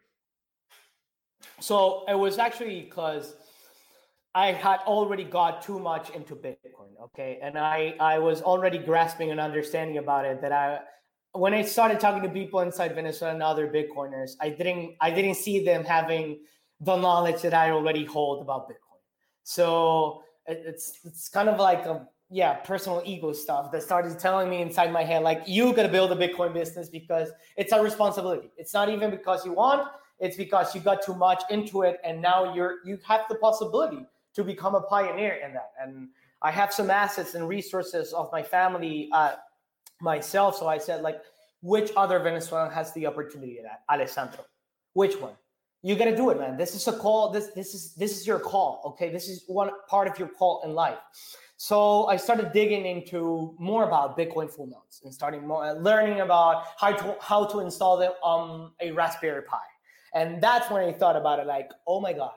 So 1.60 2.06
it 2.08 2.18
was 2.18 2.38
actually 2.38 2.82
because 2.82 3.36
I 4.34 4.52
had 4.54 4.80
already 4.82 5.24
got 5.24 5.62
too 5.62 5.80
much 5.80 6.10
into 6.12 6.36
Bitcoin, 6.36 6.92
okay, 7.04 7.40
and 7.42 7.58
I 7.58 7.96
I 8.00 8.20
was 8.20 8.42
already 8.42 8.78
grasping 8.78 9.32
an 9.32 9.40
understanding 9.40 9.98
about 9.98 10.26
it 10.26 10.42
that 10.42 10.52
I 10.52 10.80
when 11.34 11.54
I 11.54 11.62
started 11.62 12.00
talking 12.00 12.24
to 12.24 12.30
people 12.30 12.60
inside 12.62 12.94
Venezuela 12.96 13.34
and 13.34 13.44
other 13.44 13.68
Bitcoiners, 13.68 14.32
I 14.42 14.50
didn't 14.50 14.96
I 15.00 15.12
didn't 15.12 15.36
see 15.36 15.64
them 15.64 15.84
having 15.84 16.40
the 16.80 16.96
knowledge 16.96 17.42
that 17.42 17.54
I 17.54 17.72
already 17.72 18.06
hold 18.06 18.42
about 18.42 18.68
Bitcoin. 18.70 19.02
So 19.44 20.24
it's 20.48 21.00
it's 21.04 21.30
kind 21.30 21.50
of 21.50 21.60
like 21.60 21.86
a 21.86 22.08
yeah 22.30 22.56
personal 22.56 23.02
ego 23.06 23.34
stuff 23.34 23.72
that 23.72 23.84
started 23.84 24.18
telling 24.18 24.50
me 24.50 24.62
inside 24.62 24.92
my 24.92 25.04
head 25.04 25.22
like 25.22 25.44
you 25.46 25.74
got 25.74 25.84
to 25.84 25.90
build 25.90 26.12
a 26.12 26.16
Bitcoin 26.16 26.54
business 26.54 26.90
because 26.90 27.30
it's 27.58 27.72
a 27.72 27.82
responsibility. 27.82 28.50
It's 28.58 28.74
not 28.74 28.90
even 28.90 29.12
because 29.12 29.46
you 29.46 29.54
want. 29.54 29.88
It's 30.22 30.38
because 30.38 30.74
you 30.74 30.82
got 30.82 31.04
too 31.04 31.16
much 31.16 31.44
into 31.50 31.82
it, 31.82 32.00
and 32.04 32.22
now 32.22 32.54
you're 32.54 32.76
you 32.86 33.00
have 33.06 33.22
the 33.28 33.36
possibility 33.36 34.06
to 34.36 34.44
become 34.44 34.76
a 34.76 34.82
pioneer 34.82 35.34
in 35.46 35.54
that. 35.54 35.72
And 35.82 36.08
I 36.42 36.52
have 36.52 36.72
some 36.72 36.90
assets 36.90 37.36
and 37.36 37.48
resources 37.50 38.14
of 38.14 38.32
my 38.32 38.42
family. 38.42 39.10
Uh, 39.12 39.34
myself. 40.02 40.58
So 40.58 40.68
I 40.68 40.78
said, 40.78 41.02
like, 41.02 41.22
which 41.62 41.92
other 41.96 42.20
Venezuelan 42.20 42.72
has 42.72 42.92
the 42.94 43.06
opportunity 43.06 43.58
of 43.60 43.66
that? 43.66 43.82
Alessandro. 43.90 44.46
Which 44.94 45.20
one? 45.20 45.34
You 45.84 45.96
gotta 45.96 46.16
do 46.16 46.30
it, 46.30 46.40
man. 46.40 46.58
This 46.58 46.76
is 46.76 46.88
a 46.88 46.94
call. 46.94 47.32
This 47.32 47.48
this 47.56 47.74
is 47.74 47.96
this 47.96 48.20
is 48.20 48.28
your 48.28 48.40
call. 48.40 48.82
Okay, 48.86 49.10
this 49.10 49.28
is 49.28 49.44
one 49.48 49.72
part 49.88 50.08
of 50.08 50.20
your 50.20 50.28
call 50.28 50.62
in 50.64 50.74
life. 50.74 51.00
So 51.58 52.06
I 52.06 52.18
started 52.18 52.52
digging 52.54 52.86
into 52.86 53.56
more 53.60 53.84
about 53.84 54.18
Bitcoin 54.18 54.50
full 54.50 54.68
nodes 54.68 55.02
and 55.04 55.14
starting 55.14 55.48
more 55.48 55.66
uh, 55.66 55.74
learning 55.74 56.22
about 56.22 56.66
how 56.78 56.92
to 56.92 57.16
how 57.20 57.46
to 57.46 57.60
install 57.60 57.98
them 57.98 58.12
on 58.22 58.72
a 58.80 58.92
Raspberry 58.92 59.44
Pi. 59.44 59.58
And 60.14 60.42
that's 60.42 60.70
when 60.70 60.84
I 60.84 60.92
thought 60.92 61.16
about 61.16 61.40
it. 61.40 61.48
Like, 61.48 61.72
oh 61.88 62.02
my 62.02 62.14
god, 62.14 62.34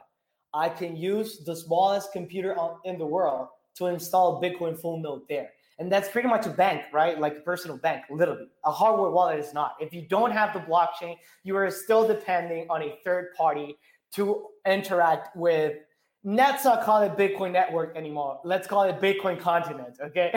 I 0.53 0.69
can 0.69 0.97
use 0.97 1.45
the 1.45 1.57
smallest 1.57 2.13
computer 2.13 2.57
in 2.85 2.99
the 2.99 3.07
world 3.07 3.49
to 3.77 3.87
install 3.87 4.41
Bitcoin 4.41 4.79
full 4.79 4.99
node 5.01 5.23
there. 5.29 5.51
And 5.81 5.91
that's 5.91 6.09
pretty 6.09 6.29
much 6.29 6.47
a 6.47 6.51
bank, 6.51 6.83
right? 6.93 7.19
Like 7.19 7.39
a 7.39 7.41
personal 7.41 7.77
bank, 7.77 8.05
literally. 8.09 8.47
A 8.65 8.71
hardware 8.71 9.11
wallet 9.11 9.41
is 9.41 9.53
not. 9.53 9.75
If 9.81 9.93
you 9.93 10.03
don't 10.03 10.31
have 10.31 10.55
the 10.55 10.61
blockchain, 10.61 11.17
you 11.43 11.57
are 11.57 11.69
still 11.71 12.07
depending 12.07 12.67
on 12.71 12.83
a 12.83 12.97
third 13.05 13.35
party 13.37 13.77
to 14.13 14.47
interact 14.67 15.37
with. 15.37 15.79
Let's 16.23 16.65
not 16.65 16.85
call 16.85 17.03
it 17.03 17.17
Bitcoin 17.17 17.53
network 17.53 17.97
anymore. 17.97 18.41
Let's 18.45 18.67
call 18.67 18.85
it 18.85 19.01
Bitcoin 19.01 19.39
continent, 19.39 19.99
okay? 20.01 20.31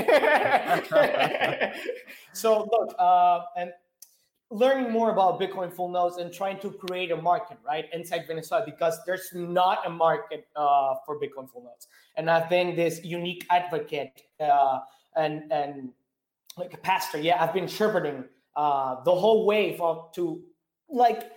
so 2.34 2.68
look, 2.72 2.96
uh, 3.00 3.42
and 3.56 3.72
learning 4.50 4.92
more 4.92 5.12
about 5.12 5.40
Bitcoin 5.40 5.72
full 5.72 5.90
nodes 5.90 6.18
and 6.18 6.32
trying 6.32 6.60
to 6.60 6.72
create 6.72 7.12
a 7.12 7.18
market, 7.18 7.58
right, 7.66 7.86
inside 7.94 8.26
Venezuela 8.28 8.64
because 8.66 9.00
there's 9.06 9.30
not 9.34 9.86
a 9.86 9.90
market 9.90 10.48
uh, 10.56 10.96
for 11.06 11.20
Bitcoin 11.20 11.50
full 11.50 11.64
nodes. 11.64 11.88
And 12.16 12.30
I've 12.30 12.50
been 12.50 12.76
this 12.76 13.04
unique 13.04 13.46
advocate 13.50 14.24
uh, 14.40 14.80
and 15.16 15.52
and 15.52 15.90
like 16.58 16.74
a 16.74 16.78
pastor, 16.78 17.20
yeah, 17.20 17.44
I've 17.44 17.54
been 17.54 17.68
shepherding 17.68 18.24
uh, 18.56 19.04
the 19.04 19.14
whole 19.14 19.46
wave 19.46 19.78
for 19.78 20.10
to 20.16 20.42
like 20.90 21.32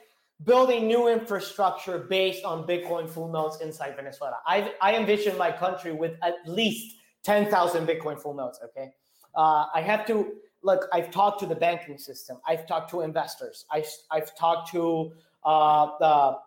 building 0.44 0.86
new 0.86 1.08
infrastructure 1.08 1.98
based 1.98 2.44
on 2.44 2.66
Bitcoin 2.66 3.08
full 3.08 3.28
nodes 3.28 3.60
inside 3.60 3.96
Venezuela. 3.96 4.38
I 4.46 4.72
I 4.80 4.96
envision 4.96 5.36
my 5.36 5.50
country 5.50 5.92
with 5.92 6.12
at 6.22 6.36
least 6.46 6.96
ten 7.22 7.50
thousand 7.50 7.86
Bitcoin 7.86 8.20
full 8.20 8.34
nodes. 8.34 8.60
Okay, 8.64 8.92
uh, 9.34 9.66
I 9.74 9.82
have 9.82 10.06
to 10.06 10.32
look. 10.62 10.88
I've 10.92 11.10
talked 11.10 11.40
to 11.40 11.46
the 11.46 11.54
banking 11.54 11.98
system. 11.98 12.38
I've 12.46 12.66
talked 12.66 12.90
to 12.90 13.00
investors. 13.02 13.66
I've, 13.70 13.88
I've 14.10 14.36
talked 14.36 14.70
to 14.72 15.12
uh, 15.44 15.88
the 15.98 16.38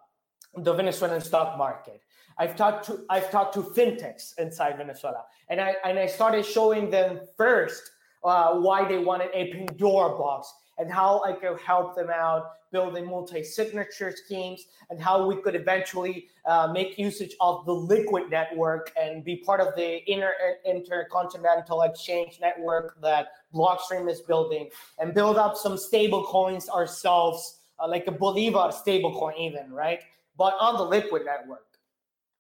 the 0.61 0.73
Venezuelan 0.73 1.21
stock 1.21 1.57
market. 1.57 2.01
I've 2.37 2.55
talked 2.55 2.85
to 2.85 3.05
I've 3.09 3.29
talked 3.31 3.53
to 3.55 3.61
fintechs 3.61 4.37
inside 4.37 4.77
Venezuela, 4.77 5.23
and 5.49 5.59
I 5.59 5.75
and 5.85 5.97
I 5.99 6.07
started 6.07 6.45
showing 6.45 6.89
them 6.89 7.21
first 7.37 7.91
uh, 8.23 8.55
why 8.55 8.87
they 8.87 8.97
wanted 8.97 9.29
a 9.33 9.51
Pandora 9.51 10.17
box 10.17 10.53
and 10.77 10.91
how 10.91 11.23
I 11.23 11.33
could 11.33 11.59
help 11.59 11.95
them 11.95 12.09
out 12.09 12.51
building 12.73 13.05
multi-signature 13.05 14.11
schemes 14.11 14.65
and 14.89 14.99
how 14.99 15.25
we 15.25 15.35
could 15.35 15.55
eventually 15.55 16.27
uh, 16.45 16.67
make 16.73 16.97
usage 16.97 17.35
of 17.39 17.65
the 17.65 17.71
liquid 17.71 18.29
network 18.31 18.91
and 18.99 19.23
be 19.23 19.37
part 19.37 19.61
of 19.61 19.75
the 19.75 20.11
inter- 20.11 20.57
intercontinental 20.65 21.83
exchange 21.83 22.39
network 22.41 22.99
that 23.01 23.27
blockstream 23.53 24.09
is 24.09 24.21
building 24.21 24.69
and 24.99 25.13
build 25.13 25.37
up 25.37 25.55
some 25.55 25.77
stable 25.77 26.23
coins 26.25 26.67
ourselves 26.67 27.59
uh, 27.79 27.87
like 27.87 28.07
a 28.07 28.11
bolivar 28.11 28.71
stable 28.71 29.17
coin 29.17 29.35
even 29.37 29.71
right? 29.71 30.01
But 30.35 30.55
on 30.59 30.75
the 30.75 30.83
liquid 30.83 31.23
network. 31.25 31.67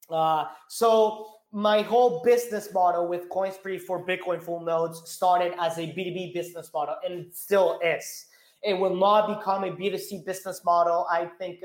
Uh, 0.09 0.45
so 0.67 1.27
my 1.53 1.83
whole 1.83 2.23
business 2.23 2.73
model 2.73 3.07
with 3.07 3.29
Coinspree 3.29 3.79
for 3.79 4.03
Bitcoin 4.03 4.41
full 4.41 4.59
nodes 4.59 5.07
started 5.09 5.53
as 5.59 5.77
a 5.77 5.81
B2B 5.81 6.33
business 6.33 6.71
model 6.73 6.95
and 7.05 7.31
still 7.31 7.79
is. 7.83 8.25
It 8.63 8.73
will 8.73 8.95
not 8.95 9.37
become 9.37 9.63
a 9.63 9.69
B2C 9.69 10.25
business 10.25 10.65
model, 10.65 11.05
I 11.11 11.25
think, 11.25 11.63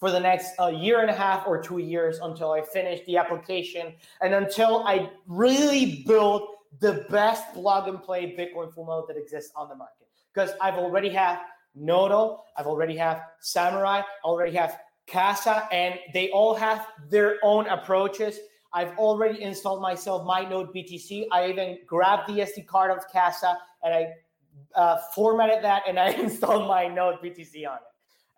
for 0.00 0.10
the 0.10 0.18
next 0.18 0.50
uh, 0.58 0.66
year 0.66 1.00
and 1.00 1.10
a 1.10 1.14
half 1.14 1.46
or 1.46 1.62
two 1.62 1.78
years 1.78 2.18
until 2.18 2.50
I 2.50 2.62
finish 2.62 3.04
the 3.06 3.18
application 3.18 3.94
and 4.20 4.34
until 4.34 4.82
I 4.84 5.10
really 5.28 6.02
build 6.04 6.48
the 6.80 7.06
best 7.08 7.54
plug 7.54 7.86
and 7.86 8.02
play 8.02 8.34
Bitcoin 8.36 8.74
full 8.74 8.86
node 8.86 9.08
that 9.08 9.16
exists 9.16 9.52
on 9.54 9.68
the 9.68 9.76
market. 9.76 10.08
Because 10.34 10.50
I've 10.60 10.74
already 10.74 11.10
have 11.10 11.40
Nodl, 11.78 12.40
I've 12.56 12.66
already 12.66 12.96
have 12.96 13.22
Samourai, 13.42 14.02
I 14.02 14.04
already 14.24 14.56
have 14.56 14.80
Casa, 15.06 15.68
and 15.70 16.00
they 16.12 16.30
all 16.30 16.54
have 16.54 16.86
their 17.08 17.36
own 17.44 17.68
approaches. 17.68 18.40
I've 18.72 18.96
already 18.98 19.42
installed 19.42 19.80
myself 19.80 20.26
my 20.26 20.44
Node 20.44 20.74
BTC. 20.74 21.26
I 21.32 21.48
even 21.48 21.78
grabbed 21.86 22.28
the 22.28 22.40
SD 22.40 22.66
card 22.66 22.90
of 22.90 23.06
Casa 23.08 23.56
and 23.82 23.94
I 23.94 24.12
uh, 24.74 24.98
formatted 25.14 25.64
that 25.64 25.82
and 25.88 25.98
I 26.06 26.10
installed 26.10 26.68
my 26.68 26.86
Node 26.86 27.20
BTC 27.22 27.68
on 27.68 27.76
it. 27.76 27.82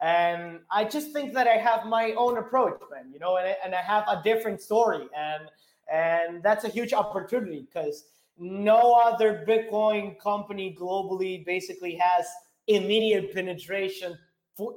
And 0.02 0.60
I 0.70 0.84
just 0.84 1.12
think 1.12 1.34
that 1.34 1.46
I 1.46 1.56
have 1.56 1.84
my 1.84 2.12
own 2.16 2.38
approach, 2.38 2.80
man, 2.90 3.12
you 3.12 3.18
know, 3.18 3.36
and 3.36 3.46
I, 3.46 3.56
and 3.64 3.74
I 3.74 3.82
have 3.82 4.04
a 4.08 4.22
different 4.22 4.62
story. 4.62 5.06
And 5.16 5.48
And 5.90 6.42
that's 6.42 6.64
a 6.64 6.68
huge 6.68 6.92
opportunity 6.92 7.66
because 7.66 8.04
no 8.38 8.94
other 8.94 9.44
Bitcoin 9.46 10.18
company 10.18 10.74
globally 10.78 11.44
basically 11.44 11.96
has 11.96 12.26
immediate 12.66 13.34
penetration 13.34 14.16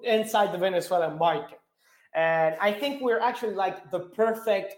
inside 0.04 0.52
the 0.52 0.58
Venezuelan 0.58 1.18
market. 1.18 1.60
And 2.16 2.56
I 2.60 2.72
think 2.72 3.02
we're 3.02 3.20
actually 3.20 3.54
like 3.54 3.90
the 3.92 4.00
perfect 4.00 4.76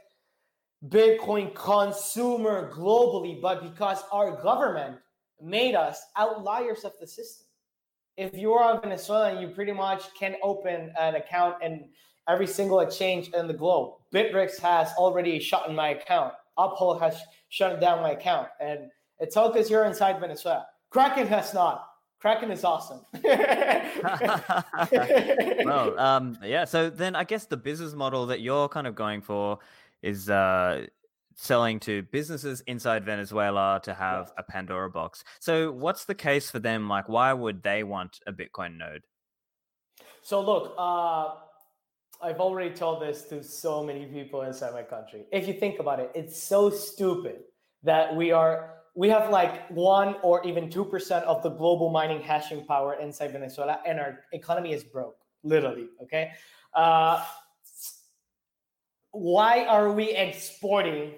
Bitcoin 0.89 1.53
consumer 1.55 2.71
globally, 2.73 3.41
but 3.41 3.63
because 3.63 4.03
our 4.11 4.41
government 4.41 4.97
made 5.41 5.75
us 5.75 6.01
outliers 6.15 6.83
of 6.83 6.93
the 6.99 7.07
system. 7.07 7.47
If 8.17 8.33
you 8.33 8.53
are 8.53 8.77
a 8.77 8.81
Venezuelan, 8.81 9.41
you 9.41 9.49
pretty 9.49 9.73
much 9.73 10.03
can 10.17 10.35
open 10.41 10.93
an 10.99 11.15
account 11.15 11.61
in 11.61 11.89
every 12.27 12.47
single 12.47 12.79
exchange 12.79 13.29
in 13.29 13.47
the 13.47 13.53
globe. 13.53 13.95
Bittrex 14.13 14.59
has 14.61 14.91
already 14.97 15.39
shut 15.39 15.67
in 15.67 15.75
my 15.75 15.89
account. 15.89 16.33
Uphold 16.57 17.01
has 17.01 17.19
shut 17.49 17.81
down 17.81 18.01
my 18.01 18.11
account. 18.11 18.47
And 18.61 18.89
it's 19.19 19.35
all 19.35 19.51
because 19.51 19.69
you're 19.69 19.85
inside 19.85 20.19
Venezuela. 20.19 20.65
Kraken 20.89 21.27
has 21.27 21.53
not. 21.53 21.89
Kraken 22.19 22.49
is 22.49 22.63
awesome. 22.63 23.01
well, 25.65 25.99
um, 25.99 26.37
yeah. 26.43 26.65
So 26.65 26.89
then 26.89 27.15
I 27.15 27.23
guess 27.23 27.45
the 27.45 27.57
business 27.57 27.93
model 27.93 28.25
that 28.27 28.39
you're 28.39 28.69
kind 28.69 28.87
of 28.87 28.95
going 28.95 29.21
for 29.21 29.59
is 30.05 30.29
uh, 30.29 30.85
selling 31.35 31.79
to 31.81 32.03
businesses 32.03 32.61
inside 32.67 33.03
Venezuela 33.03 33.81
to 33.83 33.93
have 33.93 34.31
a 34.37 34.43
Pandora 34.43 34.89
box. 34.89 35.23
So 35.39 35.71
what's 35.71 36.05
the 36.05 36.15
case 36.15 36.49
for 36.49 36.59
them? 36.59 36.87
Like, 36.87 37.09
why 37.09 37.33
would 37.33 37.63
they 37.63 37.83
want 37.83 38.19
a 38.27 38.31
Bitcoin 38.31 38.77
node? 38.77 39.03
So 40.21 40.41
look, 40.41 40.73
uh, 40.77 41.35
I've 42.21 42.39
already 42.39 42.73
told 42.73 43.01
this 43.01 43.23
to 43.29 43.43
so 43.43 43.83
many 43.83 44.05
people 44.05 44.43
inside 44.43 44.73
my 44.73 44.83
country. 44.83 45.25
If 45.31 45.47
you 45.47 45.53
think 45.53 45.79
about 45.79 45.99
it, 45.99 46.11
it's 46.15 46.41
so 46.41 46.69
stupid 46.69 47.37
that 47.83 48.15
we 48.15 48.31
are 48.31 48.71
we 48.95 49.09
have 49.09 49.29
like 49.29 49.69
one 49.69 50.15
or 50.23 50.45
even 50.47 50.69
two 50.69 50.85
percent 50.85 51.25
of 51.25 51.43
the 51.43 51.49
global 51.49 51.89
mining 51.89 52.21
hashing 52.21 52.65
power 52.65 52.95
inside 52.99 53.33
Venezuela, 53.33 53.81
and 53.85 53.99
our 53.99 54.21
economy 54.31 54.71
is 54.71 54.83
broke, 54.83 55.17
literally. 55.43 55.87
Okay. 56.01 56.31
Uh, 56.73 57.23
why 59.15 59.65
are 59.65 59.91
we 59.91 60.11
exporting 60.11 61.13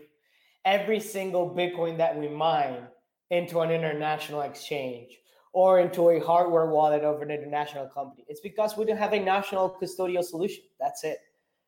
every 0.66 1.00
single 1.00 1.50
Bitcoin 1.50 1.98
that 1.98 2.18
we 2.18 2.28
mine 2.28 2.88
into 3.32 3.60
an 3.60 3.72
international 3.72 4.42
exchange 4.42 5.18
or 5.54 5.80
into 5.80 6.10
a 6.10 6.20
hardware 6.20 6.68
wallet 6.68 7.04
of 7.04 7.22
an 7.22 7.32
international 7.32 7.88
company. 7.88 8.24
It's 8.28 8.42
because 8.42 8.78
we 8.78 8.86
don't 8.86 8.98
have 8.98 9.14
a 9.14 9.20
national 9.20 9.76
custodial 9.82 10.24
solution. 10.24 10.64
That's 10.80 11.04
it. 11.04 11.18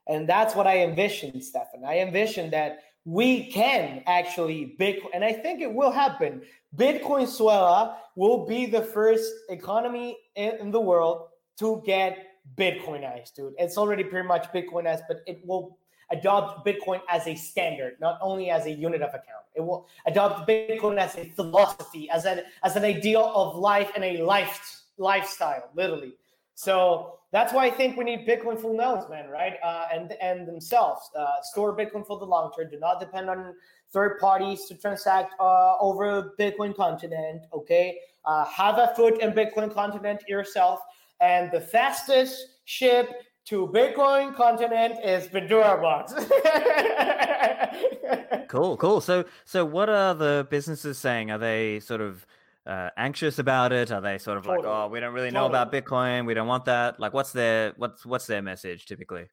And 0.08 0.28
that's 0.28 0.56
what 0.56 0.68
I 0.68 0.80
envision, 0.80 1.42
Stephan. 1.42 1.84
I 1.86 2.00
envision 2.00 2.52
that 2.52 2.80
we 3.06 3.50
can 3.52 4.04
actually 4.06 4.76
Bitcoin, 4.80 5.10
and 5.14 5.24
I 5.24 5.34
think 5.34 5.62
it 5.62 5.74
will 5.74 5.92
happen. 5.92 6.42
Bitcoin 6.76 7.26
Suela 7.26 7.96
will 8.16 8.46
be 8.46 8.66
the 8.66 8.82
first 8.82 9.32
economy 9.50 10.18
in, 10.36 10.58
in 10.60 10.72
the 10.72 10.80
world 10.80 11.30
to 11.60 11.82
get 11.86 12.26
Bitcoinized, 12.58 13.36
dude. 13.36 13.54
It's 13.58 13.78
already 13.78 14.04
pretty 14.04 14.28
much 14.28 14.52
Bitcoinized, 14.52 15.04
but 15.08 15.22
it 15.26 15.42
will 15.46 15.80
adopt 16.12 16.66
Bitcoin 16.66 17.02
as 17.10 17.28
a 17.28 17.36
standard, 17.36 17.98
not 18.00 18.18
only 18.22 18.50
as 18.50 18.66
a 18.66 18.72
unit 18.72 19.02
of 19.02 19.10
account. 19.10 19.46
It 19.56 19.62
will 19.62 19.88
adopt 20.06 20.48
Bitcoin 20.48 20.98
as 20.98 21.16
a 21.18 21.26
philosophy, 21.30 22.10
as 22.10 22.26
an 22.26 22.42
as 22.64 22.76
an 22.76 22.84
ideal 22.84 23.32
of 23.36 23.56
life 23.56 23.92
and 23.96 24.04
a 24.04 24.24
life 24.24 24.84
lifestyle, 24.98 25.70
literally. 25.76 26.14
So 26.56 27.20
that's 27.32 27.54
why 27.54 27.68
I 27.68 27.70
think 27.70 27.98
we 27.98 28.04
need 28.04 28.28
Bitcoin 28.28 28.60
full 28.60 28.76
nodes, 28.76 29.10
man, 29.10 29.30
right? 29.30 29.54
Uh, 29.64 29.86
and 29.94 30.14
and 30.22 30.48
themselves 30.48 31.10
uh, 31.16 31.42
store 31.42 31.76
Bitcoin 31.76 32.06
for 32.06 32.20
the 32.20 32.26
long 32.26 32.52
term. 32.58 32.70
Do 32.70 32.80
not 32.80 33.00
depend 33.00 33.30
on 33.30 33.56
third 33.92 34.20
parties 34.20 34.66
to 34.66 34.76
transact 34.76 35.34
uh, 35.40 35.78
over 35.80 36.34
Bitcoin 36.40 36.76
continent. 36.76 37.44
Okay, 37.54 38.00
uh, 38.26 38.46
have 38.46 38.78
a 38.78 38.94
foot 38.96 39.22
in 39.22 39.32
Bitcoin 39.32 39.74
continent 39.74 40.24
yourself. 40.28 40.82
And 41.22 41.52
the 41.52 41.60
fastest 41.60 42.60
ship 42.66 43.10
to 43.46 43.68
Bitcoin 43.68 44.36
continent 44.36 44.96
is 45.04 45.28
Pandora 45.28 45.82
Box. 45.82 46.14
cool, 48.48 48.78
cool. 48.78 49.02
So, 49.02 49.26
so 49.46 49.66
what 49.66 49.90
are 49.90 50.14
the 50.14 50.48
businesses 50.50 50.98
saying? 50.98 51.32
Are 51.32 51.38
they 51.38 51.80
sort 51.80 52.02
of 52.02 52.26
uh, 52.66 52.90
anxious 52.98 53.40
about 53.40 53.72
it? 53.72 53.92
Are 53.92 54.02
they 54.02 54.18
sort 54.18 54.38
of 54.38 54.44
totally. 54.44 54.68
like, 54.68 54.76
oh, 54.76 54.88
we 54.88 55.00
don't 55.00 55.14
really 55.14 55.32
know 55.32 55.48
totally. 55.48 55.62
about 55.62 55.74
Bitcoin, 55.74 56.26
we 56.26 56.34
don't 56.34 56.48
want 56.48 56.66
that? 56.66 57.00
Like, 57.00 57.14
what's 57.14 57.32
their 57.32 57.74
what's 57.78 58.06
what's 58.06 58.28
their 58.28 58.42
message 58.42 58.86
typically? 58.86 59.28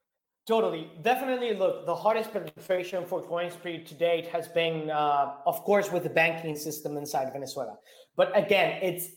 Totally, 0.46 0.92
definitely. 1.02 1.54
Look, 1.54 1.86
the 1.86 1.94
hardest 1.94 2.32
penetration 2.32 3.04
for 3.04 3.20
Coinspree 3.20 3.84
to 3.84 3.94
date 3.94 4.28
has 4.28 4.46
been, 4.46 4.90
uh, 4.90 5.32
of 5.44 5.64
course, 5.64 5.90
with 5.90 6.04
the 6.04 6.10
banking 6.10 6.54
system 6.54 6.96
inside 6.96 7.32
Venezuela. 7.32 7.76
But 8.16 8.36
again, 8.36 8.78
it's 8.80 9.08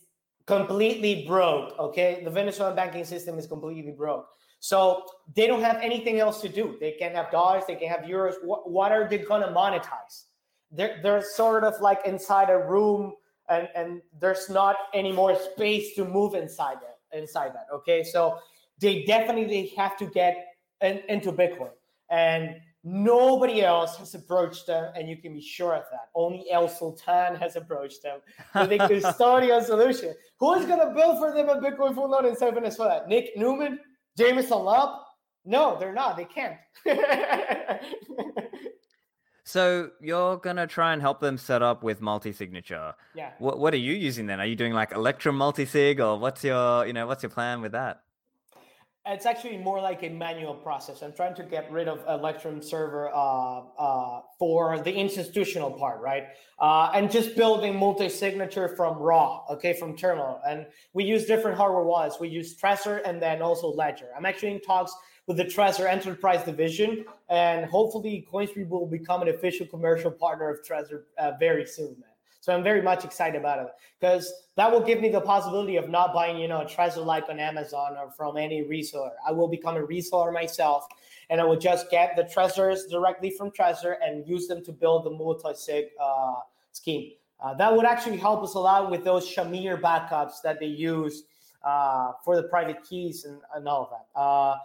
completely 0.48 1.26
broke. 1.28 1.78
Okay, 1.78 2.24
the 2.24 2.32
Venezuelan 2.32 2.76
banking 2.76 3.06
system 3.06 3.38
is 3.38 3.46
completely 3.46 3.92
broke. 3.92 4.26
So 4.60 5.03
they 5.36 5.47
don't 5.47 5.62
have 5.62 5.78
anything 5.82 6.20
else 6.20 6.41
to 6.41 6.49
do. 6.49 6.78
They 6.80 6.91
can 6.91 7.14
have 7.16 7.32
dollars, 7.32 7.64
they 7.68 7.76
can 7.76 7.89
have 7.89 8.01
euros. 8.01 8.36
What, 8.43 8.70
what 8.70 8.91
are 8.91 9.07
they 9.07 9.20
going 9.20 9.41
to 9.41 9.49
monetize? 9.49 10.26
They're, 10.72 10.99
they're 11.01 11.22
sort 11.22 11.64
of 11.64 11.80
like 11.82 11.99
inside 12.05 12.49
a 12.49 12.57
room 12.57 13.14
and, 13.49 13.68
and 13.76 14.01
there's 14.20 14.49
not 14.49 14.76
any 14.93 15.12
more 15.12 15.36
space 15.36 15.95
to 15.95 16.05
move 16.05 16.36
inside 16.36 16.78
that. 16.82 16.99
Inside 17.18 17.53
that, 17.55 17.66
okay. 17.74 18.03
So 18.03 18.38
they 18.80 19.03
definitely 19.03 19.74
have 19.76 19.97
to 19.97 20.05
get 20.05 20.45
in, 20.82 21.01
into 21.10 21.32
Bitcoin, 21.32 21.72
and 22.12 22.57
nobody 22.84 23.64
else 23.64 23.97
has 23.97 24.14
approached 24.14 24.68
them, 24.68 24.91
and 24.95 25.10
you 25.10 25.18
can 25.18 25.34
be 25.34 25.41
sure 25.41 25.74
of 25.74 25.86
that. 25.89 26.10
Only 26.14 26.45
El 26.51 26.70
Sultan 26.70 27.36
has 27.36 27.55
approached 27.55 28.03
them 28.03 28.20
with 28.53 28.72
a 28.74 28.78
custodial 28.78 29.64
solution. 29.64 30.14
Who 30.38 30.53
is 30.53 30.68
going 30.68 30.88
to 30.88 30.93
build 30.93 31.18
for 31.18 31.34
them 31.34 31.49
a 31.49 31.60
Bitcoin 31.60 31.95
full 31.95 32.10
node 32.10 32.26
inside 32.26 32.53
Venezuela? 32.53 33.03
Nick 33.07 33.36
Neuman? 33.36 33.80
Jameson 34.18 34.60
Lopp? 34.64 35.05
No, 35.45 35.78
they're 35.80 35.93
not. 35.93 36.18
They 36.18 36.26
can't. 36.26 36.57
so 39.43 39.89
you're 40.01 40.38
gonna 40.38 40.68
try 40.68 40.93
and 40.93 41.01
help 41.01 41.22
them 41.22 41.38
set 41.38 41.62
up 41.62 41.84
with 41.84 42.01
multi-signature. 42.01 42.93
Yeah. 43.16 43.32
What 43.39 43.60
What 43.60 43.74
are 43.74 43.78
you 43.78 43.93
using 43.93 44.28
then? 44.28 44.39
Are 44.39 44.45
you 44.45 44.55
doing 44.55 44.74
like 44.74 44.91
Electrum 44.91 45.38
multi-sig, 45.38 45.99
or 45.99 46.20
what's 46.20 46.43
your 46.43 46.86
you 46.86 46.93
know 46.93 47.07
what's 47.07 47.24
your 47.24 47.30
plan 47.30 47.62
with 47.62 47.72
that? 47.72 48.01
It's 49.10 49.26
actually 49.26 49.57
more 49.57 49.82
like 49.82 50.03
a 50.03 50.10
manual 50.10 50.53
process. 50.53 51.01
I'm 51.01 51.14
trying 51.14 51.36
to 51.36 51.43
get 51.43 51.72
rid 51.72 51.88
of 51.88 51.99
Electrum 52.07 52.62
server 52.62 53.10
uh, 53.14 53.62
uh, 53.78 54.22
for 54.38 54.80
the 54.80 54.93
institutional 54.93 55.72
part, 55.72 55.99
right? 56.01 56.28
Uh, 56.60 56.91
and 56.93 57.12
just 57.12 57.36
building 57.36 57.76
multi-signature 57.76 58.76
from 58.76 58.97
raw, 58.97 59.43
okay, 59.49 59.74
from 59.74 59.95
terminal. 59.95 60.39
And 60.47 60.68
we 60.93 61.03
use 61.03 61.26
different 61.26 61.57
hardware 61.57 61.84
wallets. 61.84 62.20
We 62.20 62.30
use 62.30 62.55
Trezor 62.55 63.01
and 63.05 63.22
then 63.22 63.41
also 63.41 63.68
Ledger. 63.68 64.10
I'm 64.16 64.26
actually 64.26 64.51
in 64.51 64.62
talks 64.62 64.93
with 65.28 65.38
the 65.38 65.45
Trezor 65.45 65.88
Enterprise 65.88 66.43
division, 66.43 67.05
and 67.30 67.66
hopefully 67.66 68.28
Coinspree 68.32 68.68
will 68.68 68.88
become 68.88 69.22
an 69.22 69.30
official 69.30 69.66
commercial 69.66 70.12
partner 70.12 70.49
of 70.49 70.60
Trezor 70.68 71.03
uh, 71.18 71.32
very 71.39 71.66
soon, 71.66 71.95
man. 71.99 72.09
So 72.50 72.56
I'm 72.56 72.64
very 72.64 72.82
much 72.82 73.06
excited 73.06 73.39
about 73.39 73.60
it 73.60 73.68
because 74.02 74.34
that 74.56 74.72
will 74.72 74.80
give 74.80 75.02
me 75.02 75.10
the 75.10 75.22
possibility 75.22 75.76
of 75.76 75.88
not 75.88 76.16
buying, 76.16 76.39
you 76.39 76.47
know, 76.47 76.62
a 76.62 76.66
Trezor 76.66 77.06
like 77.06 77.30
on 77.30 77.38
Amazon 77.39 77.95
or 77.95 78.10
from 78.10 78.38
any 78.38 78.64
reseller. 78.64 79.12
I 79.24 79.32
will 79.32 79.47
become 79.47 79.78
a 79.78 79.82
reseller 79.82 80.34
myself 80.34 80.88
and 81.30 81.39
I 81.39 81.43
will 81.43 81.60
just 81.60 81.91
get 81.91 82.16
the 82.16 82.24
Trezors 82.24 82.89
directly 82.89 83.30
from 83.30 83.52
Trezor 83.52 83.97
and 84.04 84.28
use 84.28 84.47
them 84.47 84.66
to 84.66 84.72
build 84.72 85.06
the 85.06 85.12
multi-sig 85.12 85.89
uh, 86.02 86.38
scheme. 86.72 87.12
Uh, 87.39 87.54
that 87.54 87.72
would 87.72 87.86
actually 87.86 88.18
help 88.18 88.41
us 88.41 88.56
a 88.56 88.60
lot 88.60 88.89
with 88.89 89.04
those 89.04 89.30
Shamir 89.30 89.80
backups 89.80 90.41
that 90.43 90.60
they 90.60 90.66
use 90.66 91.26
uh, 91.64 92.14
for 92.26 92.36
the 92.36 92.47
private 92.47 92.84
keys 92.84 93.26
and, 93.26 93.39
and 93.54 93.68
all 93.68 93.84
of 93.84 93.89
that. 93.91 94.20
Uh, 94.20 94.58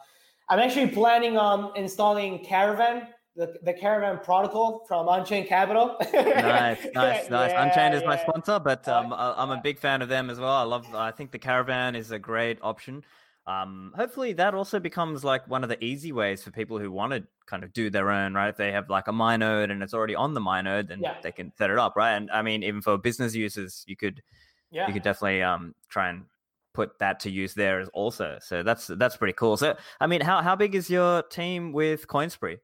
I'm 0.48 0.58
actually 0.58 0.88
planning 0.88 1.36
on 1.36 1.76
installing 1.76 2.42
Caravan 2.46 3.08
the, 3.36 3.54
the 3.62 3.72
Caravan 3.72 4.18
protocol 4.22 4.84
from 4.86 5.08
Unchained 5.08 5.48
Capital. 5.48 5.96
nice, 6.12 6.78
nice, 6.94 7.28
nice. 7.30 7.50
Yeah, 7.50 7.64
Unchained 7.64 7.94
is 7.94 8.02
yeah. 8.02 8.08
my 8.08 8.18
sponsor, 8.18 8.60
but 8.60 8.86
um, 8.88 9.12
I'm 9.12 9.50
a 9.50 9.60
big 9.60 9.78
fan 9.78 10.02
of 10.02 10.08
them 10.08 10.30
as 10.30 10.38
well. 10.38 10.52
I 10.52 10.62
love. 10.62 10.86
I 10.94 11.10
think 11.10 11.32
the 11.32 11.38
Caravan 11.38 11.96
is 11.96 12.10
a 12.10 12.18
great 12.18 12.58
option. 12.62 13.04
Um, 13.46 13.92
hopefully 13.94 14.32
that 14.34 14.54
also 14.54 14.80
becomes 14.80 15.22
like 15.22 15.46
one 15.48 15.62
of 15.62 15.68
the 15.68 15.82
easy 15.84 16.12
ways 16.12 16.42
for 16.42 16.50
people 16.50 16.78
who 16.78 16.90
want 16.90 17.12
to 17.12 17.24
kind 17.46 17.62
of 17.62 17.74
do 17.74 17.90
their 17.90 18.10
own, 18.10 18.32
right? 18.32 18.48
If 18.48 18.56
they 18.56 18.72
have 18.72 18.88
like 18.88 19.06
a 19.06 19.12
MyNode 19.12 19.70
and 19.70 19.82
it's 19.82 19.92
already 19.92 20.14
on 20.14 20.32
the 20.32 20.40
MyNode, 20.40 20.88
then 20.88 21.00
yeah. 21.00 21.16
they 21.22 21.30
can 21.30 21.52
set 21.58 21.68
it 21.68 21.78
up, 21.78 21.94
right? 21.94 22.14
And 22.14 22.30
I 22.30 22.40
mean, 22.40 22.62
even 22.62 22.80
for 22.80 22.96
business 22.96 23.34
users, 23.34 23.84
you 23.86 23.96
could, 23.96 24.22
yeah. 24.70 24.86
you 24.86 24.94
could 24.94 25.02
definitely 25.02 25.42
um 25.42 25.74
try 25.90 26.08
and 26.08 26.24
put 26.72 26.98
that 27.00 27.20
to 27.20 27.30
use 27.30 27.52
there 27.52 27.80
as 27.80 27.88
also. 27.88 28.38
So 28.40 28.62
that's 28.62 28.86
that's 28.86 29.16
pretty 29.16 29.34
cool. 29.34 29.58
So 29.58 29.76
I 30.00 30.06
mean, 30.06 30.22
how 30.22 30.40
how 30.40 30.56
big 30.56 30.74
is 30.74 30.88
your 30.88 31.22
team 31.24 31.72
with 31.72 32.06
Coinspree? 32.06 32.58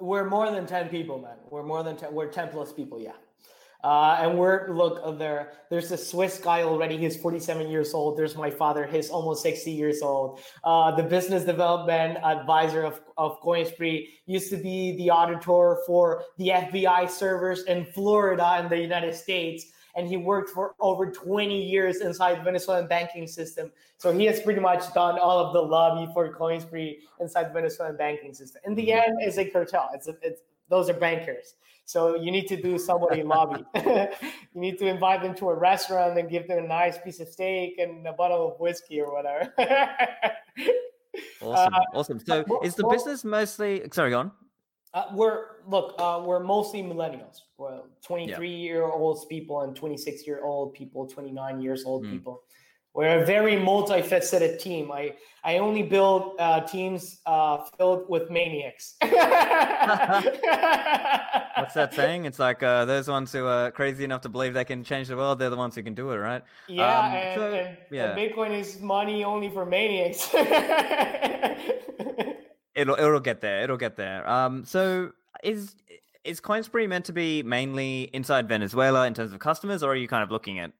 We're 0.00 0.28
more 0.28 0.50
than 0.50 0.66
10 0.66 0.88
people, 0.88 1.18
man. 1.18 1.36
We're 1.50 1.62
more 1.62 1.82
than 1.82 1.96
10. 1.96 2.12
We're 2.12 2.30
10 2.30 2.48
plus 2.48 2.72
people, 2.72 3.00
yeah. 3.00 3.12
Uh, 3.82 4.18
and 4.20 4.38
we're 4.38 4.70
look 4.70 5.00
uh, 5.02 5.10
there. 5.10 5.52
There's 5.70 5.90
a 5.90 5.96
Swiss 5.96 6.38
guy 6.38 6.62
already. 6.62 6.98
He's 6.98 7.16
47 7.16 7.70
years 7.70 7.94
old. 7.94 8.18
There's 8.18 8.36
my 8.36 8.50
father. 8.50 8.86
He's 8.86 9.08
almost 9.08 9.42
60 9.42 9.70
years 9.70 10.02
old. 10.02 10.40
Uh, 10.64 10.94
the 10.94 11.02
business 11.02 11.44
development 11.44 12.18
advisor 12.22 12.82
of 12.82 13.00
of 13.16 13.40
Coinspree 13.40 14.08
used 14.26 14.50
to 14.50 14.58
be 14.58 14.96
the 14.96 15.08
auditor 15.08 15.78
for 15.86 16.24
the 16.36 16.48
FBI 16.48 17.08
servers 17.08 17.62
in 17.64 17.86
Florida 17.86 18.60
in 18.62 18.68
the 18.68 18.78
United 18.78 19.14
States 19.14 19.66
and 19.96 20.06
he 20.06 20.16
worked 20.16 20.50
for 20.50 20.74
over 20.80 21.10
20 21.10 21.62
years 21.62 22.00
inside 22.00 22.38
the 22.38 22.42
Venezuelan 22.42 22.86
banking 22.86 23.26
system. 23.26 23.70
So 23.98 24.12
he 24.12 24.24
has 24.26 24.40
pretty 24.40 24.60
much 24.60 24.92
done 24.94 25.18
all 25.18 25.38
of 25.38 25.52
the 25.52 25.60
lobby 25.60 26.10
for 26.12 26.32
Coinspree 26.34 26.98
inside 27.20 27.50
the 27.50 27.54
Venezuelan 27.54 27.96
banking 27.96 28.34
system. 28.34 28.62
In 28.64 28.74
the 28.74 28.88
mm-hmm. 28.88 29.10
end, 29.10 29.18
it's 29.20 29.38
a 29.38 29.44
cartel. 29.44 29.90
It's, 29.94 30.08
a, 30.08 30.16
it's 30.22 30.42
those 30.68 30.88
are 30.88 30.94
bankers. 30.94 31.54
So 31.84 32.14
you 32.14 32.30
need 32.30 32.46
to 32.46 32.56
do 32.56 32.78
somebody 32.78 33.24
lobby. 33.24 33.64
you 33.74 34.08
need 34.54 34.78
to 34.78 34.86
invite 34.86 35.22
them 35.22 35.34
to 35.36 35.48
a 35.48 35.54
restaurant 35.54 36.16
and 36.16 36.30
give 36.30 36.46
them 36.46 36.58
a 36.64 36.66
nice 36.66 36.98
piece 36.98 37.18
of 37.18 37.28
steak 37.28 37.78
and 37.78 38.06
a 38.06 38.12
bottle 38.12 38.52
of 38.52 38.60
whiskey 38.60 39.00
or 39.00 39.12
whatever. 39.12 39.52
awesome, 41.42 41.74
uh, 41.74 41.80
awesome. 41.92 42.20
So 42.20 42.44
is 42.62 42.76
the 42.76 42.86
business 42.86 43.24
mostly? 43.24 43.82
Sorry, 43.90 44.10
go 44.10 44.20
on. 44.20 44.30
Uh, 44.92 45.04
we're 45.14 45.44
look, 45.68 45.94
uh, 45.98 46.20
we're 46.24 46.40
mostly 46.40 46.82
millennials. 46.82 47.42
Well, 47.58 47.86
23 48.04 48.48
yeah. 48.48 48.56
year 48.56 48.84
olds 48.84 49.24
people 49.26 49.60
and 49.60 49.76
26 49.76 50.26
year 50.26 50.44
old 50.44 50.74
people, 50.74 51.06
29 51.06 51.60
years 51.60 51.84
old 51.84 52.04
mm. 52.04 52.10
people. 52.10 52.42
We're 52.92 53.22
a 53.22 53.24
very 53.24 53.54
multifaceted 53.54 54.58
team. 54.58 54.90
I 54.90 55.14
I 55.44 55.58
only 55.58 55.84
build 55.84 56.34
uh, 56.40 56.62
teams 56.62 57.20
uh, 57.24 57.58
filled 57.78 58.08
with 58.08 58.30
maniacs. 58.30 58.96
What's 59.00 59.14
that 61.74 61.92
saying? 61.94 62.24
It's 62.24 62.40
like 62.40 62.64
uh, 62.64 62.84
those 62.84 63.06
ones 63.06 63.32
who 63.32 63.46
are 63.46 63.70
crazy 63.70 64.02
enough 64.02 64.22
to 64.22 64.28
believe 64.28 64.54
they 64.54 64.64
can 64.64 64.82
change 64.82 65.06
the 65.06 65.16
world. 65.16 65.38
They're 65.38 65.50
the 65.50 65.56
ones 65.56 65.76
who 65.76 65.84
can 65.84 65.94
do 65.94 66.10
it, 66.10 66.16
right? 66.16 66.42
Yeah, 66.66 66.98
um, 66.98 67.14
and, 67.14 67.40
so, 67.40 67.52
and, 67.52 67.76
yeah. 67.92 68.10
And 68.10 68.18
Bitcoin 68.18 68.58
is 68.58 68.80
money 68.80 69.22
only 69.22 69.50
for 69.50 69.64
maniacs 69.64 70.28
it'll 72.74 72.96
it'll 72.96 73.20
get 73.20 73.40
there. 73.40 73.62
It'll 73.62 73.76
get 73.76 73.96
there. 73.96 74.28
Um, 74.28 74.64
so 74.64 75.12
is 75.42 75.76
is 76.24 76.40
Coinspree 76.40 76.88
meant 76.88 77.04
to 77.06 77.12
be 77.12 77.42
mainly 77.42 78.10
inside 78.12 78.48
Venezuela 78.48 79.06
in 79.06 79.14
terms 79.14 79.32
of 79.32 79.38
customers, 79.38 79.82
or 79.82 79.92
are 79.92 79.96
you 79.96 80.08
kind 80.08 80.22
of 80.22 80.30
looking 80.30 80.58
at 80.58 80.72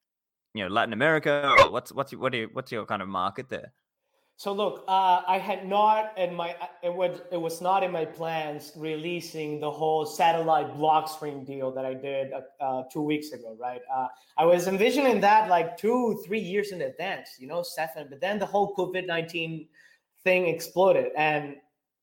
you 0.54 0.62
know 0.62 0.68
Latin 0.68 0.92
America? 0.92 1.54
What's 1.70 1.92
what's 1.92 2.14
what 2.14 2.34
you, 2.34 2.50
what's 2.52 2.72
your 2.72 2.86
kind 2.86 3.02
of 3.02 3.08
market 3.08 3.48
there? 3.48 3.72
So 4.36 4.54
look, 4.54 4.84
uh, 4.88 5.20
I 5.28 5.36
had 5.36 5.68
not 5.68 6.16
in 6.16 6.34
my 6.34 6.56
it 6.82 6.94
was 6.94 7.20
it 7.30 7.36
was 7.36 7.60
not 7.60 7.82
in 7.82 7.92
my 7.92 8.06
plans 8.06 8.72
releasing 8.74 9.60
the 9.60 9.70
whole 9.70 10.06
satellite 10.06 10.74
Blockstream 10.78 11.46
deal 11.46 11.70
that 11.72 11.84
I 11.84 11.92
did 11.92 12.32
uh, 12.32 12.64
uh, 12.64 12.82
two 12.90 13.02
weeks 13.02 13.32
ago, 13.32 13.54
right? 13.60 13.82
Uh, 13.94 14.06
I 14.38 14.46
was 14.46 14.66
envisioning 14.66 15.20
that 15.20 15.50
like 15.50 15.76
two 15.76 16.22
three 16.24 16.40
years 16.40 16.72
in 16.72 16.80
advance, 16.80 17.36
you 17.38 17.48
know, 17.48 17.62
Stephan. 17.62 18.06
But 18.08 18.22
then 18.22 18.38
the 18.38 18.46
whole 18.46 18.74
COVID 18.74 19.06
nineteen 19.06 19.68
thing 20.24 20.46
exploded, 20.46 21.12
and 21.18 21.56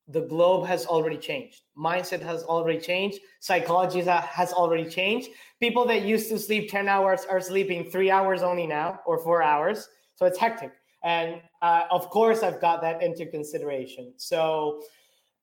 the 0.08 0.22
globe 0.22 0.66
has 0.66 0.86
already 0.86 1.18
changed. 1.18 1.64
Mindset 1.78 2.22
has 2.22 2.44
already 2.44 2.80
changed. 2.80 3.20
Psychology 3.42 4.02
has 4.02 4.54
already 4.54 4.86
changed. 4.86 5.30
People 5.60 5.86
that 5.86 6.04
used 6.04 6.30
to 6.30 6.40
sleep 6.40 6.72
10 6.72 6.88
hours 6.88 7.26
are 7.30 7.42
sleeping 7.42 7.90
three 7.90 8.10
hours 8.10 8.42
only 8.42 8.66
now 8.66 9.00
or 9.06 9.18
four 9.20 9.44
hours. 9.44 9.90
So 10.16 10.26
it's 10.26 10.38
hectic. 10.38 10.72
And 11.04 11.42
uh, 11.62 11.84
of 11.92 12.10
course, 12.10 12.42
I've 12.42 12.62
got 12.62 12.82
that 12.82 13.04
into 13.04 13.26
consideration. 13.26 14.14
So 14.18 14.82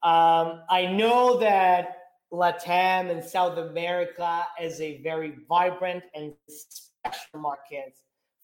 um, 0.03 0.63
I 0.71 0.87
know 0.91 1.39
that 1.41 1.99
Latam 2.33 3.11
and 3.11 3.23
South 3.23 3.59
America 3.59 4.47
is 4.61 4.81
a 4.81 5.03
very 5.03 5.35
vibrant 5.49 6.05
and 6.15 6.33
special 6.49 7.41
market 7.41 7.95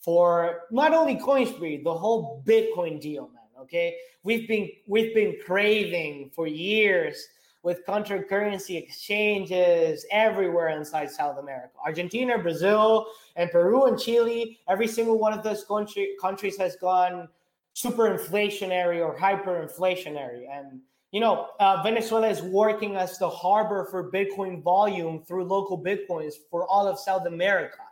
for 0.03 0.62
not 0.71 0.95
only 0.95 1.16
Coinspree, 1.16 1.83
the 1.83 1.93
whole 1.93 2.43
Bitcoin 2.47 3.01
deal, 3.01 3.29
man 3.35 3.39
Okay, 3.61 3.96
we've 4.22 4.48
been 4.48 4.70
we've 4.86 5.14
been 5.14 5.36
craving 5.44 6.30
for 6.34 6.46
years 6.46 7.28
with 7.62 7.84
currency 7.84 8.76
exchanges 8.76 10.06
everywhere 10.11 10.70
inside 10.70 11.11
South 11.11 11.38
America. 11.38 11.74
Argentina, 11.84 12.38
Brazil, 12.38 13.06
and 13.36 13.50
Peru 13.50 13.84
and 13.84 13.98
Chile, 13.98 14.58
every 14.68 14.86
single 14.86 15.18
one 15.18 15.32
of 15.32 15.42
those 15.42 15.64
country, 15.64 16.16
countries 16.20 16.56
has 16.56 16.76
gone 16.76 17.28
super 17.74 18.16
inflationary 18.16 19.04
or 19.04 19.16
hyperinflationary. 19.16 20.46
And, 20.50 20.80
you 21.12 21.20
know, 21.20 21.48
uh, 21.61 21.82
Venezuela 21.82 22.28
is 22.28 22.40
working 22.40 22.96
as 22.96 23.18
the 23.18 23.28
harbor 23.28 23.86
for 23.90 24.11
Bitcoin 24.11 24.62
volume 24.62 25.22
through 25.22 25.44
LocalBitcoins 25.46 26.34
for 26.50 26.66
all 26.66 26.88
of 26.88 26.98
South 26.98 27.26
America. 27.26 27.82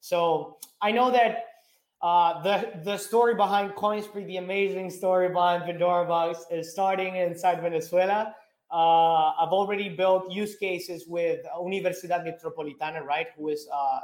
So 0.00 0.58
I 0.82 0.92
know 0.92 1.10
that 1.10 1.44
uh, 2.04 2.42
the 2.42 2.56
the 2.84 2.98
story 2.98 3.34
behind 3.34 3.72
Coinspree, 3.72 4.26
the 4.26 4.36
amazing 4.36 4.90
story 4.90 5.30
behind 5.30 5.64
Pandora 5.64 6.06
Box, 6.06 6.44
is 6.50 6.70
starting 6.70 7.16
inside 7.16 7.62
Venezuela. 7.62 8.34
Uh, 8.70 9.30
I've 9.40 9.54
already 9.60 9.88
built 9.88 10.30
use 10.30 10.54
cases 10.56 11.06
with 11.08 11.40
Universidad 11.58 12.20
Metropolitana, 12.28 13.02
right? 13.02 13.28
Who 13.38 13.48
is 13.48 13.66
uh, 13.72 14.00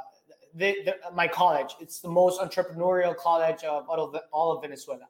the, 0.55 0.77
the, 0.85 0.95
my 1.13 1.27
college? 1.27 1.75
It's 1.79 1.99
the 1.99 2.09
most 2.09 2.41
entrepreneurial 2.41 3.15
college 3.15 3.63
of 3.63 3.87
all 3.87 4.03
of, 4.05 4.19
all 4.31 4.51
of 4.55 4.63
Venezuela. 4.63 5.07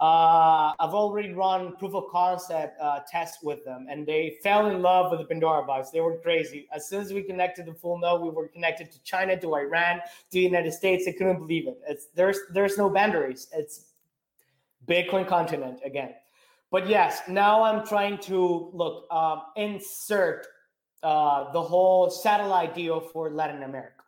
Uh, 0.00 0.72
I've 0.80 0.94
already 0.94 1.32
run 1.32 1.76
proof 1.76 1.94
of 1.94 2.04
concept 2.10 2.80
uh, 2.80 3.00
tests 3.06 3.42
with 3.42 3.62
them, 3.66 3.86
and 3.90 4.06
they 4.06 4.38
fell 4.42 4.66
in 4.66 4.80
love 4.80 5.10
with 5.10 5.20
the 5.20 5.26
Pandora 5.26 5.62
box. 5.62 5.90
They 5.90 6.00
were 6.00 6.16
crazy. 6.16 6.66
As 6.74 6.88
soon 6.88 7.02
as 7.02 7.12
we 7.12 7.22
connected 7.22 7.66
the 7.66 7.74
full 7.74 7.98
node, 7.98 8.22
we 8.22 8.30
were 8.30 8.48
connected 8.48 8.90
to 8.92 9.02
China, 9.02 9.38
to 9.38 9.54
Iran, 9.56 9.98
to 9.98 10.10
the 10.30 10.40
United 10.40 10.72
States. 10.72 11.04
They 11.04 11.12
couldn't 11.12 11.36
believe 11.36 11.68
it. 11.68 11.78
It's 11.86 12.06
there's 12.14 12.38
there's 12.54 12.78
no 12.78 12.88
boundaries. 12.88 13.48
It's 13.52 13.92
Bitcoin 14.88 15.28
continent 15.28 15.80
again. 15.84 16.14
But 16.70 16.88
yes, 16.88 17.20
now 17.28 17.62
I'm 17.62 17.86
trying 17.86 18.18
to 18.18 18.70
look 18.72 19.06
um, 19.12 19.42
insert 19.56 20.46
uh, 21.02 21.52
the 21.52 21.60
whole 21.60 22.08
satellite 22.08 22.74
deal 22.74 23.00
for 23.00 23.30
Latin 23.30 23.64
America. 23.64 23.99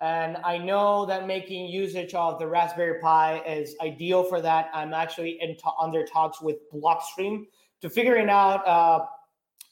And 0.00 0.36
I 0.44 0.58
know 0.58 1.06
that 1.06 1.26
making 1.26 1.66
usage 1.66 2.14
of 2.14 2.38
the 2.38 2.46
Raspberry 2.46 3.00
Pi 3.00 3.40
is 3.40 3.74
ideal 3.80 4.22
for 4.22 4.40
that. 4.40 4.70
I'm 4.72 4.94
actually 4.94 5.38
in 5.40 5.56
t- 5.56 5.62
under 5.80 6.04
talks 6.04 6.40
with 6.40 6.58
Blockstream 6.72 7.46
to 7.80 7.90
figuring 7.90 8.28
out. 8.28 8.66
Uh, 8.66 9.06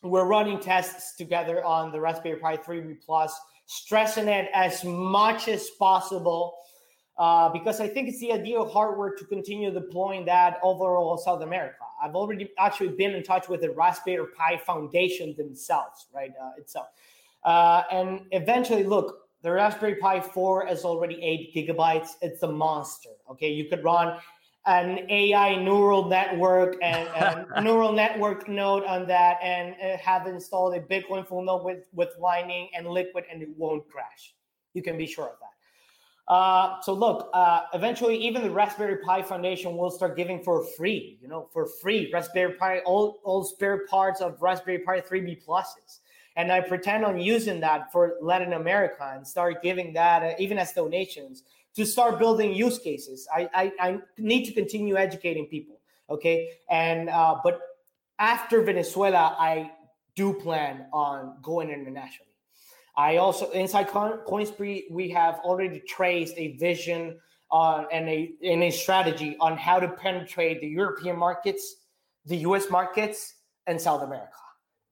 we're 0.02 0.26
running 0.26 0.60
tests 0.60 1.16
together 1.16 1.64
on 1.64 1.90
the 1.92 2.00
Raspberry 2.00 2.38
Pi 2.38 2.56
3B 2.56 2.98
Plus, 3.04 3.38
stressing 3.66 4.28
it 4.28 4.48
as 4.52 4.84
much 4.84 5.48
as 5.48 5.70
possible 5.70 6.56
uh, 7.18 7.48
because 7.48 7.80
I 7.80 7.88
think 7.88 8.08
it's 8.08 8.20
the 8.20 8.32
ideal 8.32 8.68
hardware 8.68 9.14
to 9.14 9.24
continue 9.24 9.70
deploying 9.70 10.26
that 10.26 10.58
overall 10.62 11.16
South 11.16 11.42
America. 11.42 11.84
I've 12.02 12.14
already 12.14 12.50
actually 12.58 12.90
been 12.90 13.12
in 13.14 13.22
touch 13.22 13.48
with 13.48 13.62
the 13.62 13.70
Raspberry 13.70 14.26
Pi 14.36 14.58
Foundation 14.58 15.34
themselves, 15.36 16.06
right? 16.14 16.32
Uh, 16.40 16.50
itself. 16.58 16.88
Uh, 17.42 17.84
and 17.90 18.26
eventually, 18.32 18.84
look, 18.84 19.25
the 19.42 19.52
Raspberry 19.52 19.96
Pi 19.96 20.20
4 20.20 20.68
is 20.68 20.84
already 20.84 21.22
eight 21.22 21.54
gigabytes. 21.54 22.10
It's 22.22 22.42
a 22.42 22.50
monster. 22.50 23.10
Okay, 23.30 23.52
you 23.52 23.68
could 23.68 23.84
run 23.84 24.18
an 24.66 25.08
AI 25.10 25.62
neural 25.62 26.06
network 26.06 26.76
and, 26.82 27.08
a 27.54 27.60
neural 27.62 27.92
network 27.92 28.48
node 28.48 28.84
on 28.84 29.06
that, 29.06 29.38
and 29.42 29.74
uh, 29.82 29.96
have 29.98 30.26
installed 30.26 30.74
a 30.74 30.80
Bitcoin 30.80 31.26
full 31.26 31.44
node 31.44 31.64
with 31.64 31.84
with 31.92 32.10
Lightning 32.18 32.68
and 32.76 32.86
Liquid, 32.88 33.24
and 33.30 33.42
it 33.42 33.48
won't 33.56 33.88
crash. 33.88 34.34
You 34.74 34.82
can 34.82 34.98
be 34.98 35.06
sure 35.06 35.26
of 35.26 35.36
that. 35.40 36.32
Uh, 36.32 36.80
so 36.82 36.92
look, 36.92 37.30
uh, 37.32 37.62
eventually, 37.72 38.16
even 38.16 38.42
the 38.42 38.50
Raspberry 38.50 38.96
Pi 38.96 39.22
Foundation 39.22 39.76
will 39.76 39.90
start 39.90 40.16
giving 40.16 40.42
for 40.42 40.64
free. 40.76 41.18
You 41.22 41.28
know, 41.28 41.48
for 41.52 41.68
free 41.80 42.10
Raspberry 42.12 42.54
Pi, 42.54 42.80
all 42.80 43.20
all 43.22 43.44
spare 43.44 43.86
parts 43.86 44.20
of 44.20 44.42
Raspberry 44.42 44.80
Pi 44.80 45.00
3B 45.00 45.44
pluses 45.46 46.00
and 46.36 46.52
I 46.52 46.60
pretend 46.60 47.04
on 47.04 47.18
using 47.18 47.60
that 47.60 47.90
for 47.90 48.16
Latin 48.20 48.52
America 48.52 49.10
and 49.14 49.26
start 49.26 49.62
giving 49.62 49.94
that 49.94 50.22
uh, 50.22 50.34
even 50.38 50.58
as 50.58 50.72
donations 50.72 51.42
to 51.74 51.84
start 51.84 52.18
building 52.18 52.54
use 52.54 52.78
cases. 52.78 53.26
I, 53.34 53.48
I, 53.54 53.72
I 53.80 53.98
need 54.18 54.44
to 54.44 54.52
continue 54.52 54.96
educating 54.96 55.46
people. 55.46 55.80
Okay, 56.08 56.50
and 56.70 57.08
uh, 57.08 57.40
but 57.42 57.58
after 58.18 58.62
Venezuela, 58.62 59.34
I 59.38 59.72
do 60.14 60.34
plan 60.34 60.86
on 60.92 61.38
going 61.42 61.70
internationally. 61.70 62.30
I 62.96 63.16
also 63.16 63.50
inside 63.50 63.88
Coinspree 63.88 64.84
we 64.90 65.10
have 65.10 65.40
already 65.40 65.80
traced 65.80 66.34
a 66.36 66.56
vision 66.58 67.18
uh, 67.50 67.84
and 67.90 68.08
a 68.08 68.30
and 68.44 68.62
a 68.62 68.70
strategy 68.70 69.36
on 69.40 69.56
how 69.56 69.80
to 69.80 69.88
penetrate 69.88 70.60
the 70.60 70.68
European 70.68 71.18
markets, 71.18 71.76
the 72.24 72.36
U.S. 72.48 72.70
markets, 72.70 73.34
and 73.66 73.80
South 73.80 74.02
America 74.02 74.45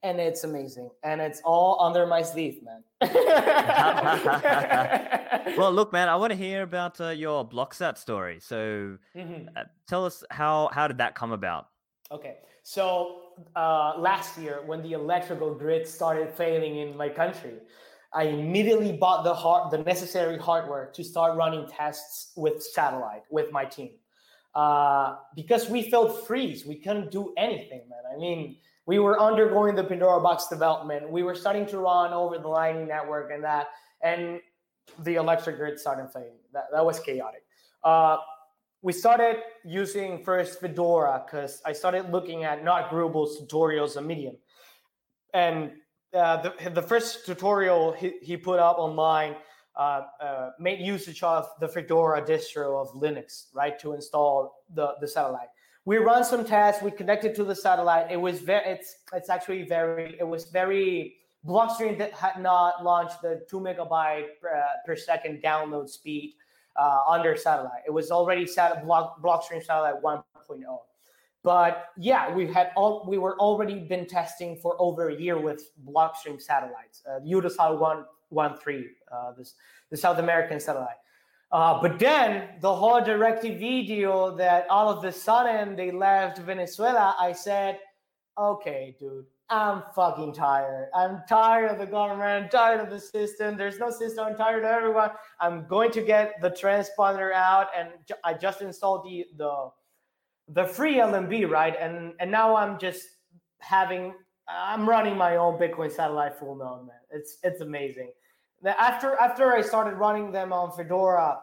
and 0.04 0.20
it's 0.20 0.44
amazing 0.44 0.88
and 1.02 1.20
it's 1.20 1.40
all 1.44 1.82
under 1.82 2.06
my 2.06 2.22
sleeve 2.22 2.60
man 2.62 2.84
well 5.58 5.72
look 5.72 5.92
man 5.92 6.08
i 6.08 6.14
want 6.14 6.30
to 6.30 6.36
hear 6.36 6.62
about 6.62 7.00
uh, 7.00 7.08
your 7.08 7.48
blocksat 7.48 7.98
story 7.98 8.38
so 8.40 8.96
mm-hmm. 9.16 9.48
uh, 9.56 9.64
tell 9.88 10.04
us 10.04 10.22
how 10.30 10.70
how 10.72 10.86
did 10.86 10.98
that 10.98 11.16
come 11.16 11.32
about 11.32 11.70
okay 12.12 12.36
so 12.62 13.22
uh, 13.56 13.94
last 13.98 14.38
year 14.38 14.62
when 14.66 14.82
the 14.82 14.92
electrical 14.92 15.54
grid 15.54 15.86
started 15.86 16.30
failing 16.30 16.76
in 16.76 16.96
my 16.96 17.08
country 17.08 17.54
I 18.16 18.26
immediately 18.26 18.92
bought 18.92 19.24
the 19.24 19.34
hard, 19.34 19.72
the 19.72 19.78
necessary 19.78 20.38
hardware 20.38 20.92
to 20.94 21.02
start 21.02 21.36
running 21.36 21.66
tests 21.66 22.30
with 22.36 22.62
satellite 22.62 23.22
with 23.28 23.50
my 23.50 23.64
team. 23.64 23.90
Uh, 24.54 25.16
because 25.34 25.68
we 25.68 25.90
felt 25.90 26.24
freeze, 26.24 26.64
we 26.64 26.76
couldn't 26.76 27.10
do 27.10 27.34
anything, 27.36 27.80
man. 27.90 28.02
I 28.14 28.20
mean, 28.20 28.58
we 28.86 28.98
were 28.98 29.20
undergoing 29.20 29.74
the 29.74 29.84
Pandora 29.84 30.20
box 30.20 30.48
development. 30.48 31.10
We 31.10 31.22
were 31.22 31.34
starting 31.34 31.66
to 31.66 31.78
run 31.78 32.12
over 32.12 32.38
the 32.38 32.48
Lightning 32.48 32.86
network 32.86 33.30
and 33.32 33.42
that, 33.44 33.68
and 34.02 34.40
the 35.00 35.14
electric 35.14 35.56
grid 35.56 35.78
started 35.78 36.10
failing. 36.12 36.38
That, 36.52 36.64
that 36.72 36.84
was 36.84 37.00
chaotic. 37.00 37.44
Uh, 37.82 38.18
we 38.82 38.92
started 38.92 39.38
using 39.64 40.22
first 40.22 40.60
Fedora 40.60 41.24
because 41.24 41.62
I 41.64 41.72
started 41.72 42.10
looking 42.10 42.44
at 42.44 42.62
Not 42.62 42.90
Grubles 42.90 43.40
tutorials 43.40 43.96
on 43.96 44.06
Medium. 44.06 44.36
And 45.32 45.72
uh, 46.12 46.42
the, 46.42 46.70
the 46.70 46.82
first 46.82 47.24
tutorial 47.24 47.92
he, 47.92 48.14
he 48.20 48.36
put 48.36 48.60
up 48.60 48.78
online 48.78 49.36
uh, 49.76 50.02
uh, 50.20 50.50
made 50.60 50.80
usage 50.80 51.22
of 51.22 51.48
the 51.60 51.66
Fedora 51.66 52.22
distro 52.22 52.80
of 52.80 52.92
Linux, 52.92 53.46
right, 53.54 53.78
to 53.80 53.94
install 53.94 54.62
the, 54.74 54.94
the 55.00 55.08
satellite. 55.08 55.48
We 55.86 55.98
run 55.98 56.24
some 56.24 56.44
tests. 56.44 56.82
We 56.82 56.90
connected 56.90 57.34
to 57.36 57.44
the 57.44 57.54
satellite. 57.54 58.10
It 58.10 58.16
was 58.16 58.40
very. 58.40 58.64
It's 58.66 58.96
it's 59.12 59.28
actually 59.28 59.62
very. 59.62 60.16
It 60.18 60.26
was 60.26 60.44
very. 60.46 61.16
Blockstream 61.46 61.98
that 61.98 62.14
had 62.14 62.40
not 62.40 62.82
launched 62.82 63.20
the 63.20 63.44
two 63.50 63.60
megabyte 63.60 64.40
per, 64.40 64.48
uh, 64.48 64.62
per 64.86 64.96
second 64.96 65.42
download 65.42 65.90
speed 65.90 66.36
uh, 66.76 67.00
under 67.06 67.36
satellite. 67.36 67.82
It 67.86 67.90
was 67.90 68.10
already 68.10 68.46
set 68.46 68.82
block 68.82 69.22
Blockstream 69.22 69.62
satellite 69.62 70.02
1.0. 70.02 70.24
But 71.42 71.88
yeah, 71.98 72.34
we 72.34 72.46
had 72.46 72.70
all 72.74 73.04
we 73.06 73.18
were 73.18 73.38
already 73.38 73.78
been 73.78 74.06
testing 74.06 74.56
for 74.56 74.74
over 74.78 75.10
a 75.10 75.14
year 75.14 75.38
with 75.38 75.70
Blockstream 75.86 76.40
satellites, 76.40 77.02
uh, 77.06 77.20
Eutelsat 77.20 77.78
one 77.78 78.06
one 78.30 78.56
three, 78.56 78.88
uh, 79.12 79.32
this 79.36 79.54
the 79.90 79.96
South 79.96 80.18
American 80.18 80.58
satellite. 80.58 80.96
Uh, 81.54 81.80
but 81.80 82.00
then 82.00 82.48
the 82.60 82.74
whole 82.74 83.00
DirecTV 83.00 83.86
deal 83.86 84.34
that 84.34 84.68
all 84.68 84.88
of 84.88 85.00
the 85.02 85.12
sudden 85.12 85.76
they 85.76 85.92
left 85.92 86.38
Venezuela, 86.38 87.14
I 87.20 87.30
said, 87.30 87.78
okay, 88.36 88.96
dude, 88.98 89.26
I'm 89.48 89.84
fucking 89.94 90.34
tired. 90.34 90.88
I'm 90.96 91.22
tired 91.28 91.70
of 91.70 91.78
the 91.78 91.86
government. 91.86 92.44
I'm 92.44 92.48
tired 92.48 92.80
of 92.80 92.90
the 92.90 92.98
system. 92.98 93.56
There's 93.56 93.78
no 93.78 93.88
system. 93.90 94.24
I'm 94.24 94.36
tired 94.36 94.64
of 94.64 94.70
everyone. 94.70 95.10
I'm 95.38 95.64
going 95.68 95.92
to 95.92 96.02
get 96.02 96.32
the 96.42 96.50
transponder 96.50 97.32
out, 97.32 97.68
and 97.78 97.90
I 98.24 98.34
just 98.34 98.60
installed 98.60 99.04
the 99.04 99.24
the 99.36 99.70
the 100.48 100.64
free 100.64 100.96
LNB, 100.96 101.48
right? 101.48 101.76
And 101.78 102.14
and 102.18 102.32
now 102.32 102.56
I'm 102.56 102.80
just 102.80 103.06
having 103.60 104.12
I'm 104.48 104.88
running 104.88 105.16
my 105.16 105.36
own 105.36 105.56
Bitcoin 105.56 105.92
satellite 105.92 106.36
full 106.36 106.56
node, 106.56 106.88
man. 106.88 106.96
It's 107.12 107.38
it's 107.44 107.60
amazing. 107.60 108.10
After 108.66 109.16
after 109.16 109.52
I 109.52 109.62
started 109.62 109.96
running 109.96 110.32
them 110.32 110.52
on 110.52 110.72
Fedora, 110.72 111.40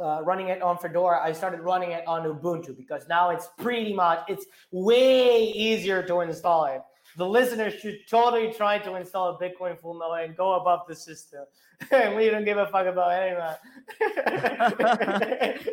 uh, 0.00 0.22
running 0.22 0.48
it 0.48 0.62
on 0.62 0.76
Fedora, 0.78 1.20
I 1.22 1.32
started 1.32 1.60
running 1.60 1.92
it 1.92 2.06
on 2.06 2.24
Ubuntu 2.24 2.76
because 2.76 3.08
now 3.08 3.30
it's 3.30 3.48
pretty 3.58 3.94
much 3.94 4.20
it's 4.28 4.46
way 4.70 5.44
easier 5.50 6.02
to 6.06 6.20
install 6.20 6.66
it 6.66 6.82
the 7.16 7.26
listeners 7.26 7.74
should 7.74 7.98
totally 8.08 8.52
try 8.52 8.78
to 8.78 8.94
install 8.96 9.36
a 9.36 9.38
Bitcoin 9.38 9.78
full 9.80 9.98
node 9.98 10.24
and 10.24 10.36
go 10.36 10.54
above 10.54 10.80
the 10.88 10.94
system. 10.94 11.44
and 11.90 12.14
we 12.14 12.30
don't 12.30 12.44
give 12.44 12.58
a 12.58 12.66
fuck 12.66 12.86
about 12.86 13.12
any 13.12 13.34
of 13.34 13.38
that. 13.38 13.60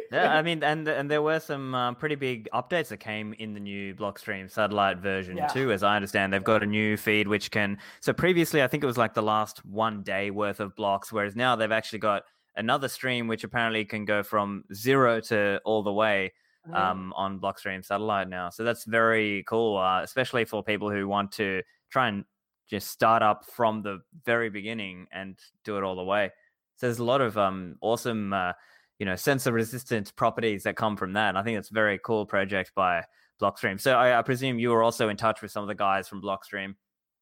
yeah, 0.11 0.33
I 0.35 0.41
mean, 0.41 0.63
and 0.63 0.87
and 0.87 1.09
there 1.09 1.21
were 1.21 1.39
some 1.39 1.75
um, 1.75 1.95
pretty 1.95 2.15
big 2.15 2.49
updates 2.53 2.87
that 2.89 2.97
came 2.97 3.33
in 3.33 3.53
the 3.53 3.59
new 3.59 3.93
Blockstream 3.93 4.49
satellite 4.49 4.97
version 4.97 5.37
yeah. 5.37 5.47
too. 5.47 5.71
As 5.71 5.83
I 5.83 5.95
understand, 5.95 6.33
they've 6.33 6.43
got 6.43 6.63
a 6.63 6.65
new 6.65 6.97
feed 6.97 7.27
which 7.27 7.51
can. 7.51 7.77
So 7.99 8.13
previously, 8.13 8.63
I 8.63 8.67
think 8.67 8.83
it 8.83 8.87
was 8.87 8.97
like 8.97 9.13
the 9.13 9.21
last 9.21 9.63
one 9.65 10.01
day 10.03 10.31
worth 10.31 10.59
of 10.59 10.75
blocks, 10.75 11.11
whereas 11.11 11.35
now 11.35 11.55
they've 11.55 11.71
actually 11.71 11.99
got 11.99 12.23
another 12.55 12.87
stream 12.87 13.27
which 13.27 13.43
apparently 13.43 13.85
can 13.85 14.05
go 14.05 14.23
from 14.23 14.63
zero 14.73 15.19
to 15.21 15.61
all 15.65 15.83
the 15.83 15.93
way. 15.93 16.33
Um, 16.71 17.13
on 17.15 17.39
Blockstream 17.39 17.83
satellite 17.83 18.29
now. 18.29 18.49
So 18.49 18.63
that's 18.63 18.83
very 18.83 19.43
cool, 19.47 19.77
uh, 19.77 20.03
especially 20.03 20.45
for 20.45 20.61
people 20.61 20.91
who 20.91 21.07
want 21.07 21.31
to 21.31 21.63
try 21.89 22.09
and 22.09 22.25
just 22.69 22.89
start 22.89 23.23
up 23.23 23.45
from 23.45 23.81
the 23.81 24.01
very 24.25 24.49
beginning 24.49 25.07
and 25.11 25.37
do 25.63 25.77
it 25.77 25.83
all 25.83 25.95
the 25.95 26.03
way. 26.03 26.31
So 26.75 26.85
there's 26.85 26.99
a 26.99 27.03
lot 27.03 27.21
of 27.21 27.37
um, 27.37 27.75
awesome, 27.81 28.31
uh, 28.31 28.53
you 28.99 29.05
know, 29.05 29.15
censor 29.15 29.51
resistant 29.51 30.15
properties 30.15 30.63
that 30.63 30.75
come 30.75 30.95
from 30.95 31.13
that. 31.13 31.29
And 31.29 31.37
I 31.37 31.43
think 31.43 31.57
it's 31.57 31.71
a 31.71 31.73
very 31.73 31.99
cool 32.03 32.25
project 32.25 32.71
by 32.75 33.03
Blockstream. 33.41 33.79
So 33.79 33.95
I, 33.95 34.19
I, 34.19 34.21
presume 34.21 34.59
you 34.59 34.69
were 34.69 34.83
also 34.83 35.09
in 35.09 35.17
touch 35.17 35.41
with 35.41 35.51
some 35.51 35.63
of 35.63 35.67
the 35.67 35.75
guys 35.75 36.07
from 36.07 36.21
Blockstream. 36.21 36.75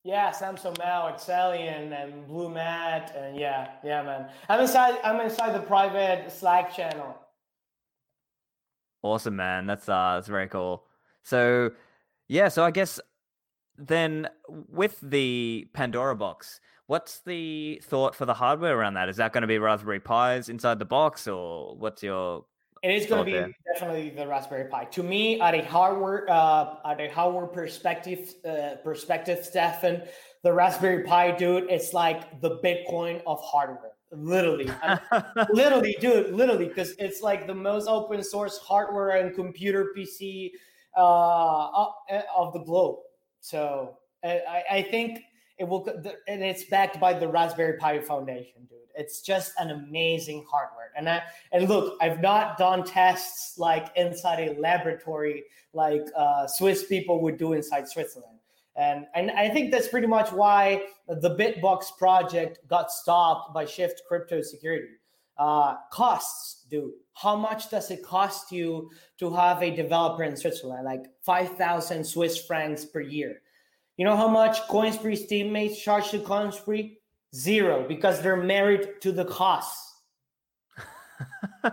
Yeah, 0.04 0.32
Samson 0.32 0.74
Mow, 0.80 1.12
Excellion, 1.14 1.92
and 1.92 2.28
Blue 2.28 2.50
Matt, 2.50 3.14
and 3.16 3.38
yeah, 3.38 3.72
yeah, 3.84 4.04
man. 4.04 4.30
I'm 4.48 4.62
inside. 4.62 5.00
I'm 5.04 5.20
inside 5.20 5.54
the 5.54 5.60
private 5.60 6.32
Slack 6.32 6.74
channel. 6.74 7.18
Awesome, 9.04 9.36
man. 9.36 9.68
That's 9.68 9.88
uh, 9.88 10.16
that's 10.16 10.28
very 10.28 10.48
cool. 10.48 10.84
So, 11.24 11.72
yeah. 12.28 12.48
So 12.50 12.64
I 12.64 12.72
guess 12.72 13.00
then 13.78 14.28
with 14.48 15.00
the 15.02 15.68
Pandora 15.74 16.16
box, 16.16 16.60
what's 16.88 17.22
the 17.22 17.82
thought 17.84 18.16
for 18.16 18.26
the 18.26 18.34
hardware 18.34 18.78
around 18.78 18.96
that? 18.96 19.10
Is 19.10 19.18
that 19.18 19.34
going 19.34 19.44
to 19.44 19.48
be 19.48 19.60
Raspberry 19.60 20.00
Pis 20.00 20.50
inside 20.50 20.80
the 20.80 20.86
box, 20.86 21.28
or 21.28 21.76
what's 21.76 22.02
your? 22.02 22.46
It 22.84 22.92
is 22.92 23.08
going 23.08 23.26
to 23.26 23.26
be 23.26 23.34
there? 23.34 23.52
definitely 23.74 24.12
the 24.12 24.28
Raspberry 24.28 24.70
Pi. 24.70 24.86
To 24.86 25.04
me, 25.04 25.40
at 25.42 25.54
a 25.54 25.64
hardware 25.64 26.30
uh, 26.30 26.76
at 26.86 27.00
a 27.00 27.10
hardware 27.10 27.48
perspective, 27.48 28.34
uh, 28.48 28.76
perspective, 28.84 29.46
Stephan, 29.46 30.04
the 30.44 30.54
Raspberry 30.54 31.04
Pi, 31.04 31.32
dude, 31.32 31.70
it's 31.70 31.94
like 31.94 32.42
the 32.42 32.58
Bitcoin 32.64 33.22
of 33.26 33.40
hardware 33.42 33.97
literally. 34.12 34.70
Literally 35.52 35.98
dude 36.00 36.34
literally 36.34 36.68
because 36.68 36.92
it's 36.98 37.22
like 37.22 37.48
the 37.48 37.56
most 37.56 37.88
open 37.88 38.24
source 38.24 38.58
hardware 38.58 39.18
and 39.18 39.36
computer 39.36 39.92
pc 39.98 40.52
uh, 40.96 41.88
of 42.36 42.54
the 42.54 42.60
globe. 42.66 43.00
So 43.42 43.98
I, 44.24 44.64
I 44.72 44.82
think 44.82 45.20
it 45.58 45.68
will 45.68 45.88
and 46.28 46.44
it's 46.44 46.66
backed 46.66 47.00
by 47.00 47.14
the 47.14 47.28
raspberry 47.28 47.78
pi 47.78 48.00
foundation 48.00 48.66
dude. 48.70 48.78
It's 48.96 49.22
just 49.22 49.54
an 49.60 49.72
amazing 49.72 50.46
hardware. 50.50 50.92
And 50.96 51.08
I, 51.08 51.22
and 51.52 51.68
look 51.68 51.98
i've 52.02 52.22
not 52.22 52.58
done 52.58 52.84
tests 52.84 53.58
like 53.58 53.90
inside 53.96 54.40
a 54.50 54.60
laboratory 54.60 55.44
like 55.74 56.02
uh, 56.16 56.48
swiss 56.48 56.86
people 56.86 57.22
would 57.22 57.38
do 57.38 57.54
inside 57.54 57.88
switzerland 57.88 58.37
and, 58.78 59.08
and 59.16 59.32
I 59.32 59.50
think 59.50 59.72
that's 59.72 59.88
pretty 59.88 60.08
much 60.08 60.32
why 60.32 60.84
the 61.08 61.36
Bitbox 61.36 61.98
project 61.98 62.60
got 62.68 62.92
stopped 62.92 63.54
by 63.54 63.66
Shift 63.66 64.04
Crypto 64.08 64.42
Security. 64.42 64.88
Uh, 65.38 65.76
costs, 65.92 66.66
dude. 66.70 66.94
How 67.14 67.36
much 67.36 67.70
does 67.70 67.92
it 67.92 68.04
cost 68.04 68.52
you 68.52 68.90
to 69.20 69.34
have 69.34 69.62
a 69.62 69.76
developer 69.76 70.24
in 70.24 70.36
Switzerland? 70.36 70.86
Like 70.86 71.06
5,000 71.24 72.04
Swiss 72.04 72.44
francs 72.46 72.86
per 72.86 73.02
year. 73.02 73.42
You 73.98 74.06
know 74.06 74.16
how 74.16 74.28
much 74.28 74.62
Coinspree's 74.68 75.26
teammates 75.26 75.82
charge 75.82 76.10
to 76.12 76.20
Coinspree? 76.20 76.98
Zero, 77.36 77.86
because 77.88 78.22
they're 78.22 78.38
married 78.38 79.02
to 79.02 79.12
the 79.12 79.26
costs. 79.26 79.96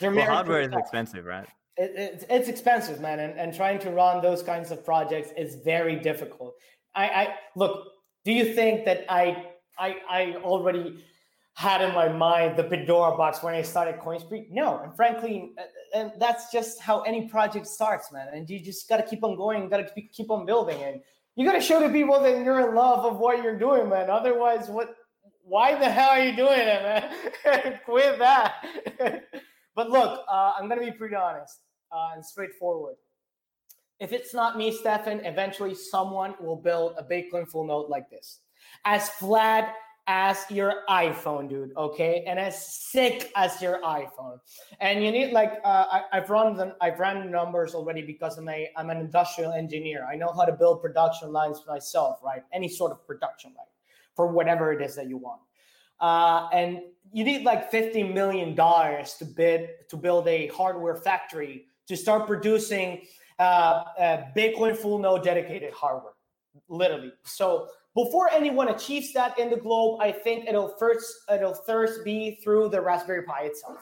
they're 0.00 0.12
well, 0.12 0.26
hardware 0.26 0.60
is 0.60 0.72
expensive, 0.72 1.24
right? 1.24 1.48
It, 1.78 2.26
it's, 2.28 2.48
expensive, 2.48 3.00
man, 3.00 3.20
and, 3.20 3.38
and 3.38 3.54
trying 3.54 3.78
to 3.80 3.90
run 3.90 4.20
those 4.20 4.42
kinds 4.42 4.70
of 4.70 4.84
projects 4.84 5.30
is 5.36 5.56
very 5.64 5.96
difficult. 5.96 6.54
I, 6.94 7.04
I 7.08 7.34
look. 7.54 7.92
Do 8.24 8.32
you 8.32 8.52
think 8.52 8.84
that 8.84 9.04
I 9.08 9.44
I 9.78 9.96
I 10.10 10.34
already 10.42 11.04
had 11.54 11.80
in 11.80 11.94
my 11.94 12.08
mind 12.08 12.56
the 12.56 12.64
Pandora 12.64 13.16
box 13.16 13.42
when 13.42 13.54
I 13.54 13.62
started 13.62 14.00
Coinspree? 14.00 14.50
No, 14.50 14.80
and 14.82 14.94
frankly, 14.96 15.52
and 15.94 16.12
that's 16.18 16.50
just 16.50 16.80
how 16.80 17.02
any 17.02 17.28
project 17.28 17.66
starts, 17.66 18.10
man. 18.10 18.28
And 18.32 18.50
you 18.50 18.58
just 18.58 18.88
got 18.88 18.96
to 18.96 19.04
keep 19.04 19.22
on 19.22 19.36
going, 19.36 19.68
got 19.68 19.78
to 19.78 20.02
keep 20.02 20.30
on 20.30 20.46
building, 20.46 20.82
and 20.82 21.00
you 21.36 21.46
got 21.46 21.52
to 21.52 21.60
show 21.60 21.78
the 21.80 21.92
people 21.92 22.20
that 22.20 22.44
you're 22.44 22.68
in 22.68 22.74
love 22.74 23.04
of 23.04 23.18
what 23.18 23.42
you're 23.42 23.58
doing, 23.58 23.88
man. 23.88 24.10
Otherwise, 24.10 24.68
what? 24.68 24.96
Why 25.44 25.78
the 25.78 25.88
hell 25.88 26.10
are 26.10 26.22
you 26.22 26.36
doing 26.36 26.60
it, 26.60 26.82
man? 26.82 27.80
Quit 27.86 28.18
that. 28.18 28.64
but 29.76 29.90
look, 29.90 30.24
uh, 30.28 30.52
I'm 30.58 30.68
gonna 30.68 30.84
be 30.84 30.90
pretty 30.90 31.14
honest 31.14 31.60
uh, 31.92 32.10
and 32.14 32.24
straightforward. 32.24 32.96
If 34.00 34.12
it's 34.12 34.32
not 34.32 34.56
me, 34.56 34.70
Stephan, 34.70 35.24
eventually 35.24 35.74
someone 35.74 36.34
will 36.40 36.56
build 36.56 36.94
a 36.98 37.02
Bitcoin 37.02 37.48
full 37.48 37.64
node 37.64 37.88
like 37.88 38.08
this, 38.10 38.40
as 38.84 39.08
flat 39.08 39.74
as 40.08 40.46
your 40.50 40.84
iPhone, 40.88 41.50
dude. 41.50 41.76
Okay, 41.76 42.24
and 42.26 42.38
as 42.38 42.66
sick 42.66 43.30
as 43.36 43.60
your 43.60 43.80
iPhone. 43.82 44.38
And 44.80 45.04
you 45.04 45.12
need 45.12 45.32
like 45.32 45.60
uh, 45.64 46.00
I, 46.12 46.16
have 46.16 46.30
run 46.30 46.56
the, 46.56 46.74
I've 46.80 46.98
run 46.98 47.30
numbers 47.30 47.74
already 47.74 48.02
because 48.02 48.38
I'm 48.38 48.48
a 48.48 48.70
I'm 48.76 48.88
an 48.88 48.96
industrial 48.96 49.52
engineer. 49.52 50.06
I 50.10 50.16
know 50.16 50.32
how 50.32 50.46
to 50.46 50.52
build 50.52 50.80
production 50.80 51.30
lines 51.30 51.62
myself, 51.68 52.20
right? 52.24 52.42
Any 52.52 52.68
sort 52.68 52.90
of 52.90 53.06
production 53.06 53.50
line 53.56 53.66
for 54.16 54.28
whatever 54.28 54.72
it 54.72 54.82
is 54.82 54.96
that 54.96 55.08
you 55.08 55.18
want. 55.18 55.42
Uh, 56.00 56.48
and 56.52 56.80
you 57.12 57.22
need 57.22 57.44
like 57.44 57.70
fifty 57.70 58.02
million 58.02 58.54
dollars 58.54 59.14
to 59.18 59.26
bid 59.26 59.70
to 59.90 59.96
build 59.96 60.26
a 60.26 60.46
hardware 60.48 60.96
factory 60.96 61.66
to 61.88 61.96
start 61.96 62.26
producing 62.26 63.02
uh, 63.38 63.84
Bitcoin 64.36 64.76
full 64.76 64.98
node 64.98 65.24
dedicated 65.24 65.72
hardware, 65.72 66.12
literally. 66.68 67.12
So 67.24 67.68
before 67.94 68.30
anyone 68.30 68.68
achieves 68.68 69.12
that 69.14 69.38
in 69.38 69.50
the 69.50 69.56
globe, 69.56 70.00
I 70.00 70.12
think 70.12 70.46
it'll 70.46 70.76
first 70.78 71.12
it'll 71.32 71.54
first 71.54 72.04
be 72.04 72.38
through 72.42 72.68
the 72.68 72.80
Raspberry 72.80 73.22
Pi 73.22 73.42
itself. 73.42 73.78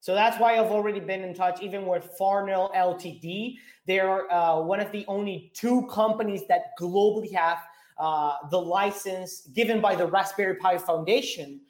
So 0.00 0.14
that's 0.14 0.38
why 0.38 0.58
I've 0.58 0.70
already 0.70 1.00
been 1.00 1.22
in 1.22 1.34
touch, 1.34 1.60
even 1.60 1.86
with 1.86 2.04
Farnell 2.16 2.70
Ltd. 2.74 3.56
They're 3.86 4.32
uh, 4.32 4.60
one 4.60 4.80
of 4.80 4.92
the 4.92 5.04
only 5.08 5.50
two 5.54 5.86
companies 5.86 6.42
that 6.48 6.72
globally 6.80 7.32
have 7.34 7.58
uh, 7.98 8.34
the 8.50 8.60
license 8.60 9.48
given 9.54 9.80
by 9.80 9.96
the 9.96 10.06
Raspberry 10.06 10.54
Pi 10.56 10.78
Foundation 10.78 11.60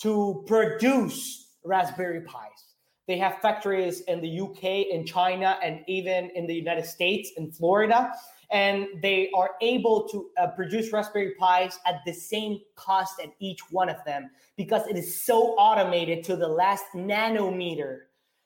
to 0.00 0.44
produce 0.46 1.54
Raspberry 1.64 2.20
Pis. 2.20 2.67
They 3.08 3.16
have 3.16 3.38
factories 3.38 4.02
in 4.02 4.20
the 4.20 4.40
UK, 4.40 4.64
in 4.92 5.06
China, 5.06 5.58
and 5.62 5.82
even 5.88 6.30
in 6.34 6.46
the 6.46 6.54
United 6.54 6.84
States, 6.84 7.32
in 7.38 7.50
Florida. 7.50 8.12
And 8.50 8.86
they 9.02 9.30
are 9.34 9.52
able 9.62 10.06
to 10.10 10.28
uh, 10.38 10.48
produce 10.48 10.92
Raspberry 10.92 11.32
Pis 11.40 11.78
at 11.86 12.02
the 12.04 12.12
same 12.12 12.60
cost 12.76 13.18
at 13.22 13.30
each 13.40 13.60
one 13.70 13.88
of 13.88 13.96
them 14.04 14.30
because 14.56 14.86
it 14.86 14.96
is 14.96 15.22
so 15.22 15.54
automated 15.56 16.22
to 16.24 16.36
the 16.36 16.46
last 16.46 16.84
nanometer. 16.94 18.00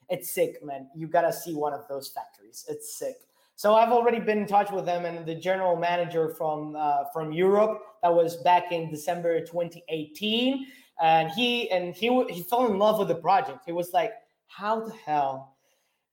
It's 0.09 0.31
sick, 0.31 0.63
man. 0.63 0.89
You 0.95 1.07
gotta 1.07 1.33
see 1.33 1.53
one 1.53 1.73
of 1.73 1.85
those 1.89 2.07
factories. 2.09 2.65
It's 2.69 2.95
sick. 2.95 3.15
So 3.55 3.75
I've 3.75 3.91
already 3.91 4.19
been 4.19 4.39
in 4.39 4.47
touch 4.47 4.71
with 4.71 4.85
them 4.85 5.05
and 5.05 5.25
the 5.25 5.35
general 5.35 5.75
manager 5.75 6.29
from 6.29 6.75
uh, 6.77 7.05
from 7.13 7.31
Europe. 7.31 7.81
That 8.01 8.13
was 8.13 8.37
back 8.37 8.71
in 8.71 8.89
December 8.89 9.39
2018, 9.41 10.67
and 11.01 11.31
he 11.31 11.69
and 11.69 11.93
he 11.93 12.25
he 12.29 12.43
fell 12.43 12.65
in 12.65 12.77
love 12.77 12.99
with 12.99 13.09
the 13.09 13.15
project. 13.15 13.59
He 13.65 13.71
was 13.71 13.93
like, 13.93 14.11
"How 14.55 14.81
the 14.81 14.93
hell 15.05 15.53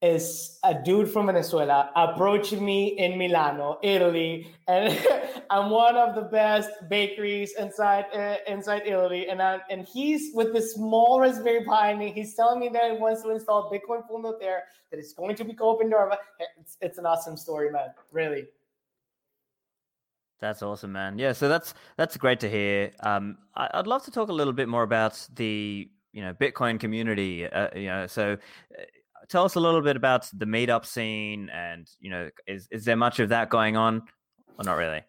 is 0.02 0.58
a 0.64 0.74
dude 0.74 1.10
from 1.10 1.26
Venezuela 1.26 1.90
approaching 1.94 2.64
me 2.64 2.98
in 2.98 3.18
Milano, 3.18 3.78
Italy, 3.82 4.50
and 4.66 4.98
I'm 5.50 5.68
one 5.68 5.96
of 5.96 6.14
the 6.14 6.22
best 6.22 6.70
bakeries 6.88 7.52
inside 7.58 8.06
uh, 8.14 8.36
inside 8.46 8.82
Italy, 8.86 9.28
and 9.28 9.42
I, 9.42 9.60
and 9.68 9.86
he's 9.86 10.34
with 10.34 10.54
this 10.54 10.74
small 10.74 11.20
Raspberry 11.20 11.64
Pi, 11.64 11.90
and 11.90 12.02
he's 12.02 12.34
telling 12.34 12.60
me 12.60 12.70
that 12.70 12.92
he 12.92 12.96
wants 12.96 13.22
to 13.22 13.30
install 13.30 13.70
Bitcoin 13.70 14.06
full 14.06 14.22
node 14.22 14.40
there, 14.40 14.64
that 14.90 14.98
it's 14.98 15.12
going 15.12 15.36
to 15.36 15.44
be 15.44 15.54
open 15.60 15.90
door. 15.90 16.10
It's, 16.58 16.78
it's 16.80 16.98
an 16.98 17.04
awesome 17.04 17.36
story, 17.36 17.70
man. 17.70 17.88
Really. 18.10 18.44
That's 20.40 20.62
awesome, 20.62 20.92
man. 20.92 21.18
Yeah, 21.18 21.32
so 21.32 21.50
that's 21.50 21.74
that's 21.98 22.16
great 22.16 22.40
to 22.40 22.48
hear. 22.48 22.92
Um, 23.00 23.36
I, 23.54 23.68
would 23.76 23.86
love 23.86 24.04
to 24.04 24.10
talk 24.10 24.30
a 24.30 24.32
little 24.32 24.54
bit 24.54 24.68
more 24.68 24.82
about 24.82 25.28
the 25.34 25.90
you 26.12 26.22
know 26.22 26.34
Bitcoin 26.34 26.78
community. 26.78 27.46
Uh, 27.46 27.68
you 27.74 27.86
know, 27.86 28.06
so 28.06 28.36
uh, 28.78 28.82
tell 29.28 29.44
us 29.44 29.54
a 29.54 29.60
little 29.60 29.80
bit 29.80 29.96
about 29.96 30.28
the 30.34 30.44
meetup 30.44 30.84
scene 30.84 31.50
and 31.50 31.88
you 32.00 32.10
know 32.10 32.30
is 32.46 32.68
is 32.70 32.84
there 32.84 32.96
much 32.96 33.20
of 33.20 33.28
that 33.30 33.50
going 33.50 33.76
on 33.76 34.02
or 34.58 34.64
not 34.64 34.76
really? 34.76 35.02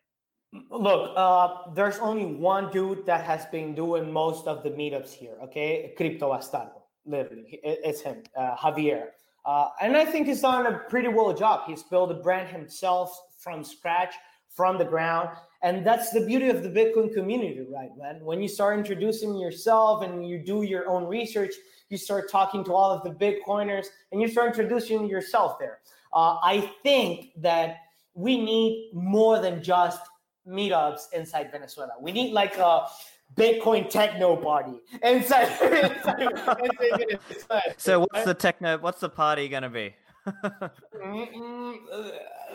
Look 0.69 1.13
uh, 1.15 1.71
there's 1.73 1.99
only 1.99 2.25
one 2.25 2.71
dude 2.71 3.05
that 3.05 3.23
has 3.23 3.45
been 3.47 3.73
doing 3.73 4.11
most 4.11 4.47
of 4.47 4.63
the 4.63 4.69
meetups 4.69 5.11
here 5.11 5.37
okay? 5.43 5.93
Crypto 5.97 6.31
bastardo 6.31 6.81
literally 7.05 7.59
it's 7.63 8.01
him 8.01 8.23
uh, 8.37 8.55
javier. 8.55 9.07
Uh, 9.43 9.69
and 9.81 9.97
i 9.97 10.05
think 10.05 10.27
he's 10.27 10.41
done 10.41 10.67
a 10.67 10.77
pretty 10.89 11.07
well 11.07 11.33
job. 11.33 11.61
He's 11.65 11.83
built 11.83 12.11
a 12.11 12.15
brand 12.15 12.47
himself 12.47 13.19
from 13.39 13.63
scratch 13.63 14.13
from 14.53 14.77
the 14.77 14.85
ground 14.85 15.29
and 15.63 15.85
that's 15.85 16.11
the 16.11 16.25
beauty 16.25 16.49
of 16.49 16.63
the 16.63 16.69
bitcoin 16.69 17.13
community 17.13 17.65
right 17.69 17.95
man 17.97 18.19
when 18.23 18.41
you 18.41 18.47
start 18.47 18.77
introducing 18.77 19.35
yourself 19.37 20.03
and 20.03 20.27
you 20.27 20.37
do 20.37 20.63
your 20.63 20.89
own 20.89 21.05
research 21.05 21.53
you 21.91 21.97
start 21.97 22.31
talking 22.31 22.63
to 22.63 22.73
all 22.73 22.89
of 22.89 23.03
the 23.03 23.11
Bitcoiners, 23.11 23.87
and 24.11 24.21
you 24.21 24.27
start 24.27 24.47
introducing 24.47 25.07
yourself 25.07 25.59
there. 25.59 25.79
Uh, 26.13 26.37
I 26.41 26.71
think 26.83 27.31
that 27.37 27.77
we 28.13 28.41
need 28.41 28.91
more 28.93 29.39
than 29.39 29.61
just 29.61 30.01
meetups 30.47 31.13
inside 31.13 31.51
Venezuela. 31.51 31.91
We 31.99 32.11
need 32.11 32.31
like 32.31 32.57
a 32.57 32.87
Bitcoin 33.35 33.89
techno 33.89 34.35
party 34.37 34.79
inside. 35.03 35.49
inside, 35.61 37.19
inside 37.29 37.75
so 37.77 37.99
what's 37.99 38.25
the 38.25 38.33
techno? 38.33 38.77
What's 38.77 38.99
the 38.99 39.09
party 39.09 39.47
gonna 39.47 39.69
be? 39.69 39.93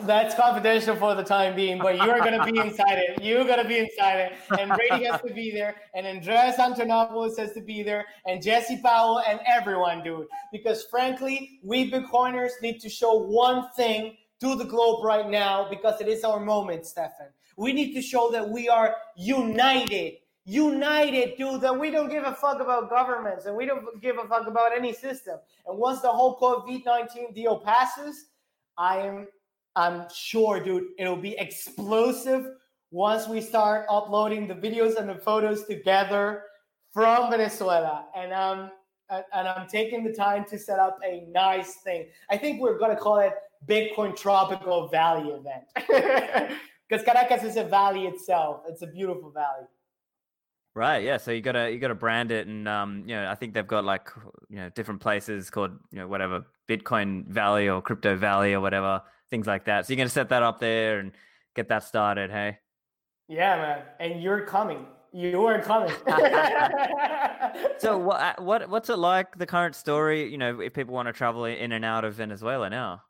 That's 0.03 0.35
confidential 0.35 0.95
for 0.97 1.14
the 1.14 1.25
time 1.25 1.57
being, 1.57 1.79
but 1.79 1.97
you're 1.97 2.19
gonna 2.19 2.45
be 2.45 2.59
inside 2.59 2.99
it. 2.99 3.23
You're 3.23 3.45
gonna 3.45 3.67
be 3.67 3.79
inside 3.79 4.19
it, 4.21 4.33
and 4.59 4.71
Brady 4.71 5.05
has 5.05 5.21
to 5.23 5.33
be 5.33 5.51
there, 5.51 5.77
and 5.95 6.07
Andreas 6.07 6.57
Antonopoulos 6.57 7.39
has 7.39 7.53
to 7.55 7.61
be 7.61 7.83
there, 7.83 8.05
and 8.27 8.43
Jesse 8.43 8.81
Powell, 8.83 9.21
and 9.27 9.41
everyone, 9.47 10.03
dude. 10.05 10.27
Because 10.53 10.85
frankly, 10.85 11.61
we 11.64 11.91
Bitcoiners 11.91 12.53
need 12.62 12.81
to 12.81 12.89
show 12.89 13.14
one 13.14 13.69
thing 13.77 14.17
to 14.41 14.55
the 14.55 14.64
globe 14.64 15.05
right 15.05 15.29
now 15.29 15.67
because 15.69 16.01
it 16.01 16.09
is 16.09 16.23
our 16.25 16.41
moment, 16.41 16.87
Stephan. 16.87 17.29
We 17.57 17.73
need 17.73 17.95
to 17.95 18.03
show 18.03 18.31
that 18.33 18.49
we 18.49 18.69
are 18.69 18.95
united 19.17 20.19
united, 20.47 21.36
dude, 21.36 21.61
that 21.61 21.78
we 21.78 21.90
don't 21.90 22.09
give 22.09 22.24
a 22.24 22.32
fuck 22.32 22.61
about 22.61 22.88
governments 22.88 23.47
and 23.47 23.57
we 23.57 23.66
don't 23.66 24.01
give 24.01 24.16
a 24.18 24.26
fuck 24.28 24.47
about 24.47 24.74
any 24.74 24.92
system. 24.92 25.38
And 25.66 25.76
once 25.76 26.01
the 26.01 26.09
whole 26.09 26.38
COVID 26.38 26.84
19 26.86 27.34
deal 27.34 27.59
passes, 27.59 28.26
I 28.78 28.99
am 29.01 29.26
I'm 29.74 30.05
sure, 30.14 30.59
dude, 30.62 30.84
it'll 30.99 31.16
be 31.16 31.36
explosive 31.38 32.47
once 32.90 33.28
we 33.28 33.40
start 33.40 33.86
uploading 33.90 34.47
the 34.47 34.55
videos 34.55 34.97
and 34.97 35.09
the 35.09 35.16
photos 35.16 35.66
together 35.66 36.44
from 36.94 37.30
Venezuela. 37.30 38.07
And 38.16 38.32
um 38.32 38.70
and 39.11 39.49
I'm 39.49 39.68
taking 39.68 40.05
the 40.05 40.12
time 40.12 40.44
to 40.47 40.59
set 40.59 40.78
up 40.78 40.99
a 41.05 41.26
nice 41.30 41.74
thing. 41.76 42.07
I 42.30 42.36
think 42.38 42.61
we're 42.61 42.78
gonna 42.78 42.97
call 42.97 43.18
it 43.18 43.34
Bitcoin 43.66 44.16
Tropical 44.16 44.88
Valley 44.88 45.30
event. 45.30 46.53
Because 46.88 47.05
Caracas 47.05 47.42
is 47.42 47.57
a 47.57 47.64
valley 47.64 48.07
itself. 48.07 48.61
It's 48.68 48.82
a 48.82 48.86
beautiful 48.86 49.30
valley. 49.30 49.66
Right. 50.77 51.03
Yeah. 51.05 51.16
So 51.16 51.31
you 51.31 51.41
gotta 51.41 51.72
you 51.72 51.79
gotta 51.79 51.95
brand 51.95 52.31
it, 52.31 52.47
and 52.47 52.68
um, 52.68 53.03
you 53.07 53.16
know, 53.16 53.31
I 53.31 53.35
think 53.35 53.55
they've 53.55 53.66
got 53.66 53.87
like 53.87 54.11
you 54.51 54.57
know 54.57 54.68
different 54.68 55.01
places 55.01 55.49
called 55.49 55.70
you 55.91 55.99
know 55.99 56.07
whatever 56.07 56.45
Bitcoin 56.68 57.27
Valley 57.27 57.66
or 57.66 57.81
Crypto 57.81 58.14
Valley 58.14 58.53
or 58.53 58.61
whatever 58.61 59.01
things 59.31 59.47
like 59.47 59.64
that. 59.64 59.87
So 59.87 59.95
you're 59.95 59.97
gonna 59.97 60.11
set 60.11 60.29
that 60.29 60.43
up 60.43 60.61
there 60.61 60.99
and 60.99 61.12
get 61.55 61.70
that 61.70 61.83
started. 61.85 62.31
Hey. 62.31 62.59
Yeah, 63.27 63.57
man. 63.57 63.83
And 64.01 64.22
you're 64.22 64.43
coming. 64.43 64.85
You 65.14 65.47
are 65.47 65.62
coming. 65.62 65.95
so 67.79 67.97
what 67.99 68.43
what 68.43 68.68
what's 68.68 68.91
it 68.91 68.99
like 68.99 69.39
the 69.39 69.47
current 69.47 69.74
story? 69.74 70.31
You 70.31 70.37
know, 70.37 70.61
if 70.61 70.74
people 70.74 70.93
want 70.93 71.09
to 71.09 71.14
travel 71.14 71.47
in 71.47 71.72
and 71.72 71.87
out 71.87 72.05
of 72.05 72.12
Venezuela 72.16 72.68
now 72.68 73.03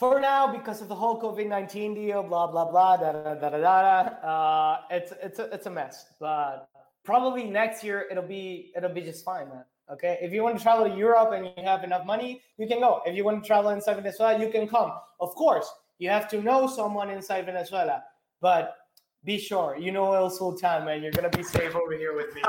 for 0.00 0.18
now, 0.18 0.50
because 0.50 0.80
of 0.80 0.88
the 0.88 0.94
whole 0.94 1.20
COVID 1.20 1.46
nineteen 1.46 1.94
deal, 1.94 2.22
blah 2.22 2.46
blah 2.46 2.64
blah, 2.64 2.96
da 2.96 3.12
da 3.12 3.34
da 3.34 3.50
da 3.50 3.58
da, 3.58 4.00
uh, 4.26 4.80
it's 4.90 5.12
it's 5.22 5.38
a, 5.38 5.44
it's 5.54 5.66
a 5.66 5.70
mess. 5.70 6.06
But 6.18 6.68
probably 7.04 7.44
next 7.44 7.84
year 7.84 8.06
it'll 8.10 8.26
be 8.26 8.72
it'll 8.74 8.94
be 8.94 9.02
just 9.02 9.22
fine, 9.22 9.50
man. 9.50 9.64
Okay, 9.92 10.18
if 10.22 10.32
you 10.32 10.42
want 10.42 10.56
to 10.56 10.62
travel 10.62 10.88
to 10.88 10.96
Europe 10.96 11.32
and 11.32 11.44
you 11.44 11.64
have 11.64 11.84
enough 11.84 12.06
money, 12.06 12.40
you 12.56 12.66
can 12.66 12.80
go. 12.80 13.02
If 13.04 13.14
you 13.14 13.24
want 13.24 13.42
to 13.42 13.46
travel 13.46 13.70
inside 13.72 13.96
Venezuela, 13.96 14.40
you 14.40 14.50
can 14.50 14.66
come. 14.66 14.92
Of 15.20 15.34
course, 15.34 15.70
you 15.98 16.08
have 16.08 16.28
to 16.30 16.40
know 16.40 16.66
someone 16.66 17.10
inside 17.10 17.44
Venezuela, 17.44 18.02
but 18.40 18.76
be 19.22 19.36
sure 19.36 19.76
you 19.78 19.92
know 19.92 20.14
El 20.14 20.30
Sultan, 20.30 20.86
man. 20.86 21.02
You're 21.02 21.12
gonna 21.12 21.28
be 21.28 21.42
safe 21.42 21.76
over 21.76 21.92
here 21.92 22.16
with 22.16 22.34
me. 22.34 22.42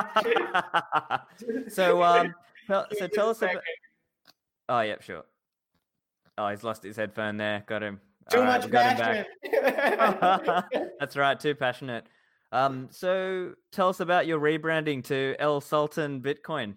so 1.70 2.02
um, 2.02 2.34
so 2.68 3.08
tell 3.08 3.30
us 3.30 3.42
about. 3.42 3.62
Oh 4.70 4.80
yeah, 4.80 4.96
sure. 5.02 5.26
Oh, 6.38 6.48
he's 6.50 6.64
lost 6.64 6.84
his 6.84 6.96
headphone 6.96 7.38
there. 7.38 7.64
Got 7.68 7.84
him. 7.84 8.00
Too 8.30 8.40
All 8.40 8.46
much 8.46 8.68
right, 8.68 8.98
passion. 8.98 9.26
That's 11.00 11.18
right. 11.18 11.40
Too 11.40 11.56
passionate. 11.56 12.06
Um, 12.52 12.88
so 12.92 13.54
tell 13.72 13.90
us 13.90 14.00
about 14.00 14.28
your 14.28 14.40
rebranding 14.40 15.04
to 15.06 15.36
El 15.40 15.62
Sultan 15.62 16.22
Bitcoin. 16.22 16.76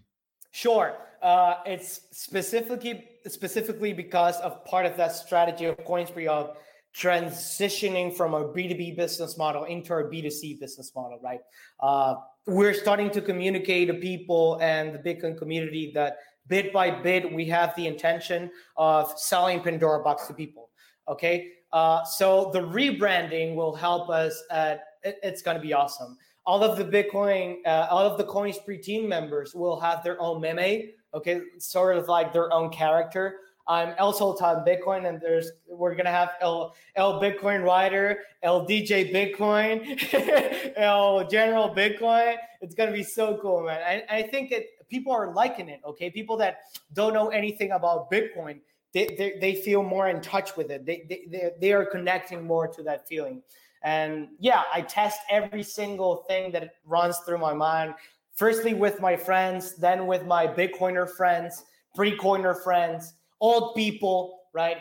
Sure. 0.53 0.97
Uh, 1.23 1.57
it's 1.67 2.03
specifically 2.13 3.09
specifically 3.27 3.93
because 3.93 4.39
of 4.41 4.65
part 4.65 4.87
of 4.87 4.97
that 4.97 5.13
strategy 5.13 5.65
of 5.65 5.77
Coinspree 5.79 6.27
of 6.27 6.57
transitioning 6.95 8.15
from 8.15 8.35
a 8.35 8.45
B2B 8.45 8.97
business 8.97 9.37
model 9.37 9.65
into 9.65 9.95
a 9.95 10.05
B2C 10.05 10.61
business 10.61 10.93
model, 10.95 11.19
right? 11.23 11.41
Uh, 11.81 12.17
we're 12.47 12.75
starting 12.75 13.11
to 13.11 13.21
communicate 13.21 13.89
to 13.89 13.95
people 13.95 14.59
and 14.61 14.95
the 14.95 14.99
Bitcoin 14.99 15.37
community 15.37 15.91
that 15.95 16.19
bit 16.49 16.73
by 16.73 16.91
bit, 16.91 17.33
we 17.33 17.47
have 17.47 17.75
the 17.77 17.87
intention 17.87 18.51
of 18.77 19.13
selling 19.19 19.61
Pandora 19.61 20.03
Box 20.03 20.27
to 20.27 20.35
people. 20.35 20.71
Okay. 21.09 21.53
Uh, 21.73 22.05
so 22.05 22.51
the 22.53 22.61
rebranding 22.61 23.55
will 23.55 23.75
help 23.75 24.09
us 24.09 24.43
at 24.51 24.85
it, 25.03 25.19
it's 25.23 25.43
going 25.43 25.57
to 25.57 25.63
be 25.63 25.73
awesome. 25.73 26.17
All 26.47 26.63
of 26.63 26.77
the 26.77 26.85
Bitcoin, 26.85 27.57
uh, 27.67 27.89
all 27.91 28.07
of 28.07 28.19
the 28.19 28.25
Coinspree 28.25 28.83
team 28.83 29.09
members 29.09 29.55
will 29.55 29.81
have 29.81 30.05
their 30.05 30.21
own 30.21 30.41
meme. 30.41 30.83
Okay. 31.15 31.41
Sort 31.59 31.97
of 31.97 32.09
like 32.09 32.33
their 32.33 32.53
own 32.53 32.71
character. 32.71 33.37
I'm 33.67 33.95
El 33.97 34.13
Sultan 34.13 34.63
Bitcoin, 34.67 35.09
and 35.09 35.19
there's 35.21 35.51
we're 35.67 35.95
gonna 35.95 36.11
have 36.11 36.33
El 36.43 36.75
El 36.97 37.19
Bitcoin 37.19 37.65
Rider, 37.65 38.19
El 38.43 38.67
DJ 38.67 39.11
Bitcoin, 39.11 40.75
El 40.77 41.27
General 41.29 41.75
Bitcoin. 41.75 42.37
It's 42.61 42.75
gonna 42.75 42.93
be 42.93 43.03
so 43.03 43.39
cool, 43.41 43.65
man. 43.65 44.05
I, 44.11 44.19
I 44.19 44.23
think 44.23 44.53
it 44.53 44.67
people 44.89 45.13
are 45.13 45.33
liking 45.33 45.69
it. 45.69 45.81
Okay, 45.87 46.11
people 46.11 46.37
that 46.39 46.61
don't 46.93 47.15
know 47.15 47.29
anything 47.29 47.73
about 47.73 48.11
Bitcoin, 48.11 48.61
they, 48.93 49.15
they, 49.19 49.39
they 49.41 49.55
feel 49.57 49.83
more 49.83 50.09
in 50.09 50.21
touch 50.21 50.57
with 50.57 50.71
it. 50.71 50.87
They, 50.87 51.05
they, 51.09 51.51
they, 51.61 51.73
are 51.73 51.85
connecting 51.85 52.45
more 52.45 52.69
to 52.69 52.83
that 52.85 53.09
feeling. 53.09 53.43
And 53.83 54.29
yeah, 54.39 54.63
I 54.73 54.83
test 54.83 55.21
every 55.29 55.63
single 55.63 56.25
thing 56.29 56.53
that 56.53 56.77
runs 56.87 57.19
through 57.19 57.39
my 57.39 57.53
mind. 57.53 57.95
Firstly, 58.35 58.73
with 58.73 59.01
my 59.01 59.17
friends, 59.17 59.75
then 59.75 60.07
with 60.07 60.25
my 60.27 60.47
Bitcoiner 60.47 61.09
friends, 61.11 61.65
pre-coiner 61.95 62.55
friends, 62.55 63.15
old 63.41 63.75
people, 63.75 64.41
right? 64.53 64.79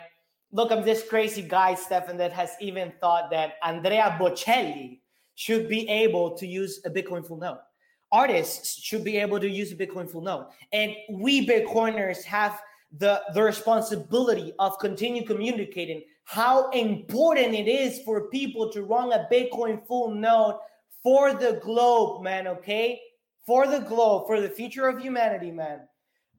Look, 0.52 0.70
I'm 0.70 0.84
this 0.84 1.06
crazy 1.06 1.42
guy, 1.42 1.74
Stephan, 1.74 2.16
that 2.18 2.32
has 2.32 2.50
even 2.60 2.92
thought 3.00 3.30
that 3.30 3.54
Andrea 3.62 4.16
Bocelli 4.20 5.00
should 5.34 5.68
be 5.68 5.88
able 5.88 6.36
to 6.36 6.46
use 6.46 6.80
a 6.84 6.90
Bitcoin 6.90 7.26
full 7.26 7.38
node. 7.38 7.58
Artists 8.14 8.80
should 8.80 9.02
be 9.02 9.16
able 9.16 9.40
to 9.40 9.48
use 9.48 9.72
a 9.72 9.74
Bitcoin 9.74 10.08
full 10.08 10.20
node. 10.20 10.46
And 10.72 10.94
we 11.10 11.44
Bitcoiners 11.44 12.22
have 12.22 12.62
the, 12.96 13.20
the 13.34 13.42
responsibility 13.42 14.52
of 14.60 14.78
continue 14.78 15.26
communicating 15.26 16.04
how 16.22 16.70
important 16.70 17.54
it 17.54 17.66
is 17.66 18.02
for 18.02 18.28
people 18.28 18.70
to 18.70 18.84
run 18.84 19.12
a 19.12 19.26
Bitcoin 19.32 19.84
full 19.84 20.14
node 20.14 20.54
for 21.02 21.34
the 21.34 21.60
globe, 21.60 22.22
man, 22.22 22.46
okay? 22.46 23.00
For 23.44 23.66
the 23.66 23.80
globe, 23.80 24.28
for 24.28 24.40
the 24.40 24.48
future 24.48 24.86
of 24.86 25.02
humanity, 25.02 25.50
man. 25.50 25.80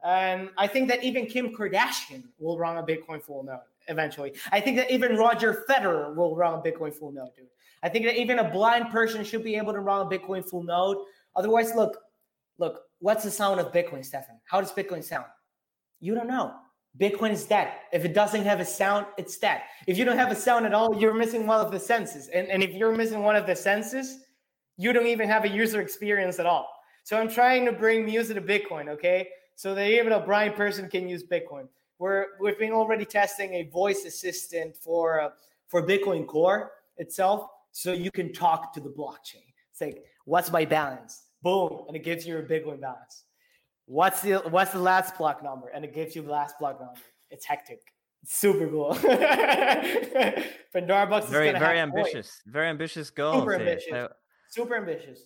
And 0.02 0.48
I 0.56 0.66
think 0.66 0.88
that 0.88 1.04
even 1.04 1.26
Kim 1.26 1.54
Kardashian 1.54 2.24
will 2.38 2.58
run 2.58 2.78
a 2.78 2.82
Bitcoin 2.82 3.22
full 3.22 3.42
node 3.42 3.60
eventually. 3.88 4.32
I 4.50 4.60
think 4.60 4.78
that 4.78 4.90
even 4.90 5.16
Roger 5.16 5.64
Federer 5.68 6.16
will 6.16 6.34
run 6.36 6.54
a 6.54 6.62
Bitcoin 6.62 6.94
full 6.94 7.12
node, 7.12 7.34
dude. 7.36 7.48
I 7.82 7.88
think 7.90 8.06
that 8.06 8.16
even 8.16 8.38
a 8.38 8.50
blind 8.50 8.90
person 8.90 9.24
should 9.24 9.44
be 9.44 9.56
able 9.56 9.72
to 9.72 9.80
run 9.80 10.06
a 10.06 10.10
Bitcoin 10.10 10.44
full 10.44 10.62
node. 10.62 10.96
Otherwise, 11.36 11.74
look, 11.74 11.96
look, 12.58 12.80
what's 12.98 13.24
the 13.24 13.30
sound 13.30 13.60
of 13.60 13.72
Bitcoin, 13.72 14.04
Stephan? 14.04 14.40
How 14.44 14.60
does 14.60 14.72
Bitcoin 14.72 15.04
sound? 15.04 15.26
You 16.00 16.14
don't 16.14 16.28
know. 16.28 16.54
Bitcoin 16.98 17.30
is 17.30 17.44
dead. 17.44 17.72
If 17.92 18.04
it 18.04 18.14
doesn't 18.14 18.44
have 18.44 18.58
a 18.58 18.64
sound, 18.64 19.06
it's 19.18 19.36
dead. 19.36 19.60
If 19.86 19.98
you 19.98 20.04
don't 20.04 20.16
have 20.16 20.32
a 20.32 20.36
sound 20.36 20.64
at 20.64 20.72
all, 20.72 20.98
you're 20.98 21.14
missing 21.14 21.46
one 21.46 21.64
of 21.64 21.70
the 21.70 21.78
senses. 21.78 22.28
And, 22.28 22.48
and 22.48 22.62
if 22.62 22.72
you're 22.72 22.96
missing 22.96 23.22
one 23.22 23.36
of 23.36 23.46
the 23.46 23.54
senses, 23.54 24.18
you 24.78 24.92
don't 24.92 25.06
even 25.06 25.28
have 25.28 25.44
a 25.44 25.48
user 25.48 25.80
experience 25.80 26.38
at 26.38 26.46
all. 26.46 26.68
So 27.04 27.18
I'm 27.18 27.28
trying 27.28 27.66
to 27.66 27.72
bring 27.72 28.04
music 28.04 28.36
to 28.36 28.42
Bitcoin, 28.42 28.88
okay? 28.88 29.28
So 29.56 29.74
that 29.74 29.88
even 29.88 30.12
a 30.12 30.20
blind 30.20 30.54
person 30.54 30.88
can 30.88 31.08
use 31.08 31.22
Bitcoin. 31.22 31.68
We're 31.98 32.26
we've 32.40 32.58
been 32.58 32.72
already 32.72 33.04
testing 33.06 33.54
a 33.54 33.62
voice 33.64 34.04
assistant 34.04 34.76
for 34.76 35.20
uh, 35.20 35.28
for 35.68 35.86
Bitcoin 35.86 36.26
Core 36.26 36.72
itself, 36.98 37.48
so 37.72 37.92
you 37.92 38.10
can 38.10 38.32
talk 38.32 38.74
to 38.74 38.80
the 38.80 38.90
blockchain. 38.90 39.46
It's 39.70 39.80
like, 39.80 40.02
what's 40.26 40.50
my 40.50 40.64
balance? 40.66 41.22
Boom, 41.42 41.84
and 41.88 41.96
it 41.96 42.04
gives 42.04 42.26
you 42.26 42.38
a 42.38 42.42
Bitcoin 42.42 42.80
balance. 42.80 43.24
What's 43.86 44.20
the 44.20 44.34
what's 44.50 44.72
the 44.72 44.80
last 44.80 45.16
block 45.16 45.42
number? 45.42 45.68
And 45.68 45.84
it 45.84 45.94
gives 45.94 46.16
you 46.16 46.22
the 46.22 46.30
last 46.30 46.58
block 46.58 46.80
number. 46.80 47.00
It's 47.30 47.44
hectic. 47.44 47.80
It's 48.22 48.34
super 48.34 48.66
cool. 48.68 48.94
Pandora 50.72 51.06
Box 51.06 51.28
very 51.28 51.52
very 51.52 51.78
ambitious. 51.78 52.42
Very 52.46 52.68
ambitious 52.68 53.10
goal. 53.10 53.40
Super 53.40 53.54
ambitious. 53.54 53.90
So, 53.90 54.08
super 54.50 54.76
ambitious. 54.76 55.20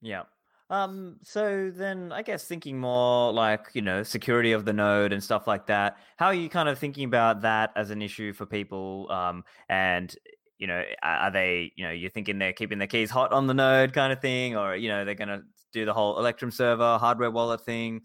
Yeah. 0.00 0.22
Um, 0.70 1.18
so 1.22 1.70
then 1.70 2.12
I 2.12 2.22
guess 2.22 2.46
thinking 2.46 2.80
more 2.80 3.30
like, 3.30 3.66
you 3.74 3.82
know, 3.82 4.02
security 4.02 4.52
of 4.52 4.64
the 4.64 4.72
node 4.72 5.12
and 5.12 5.22
stuff 5.22 5.46
like 5.46 5.66
that, 5.66 5.98
how 6.16 6.26
are 6.26 6.34
you 6.34 6.48
kind 6.48 6.66
of 6.66 6.78
thinking 6.78 7.04
about 7.04 7.42
that 7.42 7.72
as 7.76 7.90
an 7.90 8.00
issue 8.00 8.32
for 8.32 8.46
people? 8.46 9.06
Um, 9.10 9.44
and, 9.68 10.16
you 10.62 10.68
know, 10.68 10.84
are 11.02 11.32
they, 11.32 11.72
you 11.74 11.84
know, 11.84 11.90
you're 11.90 12.08
thinking 12.08 12.38
they're 12.38 12.52
keeping 12.52 12.78
their 12.78 12.86
keys 12.86 13.10
hot 13.10 13.32
on 13.32 13.48
the 13.48 13.52
node 13.52 13.92
kind 13.92 14.12
of 14.12 14.20
thing, 14.20 14.56
or, 14.56 14.76
you 14.76 14.88
know, 14.88 15.04
they're 15.04 15.16
going 15.16 15.26
to 15.26 15.42
do 15.72 15.84
the 15.84 15.92
whole 15.92 16.20
Electrum 16.20 16.52
server 16.52 16.98
hardware 16.98 17.32
wallet 17.32 17.64
thing? 17.64 18.02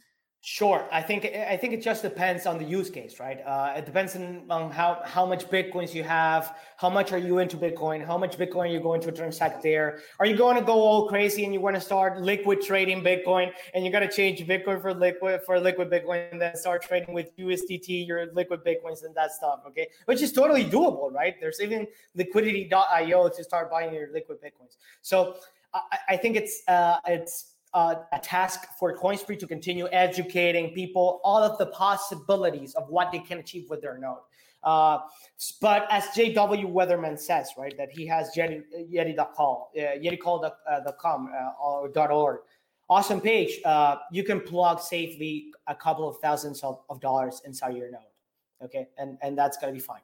Sure, 0.50 0.88
I 0.93 1.02
think 1.02 1.26
I 1.26 1.58
think 1.58 1.74
it 1.74 1.82
just 1.82 2.04
depends 2.04 2.45
on 2.45 2.58
the 2.58 2.64
use 2.64 2.89
case, 2.89 3.20
right? 3.20 3.41
Uh, 3.45 3.74
it 3.76 3.86
depends 3.86 4.16
on, 4.16 4.45
on, 4.50 4.72
how 4.72 5.02
how 5.04 5.26
much 5.26 5.50
bitcoins 5.50 5.93
you 5.93 6.04
have, 6.04 6.56
how 6.78 6.89
much 6.89 7.12
are 7.12 7.18
you 7.18 7.39
into 7.39 7.58
Bitcoin, 7.58 8.06
how 8.06 8.18
much 8.18 8.38
Bitcoin 8.38 8.70
are 8.70 8.74
you 8.78 8.80
going 8.80 9.02
to 9.02 9.12
transact 9.12 9.62
there. 9.62 10.00
Are 10.22 10.26
you 10.26 10.38
going 10.38 10.56
to 10.56 10.64
go 10.64 10.76
all 10.76 11.10
crazy 11.10 11.43
and 11.43 11.54
you 11.54 11.60
want 11.60 11.76
to 11.76 11.82
start 11.82 12.22
liquid 12.22 12.62
trading 12.62 13.04
Bitcoin 13.04 13.52
and 13.74 13.84
you're 13.84 13.91
going 13.91 14.08
to 14.08 14.16
change 14.20 14.39
Bitcoin 14.48 14.82
for 14.82 14.93
liquid 14.93 15.41
for 15.45 15.60
liquid 15.60 15.89
Bitcoin 15.89 16.32
and 16.32 16.39
then 16.39 16.56
start 16.56 16.82
trading 16.82 17.14
with 17.14 17.36
USDT, 17.36 18.08
your 18.08 18.32
liquid 18.32 18.64
Bitcoins 18.64 19.04
and 19.04 19.14
that 19.16 19.34
stuff, 19.34 19.60
okay? 19.68 19.88
Which 20.06 20.22
is 20.22 20.32
totally 20.32 20.64
doable, 20.64 21.12
right? 21.12 21.36
There's 21.41 21.60
even 21.60 21.88
liquidity.io 22.16 23.28
to 23.28 23.43
start 23.43 23.70
buying 23.70 23.93
your 23.93 24.14
liquid 24.14 24.38
Bitcoins. 24.41 24.78
So 25.02 25.36
I, 25.74 25.82
I 26.12 26.16
think 26.16 26.38
it's 26.38 26.64
uh, 26.70 27.00
it's 27.06 27.57
uh, 27.78 28.01
a 28.11 28.17
task 28.17 28.67
for 28.80 28.97
Coinspree 28.97 29.38
to 29.38 29.45
continue 29.45 29.88
educating 29.91 30.73
people 30.73 31.21
all 31.23 31.43
of 31.43 31.59
the 31.59 31.67
possibilities 31.67 32.73
of 32.73 32.89
what 32.89 33.11
they 33.11 33.19
can 33.19 33.38
achieve 33.38 33.69
with 33.69 33.82
their 33.82 33.99
node. 33.99 34.17
Uh, 34.63 34.97
but 35.61 35.86
as 35.91 36.05
JW 36.05 36.73
Weatherman 36.73 37.19
says, 37.19 37.51
right, 37.55 37.78
that 37.78 37.91
he 37.91 38.07
has 38.07 38.32
Yeti, 38.36 38.63
Yeti.com, 38.91 39.57
uh, 39.78 39.80
YetiCold.com 40.03 41.30
uh, 41.32 41.63
or 41.63 42.11
.org. 42.11 42.39
Awesome 42.89 43.21
page. 43.21 43.59
Uh, 43.63 43.97
you 44.11 44.23
can 44.23 44.41
plug 44.41 44.80
safely 44.80 45.51
a 45.67 45.75
couple 45.75 46.09
of 46.09 46.17
thousands 46.17 46.63
of, 46.63 46.80
of 46.89 46.99
dollars 46.99 47.43
inside 47.45 47.75
your 47.75 47.91
node. 47.91 48.01
Okay, 48.63 48.88
and 48.97 49.19
and 49.21 49.38
that's 49.38 49.57
gonna 49.57 49.73
be 49.73 49.80
fine. 49.80 50.01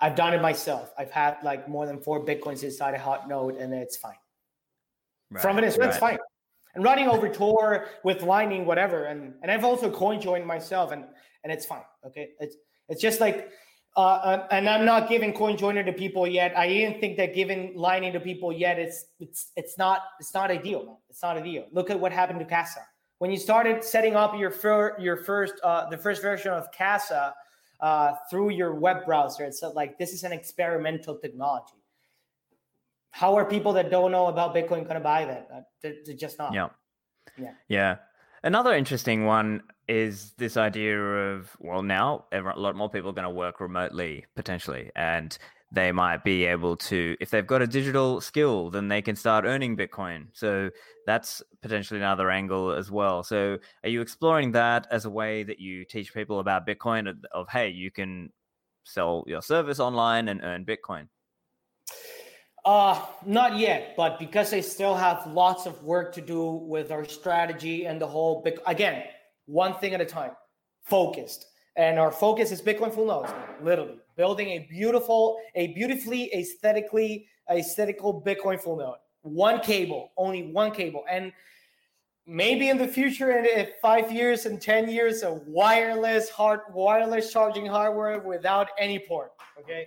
I've 0.00 0.16
done 0.16 0.34
it 0.34 0.42
myself. 0.42 0.92
I've 0.98 1.12
had 1.12 1.36
like 1.44 1.68
more 1.68 1.86
than 1.86 2.00
four 2.00 2.24
bitcoins 2.24 2.64
inside 2.64 2.94
a 2.94 2.98
hot 2.98 3.28
node, 3.28 3.54
and 3.56 3.72
it's 3.72 3.96
fine. 3.96 4.20
Right, 5.30 5.42
From 5.42 5.58
it, 5.58 5.62
right. 5.62 5.88
it's 5.88 5.98
fine 5.98 6.18
and 6.76 6.84
running 6.84 7.08
over 7.08 7.28
Tor 7.28 7.86
with 8.04 8.22
Lightning, 8.22 8.64
whatever. 8.64 9.06
And 9.06 9.34
and 9.42 9.50
I've 9.50 9.64
also 9.64 9.90
coin 9.90 10.20
joined 10.20 10.46
myself, 10.46 10.92
and 10.92 11.04
and 11.42 11.52
it's 11.52 11.66
fine. 11.66 11.82
Okay, 12.06 12.28
it's 12.38 12.56
it's 12.88 13.02
just 13.02 13.20
like. 13.20 13.50
Uh, 13.98 14.00
uh 14.00 14.46
and 14.50 14.68
I'm 14.68 14.84
not 14.84 15.08
giving 15.08 15.32
CoinJoiner 15.32 15.82
to 15.86 15.92
people 15.94 16.26
yet. 16.26 16.52
I 16.54 16.68
even 16.68 17.00
think 17.00 17.16
that 17.16 17.34
giving 17.34 17.74
Lightning 17.74 18.12
to 18.12 18.20
people 18.20 18.52
yet, 18.52 18.78
it's 18.78 19.06
it's 19.20 19.52
it's 19.56 19.78
not 19.78 20.02
it's 20.20 20.34
not 20.34 20.50
ideal. 20.50 20.84
Man. 20.84 20.96
It's 21.08 21.22
not 21.22 21.38
ideal. 21.38 21.64
Look 21.72 21.88
at 21.88 21.98
what 21.98 22.12
happened 22.12 22.40
to 22.40 22.44
Casa. 22.44 22.80
When 23.20 23.30
you 23.30 23.38
started 23.38 23.82
setting 23.82 24.14
up 24.14 24.38
your 24.38 24.50
fir- 24.50 24.96
your 25.00 25.16
first 25.16 25.54
uh, 25.64 25.88
the 25.88 25.96
first 25.96 26.20
version 26.20 26.52
of 26.52 26.70
Casa 26.76 27.32
uh, 27.80 28.12
through 28.28 28.50
your 28.50 28.74
web 28.74 29.06
browser, 29.06 29.44
It 29.44 29.54
said 29.54 29.68
like 29.68 29.96
this 29.96 30.12
is 30.12 30.24
an 30.24 30.32
experimental 30.32 31.16
technology 31.16 31.80
how 33.16 33.34
are 33.34 33.46
people 33.46 33.72
that 33.72 33.90
don't 33.90 34.12
know 34.12 34.26
about 34.26 34.54
Bitcoin 34.54 34.82
going 34.82 34.88
to 34.88 35.00
buy 35.00 35.24
that? 35.24 35.48
Uh, 35.50 35.60
they're, 35.80 35.94
they're 36.04 36.14
just 36.14 36.38
not. 36.38 36.52
Yeah. 36.52 36.68
Yeah. 37.38 37.52
Yeah. 37.66 37.96
Another 38.42 38.74
interesting 38.74 39.24
one 39.24 39.62
is 39.88 40.34
this 40.36 40.58
idea 40.58 41.00
of 41.00 41.56
well, 41.58 41.82
now 41.82 42.26
a 42.30 42.40
lot 42.40 42.76
more 42.76 42.90
people 42.90 43.08
are 43.08 43.14
going 43.14 43.24
to 43.24 43.30
work 43.30 43.58
remotely 43.58 44.26
potentially, 44.34 44.90
and 44.96 45.38
they 45.72 45.92
might 45.92 46.24
be 46.24 46.44
able 46.44 46.76
to, 46.76 47.16
if 47.18 47.30
they've 47.30 47.46
got 47.46 47.62
a 47.62 47.66
digital 47.66 48.20
skill, 48.20 48.68
then 48.68 48.88
they 48.88 49.00
can 49.00 49.16
start 49.16 49.46
earning 49.46 49.78
Bitcoin. 49.78 50.26
So 50.34 50.68
that's 51.06 51.42
potentially 51.62 52.00
another 52.00 52.30
angle 52.30 52.70
as 52.72 52.90
well. 52.90 53.22
So 53.22 53.56
are 53.82 53.88
you 53.88 54.02
exploring 54.02 54.52
that 54.52 54.86
as 54.90 55.06
a 55.06 55.10
way 55.10 55.42
that 55.42 55.58
you 55.58 55.86
teach 55.86 56.12
people 56.12 56.38
about 56.40 56.66
Bitcoin? 56.66 57.08
Of, 57.08 57.16
of 57.32 57.48
hey, 57.48 57.70
you 57.70 57.90
can 57.90 58.30
sell 58.84 59.24
your 59.26 59.40
service 59.40 59.80
online 59.80 60.28
and 60.28 60.42
earn 60.44 60.66
Bitcoin? 60.66 61.08
Uh, 62.66 63.00
not 63.24 63.56
yet, 63.56 63.94
but 63.96 64.18
because 64.18 64.52
I 64.52 64.58
still 64.58 64.96
have 64.96 65.24
lots 65.28 65.66
of 65.66 65.84
work 65.84 66.12
to 66.14 66.20
do 66.20 66.50
with 66.50 66.90
our 66.90 67.04
strategy 67.04 67.86
and 67.86 68.00
the 68.00 68.08
whole 68.08 68.44
again, 68.66 69.04
one 69.46 69.74
thing 69.74 69.94
at 69.94 70.00
a 70.00 70.04
time, 70.04 70.32
focused. 70.82 71.46
And 71.76 71.96
our 71.96 72.10
focus 72.10 72.50
is 72.50 72.60
Bitcoin 72.60 72.92
full 72.92 73.06
nodes, 73.06 73.30
literally 73.62 73.98
building 74.16 74.48
a 74.48 74.66
beautiful, 74.68 75.38
a 75.54 75.68
beautifully 75.74 76.34
aesthetically 76.34 77.28
aesthetical 77.48 78.20
Bitcoin 78.20 78.60
full 78.60 78.78
node. 78.78 78.96
One 79.22 79.60
cable, 79.60 80.10
only 80.16 80.50
one 80.50 80.72
cable. 80.72 81.04
And 81.08 81.32
maybe 82.26 82.68
in 82.68 82.78
the 82.78 82.88
future, 82.88 83.30
in 83.30 83.68
five 83.80 84.10
years 84.10 84.44
and 84.44 84.60
10 84.60 84.88
years, 84.88 85.22
a 85.22 85.34
wireless 85.46 86.30
hard 86.30 86.62
wireless 86.72 87.32
charging 87.32 87.66
hardware 87.66 88.18
without 88.18 88.70
any 88.76 88.98
port. 88.98 89.30
Okay. 89.60 89.86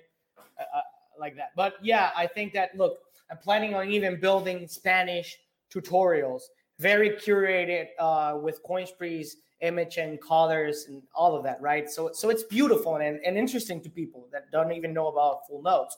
Uh, 0.57 0.77
uh 0.77 0.81
like 1.19 1.35
that. 1.35 1.51
But 1.55 1.75
yeah, 1.81 2.11
I 2.15 2.27
think 2.27 2.53
that 2.53 2.77
look, 2.77 2.99
I'm 3.29 3.37
planning 3.37 3.73
on 3.75 3.89
even 3.89 4.19
building 4.19 4.67
Spanish 4.67 5.37
tutorials, 5.73 6.41
very 6.79 7.11
curated 7.11 7.87
uh, 7.99 8.37
with 8.41 8.63
Coinspree's 8.63 9.37
image 9.61 9.97
and 9.97 10.21
colors 10.21 10.85
and 10.87 11.03
all 11.13 11.35
of 11.35 11.43
that, 11.43 11.61
right? 11.61 11.89
So 11.89 12.11
so 12.13 12.29
it's 12.29 12.43
beautiful 12.43 12.95
and, 12.97 13.19
and 13.25 13.37
interesting 13.37 13.81
to 13.81 13.89
people 13.89 14.27
that 14.31 14.51
don't 14.51 14.71
even 14.71 14.93
know 14.93 15.07
about 15.07 15.47
full 15.47 15.61
nodes. 15.61 15.97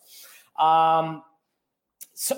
Um, 0.59 1.24
so 2.13 2.36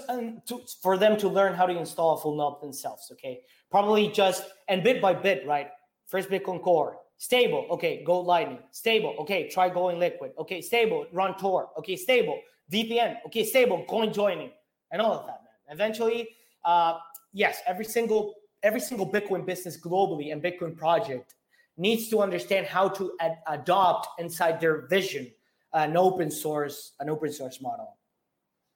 to, 0.47 0.61
for 0.81 0.97
them 0.97 1.17
to 1.17 1.27
learn 1.27 1.53
how 1.53 1.65
to 1.65 1.77
install 1.77 2.17
a 2.17 2.21
full 2.21 2.37
node 2.37 2.61
themselves, 2.61 3.09
okay? 3.11 3.41
Probably 3.71 4.07
just 4.09 4.45
and 4.67 4.83
bit 4.83 5.01
by 5.01 5.13
bit, 5.13 5.45
right? 5.47 5.69
First 6.07 6.29
Bitcoin 6.29 6.61
Core, 6.61 6.99
stable, 7.17 7.65
okay, 7.71 8.03
go 8.05 8.19
Lightning, 8.19 8.59
stable, 8.71 9.15
okay, 9.19 9.49
try 9.49 9.69
going 9.69 9.99
liquid, 9.99 10.31
okay, 10.37 10.61
stable, 10.61 11.07
run 11.11 11.35
Tor, 11.37 11.69
okay, 11.77 11.95
stable, 11.95 12.39
VPN, 12.71 13.17
okay, 13.25 13.43
stable, 13.43 13.83
coin 13.87 14.13
joining, 14.13 14.51
and 14.91 15.01
all 15.01 15.13
of 15.13 15.25
that, 15.25 15.41
man. 15.43 15.73
Eventually, 15.73 16.29
uh, 16.65 16.97
yes, 17.31 17.61
every 17.65 17.85
single 17.85 18.35
every 18.63 18.79
single 18.79 19.11
Bitcoin 19.11 19.45
business 19.45 19.79
globally 19.79 20.31
and 20.31 20.41
Bitcoin 20.41 20.75
project 20.75 21.35
needs 21.75 22.07
to 22.09 22.21
understand 22.21 22.65
how 22.65 22.87
to 22.87 23.11
ad- 23.19 23.39
adopt 23.47 24.07
inside 24.19 24.61
their 24.61 24.87
vision 24.87 25.29
an 25.73 25.97
open 25.97 26.31
source 26.31 26.93
an 26.99 27.09
open 27.09 27.31
source 27.31 27.61
model. 27.61 27.97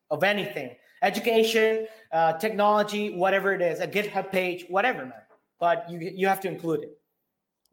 of 0.10 0.24
anything 0.24 0.76
education, 1.02 1.88
uh, 2.12 2.34
technology, 2.34 3.16
whatever 3.16 3.54
it 3.54 3.62
is, 3.62 3.80
a 3.80 3.88
GitHub 3.88 4.32
page, 4.32 4.66
whatever, 4.70 5.06
man. 5.06 5.22
But 5.60 5.90
you 5.90 6.00
you 6.00 6.28
have 6.28 6.40
to 6.42 6.48
include 6.48 6.84
it. 6.84 6.98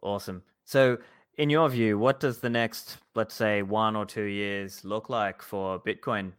Awesome. 0.03 0.43
So, 0.65 0.99
in 1.39 1.51
your 1.51 1.69
view, 1.69 1.99
what 1.99 2.21
does 2.21 2.39
the 2.39 2.51
next, 2.51 2.99
let's 3.15 3.35
say, 3.35 3.63
one 3.63 3.97
or 3.97 4.07
two 4.07 4.25
years 4.25 4.85
look 4.85 5.09
like 5.09 5.43
for 5.43 5.81
Bitcoin? 5.81 6.33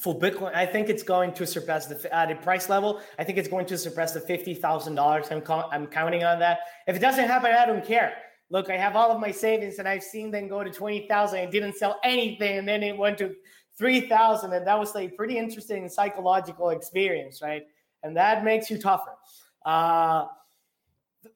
For 0.00 0.18
Bitcoin, 0.18 0.54
I 0.54 0.64
think 0.64 0.88
it's 0.88 1.02
going 1.02 1.32
to 1.34 1.46
surpass 1.46 1.86
the 1.86 2.14
at 2.14 2.30
a 2.30 2.36
price 2.36 2.68
level. 2.68 3.00
I 3.18 3.24
think 3.24 3.36
it's 3.36 3.48
going 3.48 3.66
to 3.66 3.76
surpass 3.76 4.12
the 4.12 4.20
fifty 4.20 4.54
thousand 4.54 4.94
dollars. 4.94 5.26
I'm 5.30 5.42
I'm 5.72 5.86
counting 5.88 6.22
on 6.22 6.38
that. 6.38 6.60
If 6.86 6.94
it 6.94 7.00
doesn't 7.00 7.26
happen, 7.26 7.50
I 7.52 7.66
don't 7.66 7.84
care. 7.84 8.14
Look, 8.50 8.70
I 8.70 8.76
have 8.76 8.94
all 8.94 9.10
of 9.10 9.20
my 9.20 9.32
savings, 9.32 9.80
and 9.80 9.88
I've 9.88 10.04
seen 10.04 10.30
them 10.30 10.46
go 10.46 10.62
to 10.62 10.70
twenty 10.70 11.08
thousand. 11.08 11.40
I 11.40 11.46
didn't 11.46 11.74
sell 11.74 11.98
anything, 12.04 12.58
and 12.58 12.68
then 12.68 12.84
it 12.84 12.96
went 12.96 13.18
to 13.18 13.34
3000 13.78 14.52
and 14.52 14.66
that 14.66 14.76
was 14.78 14.94
a 14.96 15.08
pretty 15.08 15.38
interesting 15.38 15.88
psychological 15.88 16.70
experience 16.70 17.40
right 17.40 17.62
and 18.02 18.16
that 18.16 18.44
makes 18.44 18.68
you 18.68 18.76
tougher 18.76 19.12
uh, 19.64 20.26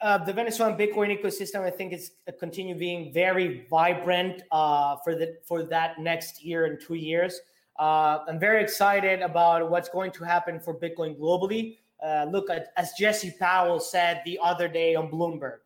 uh, 0.00 0.18
the 0.18 0.32
venezuelan 0.32 0.76
bitcoin 0.76 1.16
ecosystem 1.16 1.60
i 1.60 1.70
think 1.70 1.92
is 1.92 2.12
uh, 2.28 2.32
continue 2.38 2.74
being 2.74 3.12
very 3.12 3.66
vibrant 3.70 4.42
uh, 4.50 4.96
for 5.04 5.14
the 5.14 5.36
for 5.46 5.62
that 5.62 5.98
next 6.00 6.44
year 6.44 6.66
and 6.66 6.80
two 6.80 6.94
years 6.94 7.40
uh, 7.78 8.18
i'm 8.28 8.38
very 8.38 8.62
excited 8.62 9.20
about 9.20 9.70
what's 9.70 9.88
going 9.88 10.10
to 10.10 10.24
happen 10.24 10.58
for 10.60 10.74
bitcoin 10.74 11.18
globally 11.18 11.78
uh, 12.04 12.26
look 12.30 12.50
at, 12.50 12.72
as 12.76 12.92
jesse 12.98 13.34
powell 13.38 13.80
said 13.80 14.22
the 14.24 14.38
other 14.42 14.68
day 14.68 14.94
on 14.94 15.10
bloomberg 15.10 15.58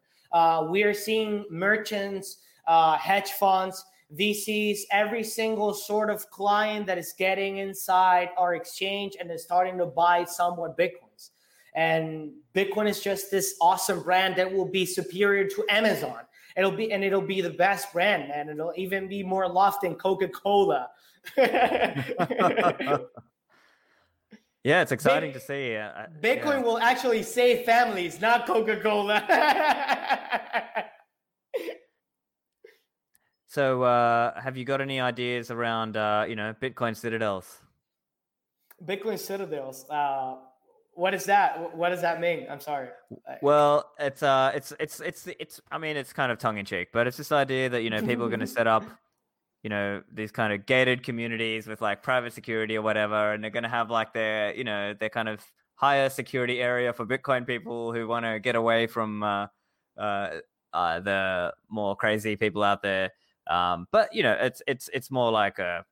we 0.71 0.83
are 0.83 0.95
seeing 0.95 1.45
merchants 1.51 2.39
hedge 3.01 3.33
funds 3.33 3.85
VCs, 4.15 4.81
every 4.93 5.25
single 5.25 5.75
sort 5.75 6.11
of 6.11 6.31
client 6.31 6.87
that 6.87 6.97
is 6.97 7.13
getting 7.19 7.59
inside 7.59 8.31
our 8.39 8.55
exchange 8.55 9.17
and 9.19 9.31
is 9.31 9.43
starting 9.43 9.77
to 9.79 9.87
buy 9.87 10.25
somewhat 10.25 10.79
Bitcoins. 10.79 11.06
And 11.77 12.33
Bitcoin 12.55 12.89
is 12.89 13.01
just 13.01 13.31
this 13.31 13.55
awesome 13.61 14.03
brand 14.03 14.35
that 14.37 14.53
will 14.53 14.67
be 14.69 14.85
superior 14.85 15.47
to 15.47 15.65
Amazon. 15.69 16.21
It'll 16.57 16.71
be 16.71 16.91
and 16.91 17.05
it'll 17.05 17.21
be 17.21 17.43
the 17.43 17.51
best 17.51 17.93
brand, 17.93 18.33
and 18.33 18.49
it'll 18.49 18.73
even 18.77 19.09
be 19.09 19.23
more 19.23 19.47
loved 19.47 19.83
than 19.83 19.95
Coca-Cola. 19.95 20.89
yeah, 21.37 23.03
it's 24.65 24.91
exciting 24.91 25.35
to 25.35 25.41
see. 25.41 25.77
Uh, 25.77 26.07
Bitcoin 26.23 26.61
yeah. 26.61 26.63
will 26.63 26.79
actually 26.79 27.23
save 27.23 27.67
families, 27.67 28.21
not 28.23 28.47
Coca-Cola. 28.47 29.23
So, 33.57 33.85
uh, 33.85 34.39
have 34.39 34.59
you 34.59 34.67
got 34.67 34.83
any 34.83 35.01
ideas 35.01 35.51
around, 35.51 35.97
uh, 35.97 36.27
you 36.29 36.37
know, 36.37 36.55
Bitcoin 36.61 36.95
citadels? 36.95 37.63
Bitcoin 38.85 39.19
citadels. 39.19 39.87
What 40.97 41.13
is 41.13 41.25
that? 41.27 41.77
What 41.77 41.91
does 41.91 42.01
that 42.01 42.23
mean? 42.23 42.47
I'm 42.51 42.59
sorry. 42.59 42.89
Well, 43.43 43.93
it's 44.01 44.23
uh, 44.23 44.53
it's 44.55 44.73
it's 44.81 44.99
it's 45.01 45.29
it's. 45.39 45.61
I 45.71 45.77
mean, 45.77 45.95
it's 45.95 46.15
kind 46.15 46.33
of 46.33 46.39
tongue 46.39 46.57
in 46.57 46.65
cheek, 46.65 46.89
but 46.91 47.07
it's 47.07 47.19
this 47.19 47.33
idea 47.33 47.69
that 47.69 47.83
you 47.83 47.91
know 47.91 48.01
people 48.01 48.25
are 48.25 48.31
going 48.31 48.41
to 48.47 48.47
set 48.47 48.67
up, 48.67 48.83
you 49.63 49.69
know, 49.69 50.03
these 50.11 50.33
kind 50.33 50.55
of 50.55 50.65
gated 50.65 51.03
communities 51.03 51.67
with 51.67 51.83
like 51.83 52.03
private 52.03 52.33
security 52.33 52.79
or 52.79 52.83
whatever, 52.83 53.35
and 53.35 53.45
they're 53.45 53.51
going 53.51 53.63
to 53.63 53.69
have 53.69 53.91
like 53.91 54.15
their, 54.15 54.55
you 54.55 54.65
know, 54.65 54.95
their 54.95 55.11
kind 55.11 55.29
of 55.29 55.45
higher 55.75 56.09
security 56.09 56.63
area 56.63 56.95
for 56.95 57.05
Bitcoin 57.05 57.47
people 57.47 57.93
who 57.93 58.09
want 58.09 58.25
to 58.25 58.41
get 58.41 58.57
away 58.57 58.87
from 58.87 59.23
uh, 59.23 59.49
uh, 59.99 60.31
uh, 60.73 61.01
the 61.01 61.53
more 61.69 61.95
crazy 61.95 62.37
people 62.37 62.63
out 62.63 62.81
there. 62.81 63.11
Um, 63.49 63.87
but 63.93 64.15
you 64.15 64.23
know, 64.23 64.33
it's 64.33 64.63
it's 64.67 64.89
it's 64.95 65.11
more 65.11 65.31
like 65.31 65.59
a. 65.59 65.85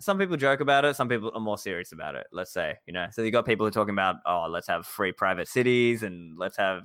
Some 0.00 0.18
people 0.18 0.36
joke 0.36 0.60
about 0.60 0.84
it. 0.84 0.96
Some 0.96 1.08
people 1.08 1.30
are 1.34 1.40
more 1.40 1.58
serious 1.58 1.92
about 1.92 2.14
it. 2.14 2.26
Let's 2.32 2.52
say, 2.52 2.76
you 2.86 2.92
know, 2.92 3.06
so 3.12 3.22
you 3.22 3.30
got 3.30 3.46
people 3.46 3.64
who 3.64 3.68
are 3.68 3.72
talking 3.72 3.94
about, 3.94 4.16
oh, 4.26 4.46
let's 4.48 4.66
have 4.66 4.86
free 4.86 5.12
private 5.12 5.46
cities 5.46 6.02
and 6.02 6.38
let's 6.38 6.56
have 6.56 6.84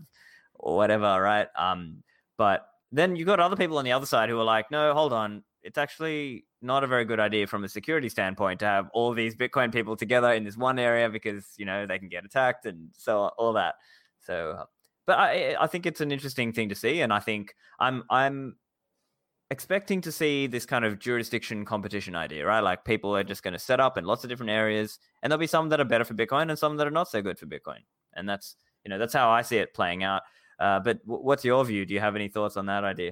whatever, 0.53 1.21
right? 1.21 1.47
Um, 1.57 2.03
but 2.37 2.67
then 2.91 3.15
you 3.15 3.25
got 3.25 3.39
other 3.39 3.55
people 3.55 3.77
on 3.77 3.85
the 3.85 3.91
other 3.91 4.05
side 4.05 4.29
who 4.29 4.39
are 4.39 4.43
like, 4.43 4.69
no, 4.69 4.93
hold 4.93 5.13
on, 5.13 5.43
it's 5.65 5.77
actually 5.77 6.45
not 6.61 6.83
a 6.83 6.87
very 6.87 7.05
good 7.05 7.19
idea 7.19 7.47
from 7.47 7.63
a 7.63 7.67
security 7.69 8.07
standpoint 8.07 8.59
to 8.59 8.65
have 8.65 8.87
all 8.93 9.13
these 9.13 9.35
Bitcoin 9.35 9.73
people 9.73 9.95
together 9.95 10.31
in 10.33 10.43
this 10.43 10.55
one 10.55 10.77
area 10.77 11.09
because 11.09 11.53
you 11.57 11.65
know 11.65 11.85
they 11.85 11.99
can 11.99 12.07
get 12.07 12.23
attacked 12.23 12.65
and 12.65 12.89
so 12.93 13.31
all 13.37 13.53
that. 13.53 13.75
So, 14.21 14.65
but 15.07 15.17
I 15.17 15.55
I 15.59 15.67
think 15.67 15.85
it's 15.85 16.01
an 16.01 16.11
interesting 16.11 16.53
thing 16.53 16.69
to 16.69 16.75
see, 16.75 17.01
and 17.01 17.11
I 17.11 17.19
think 17.19 17.55
I'm 17.79 18.03
I'm 18.09 18.57
expecting 19.51 20.01
to 20.01 20.11
see 20.11 20.47
this 20.47 20.65
kind 20.65 20.85
of 20.85 20.99
jurisdiction 20.99 21.65
competition 21.65 22.15
idea, 22.15 22.45
right? 22.45 22.61
Like 22.61 22.83
people 22.83 23.15
are 23.15 23.23
just 23.23 23.43
going 23.43 23.53
to 23.53 23.59
set 23.59 23.79
up 23.79 23.97
in 23.97 24.05
lots 24.05 24.23
of 24.23 24.29
different 24.29 24.51
areas, 24.51 24.99
and 25.21 25.31
there'll 25.31 25.39
be 25.39 25.47
some 25.47 25.69
that 25.69 25.79
are 25.79 25.85
better 25.85 26.05
for 26.05 26.13
Bitcoin 26.13 26.49
and 26.49 26.57
some 26.57 26.77
that 26.77 26.87
are 26.87 26.91
not 26.91 27.09
so 27.09 27.21
good 27.21 27.37
for 27.37 27.45
Bitcoin, 27.45 27.79
and 28.13 28.27
that's 28.27 28.55
you 28.83 28.89
know 28.89 28.97
that's 28.97 29.13
how 29.13 29.29
I 29.29 29.41
see 29.41 29.57
it 29.57 29.73
playing 29.73 30.03
out. 30.03 30.23
Uh, 30.59 30.79
but 30.79 31.05
w- 31.05 31.23
what's 31.23 31.45
your 31.45 31.63
view? 31.65 31.85
Do 31.85 31.93
you 31.93 31.99
have 31.99 32.15
any 32.15 32.27
thoughts 32.27 32.57
on 32.57 32.65
that 32.67 32.83
idea? 32.83 33.11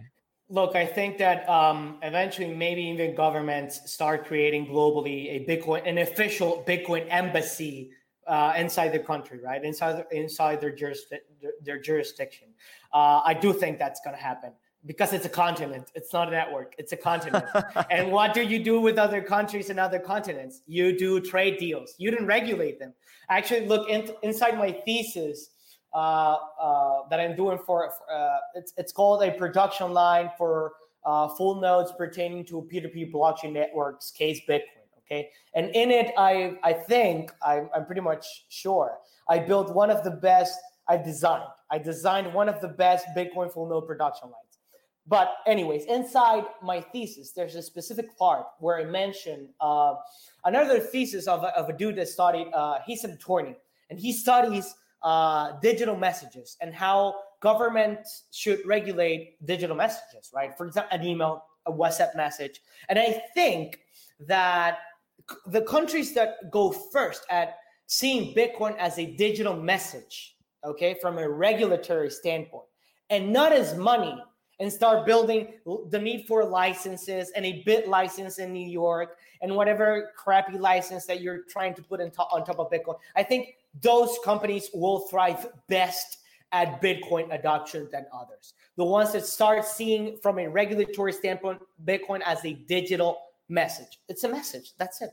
Look, 0.49 0.75
I 0.75 0.85
think 0.85 1.17
that 1.17 1.47
um, 1.49 1.97
eventually 2.01 2.53
maybe 2.53 2.81
even 2.83 3.15
governments 3.15 3.91
start 3.91 4.25
creating 4.25 4.67
globally 4.67 5.29
a 5.29 5.45
Bitcoin, 5.45 5.87
an 5.87 5.99
official 5.99 6.63
Bitcoin 6.67 7.05
embassy 7.09 7.91
uh, 8.27 8.53
inside 8.57 8.89
the 8.89 8.99
country, 8.99 9.39
right? 9.43 9.63
Inside 9.63 10.05
inside 10.11 10.61
their, 10.61 10.75
jurisdi- 10.75 11.21
their 11.61 11.79
jurisdiction. 11.81 12.49
Uh, 12.93 13.21
I 13.23 13.33
do 13.33 13.53
think 13.53 13.79
that's 13.79 13.99
going 14.01 14.15
to 14.15 14.21
happen 14.21 14.51
because 14.85 15.13
it's 15.13 15.25
a 15.25 15.29
continent. 15.29 15.91
It's 15.95 16.11
not 16.11 16.27
a 16.27 16.31
network. 16.31 16.75
It's 16.77 16.91
a 16.91 16.97
continent. 16.97 17.45
and 17.91 18.11
what 18.11 18.33
do 18.33 18.41
you 18.41 18.63
do 18.63 18.81
with 18.81 18.97
other 18.97 19.21
countries 19.21 19.69
and 19.69 19.79
other 19.79 19.99
continents? 19.99 20.61
You 20.67 20.97
do 20.97 21.21
trade 21.21 21.57
deals. 21.57 21.95
You 21.97 22.11
didn't 22.11 22.27
regulate 22.27 22.79
them. 22.79 22.93
Actually, 23.29 23.67
look 23.67 23.89
in, 23.89 24.09
inside 24.23 24.57
my 24.57 24.71
thesis 24.71 25.49
uh, 25.93 26.37
uh, 26.59 27.01
that 27.09 27.19
I'm 27.19 27.35
doing 27.35 27.57
for. 27.65 27.91
Uh, 28.11 28.37
it's 28.55 28.73
it's 28.77 28.91
called 28.91 29.23
a 29.23 29.31
production 29.31 29.93
line 29.93 30.31
for 30.37 30.73
uh, 31.05 31.29
full 31.29 31.61
nodes 31.61 31.93
pertaining 31.97 32.45
to 32.45 32.67
P2P 32.71 33.11
blockchain 33.11 33.53
networks, 33.53 34.11
case 34.11 34.41
Bitcoin. 34.47 34.83
Okay, 35.05 35.29
and 35.53 35.69
in 35.69 35.91
it, 35.91 36.13
I 36.17 36.57
I 36.63 36.73
think 36.73 37.31
I'm, 37.45 37.69
I'm 37.73 37.85
pretty 37.85 38.01
much 38.01 38.45
sure 38.49 38.97
I 39.29 39.39
built 39.39 39.73
one 39.73 39.89
of 39.89 40.03
the 40.03 40.11
best. 40.11 40.59
I 40.89 40.97
designed. 40.97 41.47
I 41.71 41.77
designed 41.77 42.33
one 42.33 42.49
of 42.49 42.59
the 42.59 42.67
best 42.67 43.05
Bitcoin 43.15 43.51
full 43.51 43.69
node 43.69 43.87
production 43.87 44.29
lines 44.29 44.42
but 45.05 45.37
anyways, 45.45 45.85
inside 45.85 46.45
my 46.61 46.79
thesis, 46.79 47.31
there's 47.31 47.55
a 47.55 47.61
specific 47.61 48.17
part 48.17 48.45
where 48.59 48.77
I 48.77 48.85
mention 48.85 49.49
uh, 49.59 49.95
another 50.45 50.79
thesis 50.79 51.27
of 51.27 51.43
a, 51.43 51.47
of 51.57 51.69
a 51.69 51.73
dude 51.73 51.97
that 51.97 52.07
studied. 52.07 52.47
Uh, 52.53 52.79
he's 52.85 53.03
an 53.03 53.11
attorney, 53.11 53.55
and 53.89 53.99
he 53.99 54.13
studies 54.13 54.73
uh, 55.01 55.59
digital 55.61 55.97
messages 55.97 56.55
and 56.61 56.73
how 56.73 57.15
governments 57.41 58.23
should 58.31 58.59
regulate 58.65 59.45
digital 59.45 59.75
messages. 59.75 60.31
Right, 60.33 60.57
for 60.57 60.67
example, 60.67 60.97
an 60.97 61.05
email, 61.05 61.43
a 61.65 61.71
WhatsApp 61.71 62.15
message, 62.15 62.61
and 62.87 62.97
I 62.97 63.21
think 63.33 63.79
that 64.21 64.79
the 65.47 65.61
countries 65.61 66.13
that 66.13 66.49
go 66.49 66.71
first 66.71 67.25
at 67.29 67.57
seeing 67.87 68.33
Bitcoin 68.33 68.77
as 68.77 68.97
a 68.97 69.05
digital 69.05 69.55
message, 69.55 70.37
okay, 70.63 70.95
from 71.01 71.17
a 71.17 71.29
regulatory 71.29 72.09
standpoint, 72.09 72.65
and 73.09 73.33
not 73.33 73.51
as 73.51 73.75
money 73.75 74.17
and 74.63 74.71
start 74.71 75.05
building 75.05 75.55
the 75.89 75.99
need 75.99 76.25
for 76.25 76.45
licenses 76.45 77.31
and 77.35 77.45
a 77.45 77.61
BitLicense 77.67 78.39
in 78.39 78.53
New 78.53 78.65
York 78.65 79.17
and 79.41 79.53
whatever 79.53 80.11
crappy 80.15 80.57
license 80.57 81.05
that 81.05 81.19
you're 81.19 81.41
trying 81.49 81.73
to 81.73 81.83
put 81.83 81.99
on 81.99 82.09
top 82.11 82.59
of 82.59 82.71
Bitcoin. 82.71 82.95
I 83.13 83.23
think 83.23 83.57
those 83.81 84.17
companies 84.23 84.69
will 84.73 84.99
thrive 85.09 85.47
best 85.67 86.19
at 86.53 86.81
Bitcoin 86.81 87.33
adoption 87.33 87.89
than 87.91 88.05
others. 88.13 88.53
The 88.77 88.85
ones 88.85 89.11
that 89.11 89.25
start 89.25 89.65
seeing 89.65 90.15
from 90.23 90.39
a 90.39 90.47
regulatory 90.47 91.11
standpoint 91.11 91.61
Bitcoin 91.83 92.21
as 92.25 92.45
a 92.45 92.53
digital 92.53 93.19
message. 93.49 93.99
It's 94.07 94.23
a 94.23 94.29
message. 94.29 94.71
That's 94.77 95.01
it. 95.01 95.09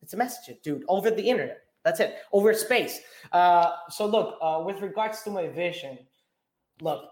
It's 0.00 0.14
a 0.14 0.16
message, 0.16 0.56
dude, 0.62 0.82
over 0.88 1.10
the 1.10 1.28
internet. 1.28 1.58
That's 1.84 2.00
it. 2.00 2.16
Over 2.32 2.54
space. 2.54 3.00
Uh, 3.32 3.72
so 3.90 4.06
look, 4.06 4.38
uh, 4.40 4.62
with 4.64 4.80
regards 4.80 5.22
to 5.24 5.30
my 5.30 5.48
vision, 5.48 5.98
look, 6.80 7.04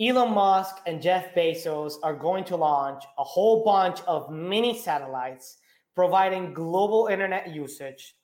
Elon 0.00 0.32
Musk 0.32 0.76
and 0.86 1.02
Jeff 1.02 1.34
Bezos 1.34 1.94
are 2.02 2.14
going 2.14 2.44
to 2.44 2.56
launch 2.56 3.04
a 3.18 3.24
whole 3.24 3.62
bunch 3.64 4.00
of 4.06 4.30
mini 4.30 4.78
satellites 4.78 5.58
providing 5.94 6.54
global 6.54 7.08
internet 7.08 7.54
usage 7.54 8.14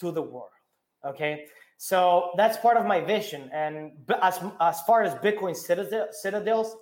to 0.00 0.10
the 0.10 0.22
world. 0.22 0.48
Okay. 1.04 1.46
So 1.76 2.30
that's 2.38 2.56
part 2.56 2.78
of 2.78 2.86
my 2.86 3.02
vision. 3.02 3.50
And 3.52 3.92
as, 4.22 4.40
as 4.62 4.80
far 4.82 5.02
as 5.02 5.14
Bitcoin 5.16 5.54
citadels, 5.54 6.76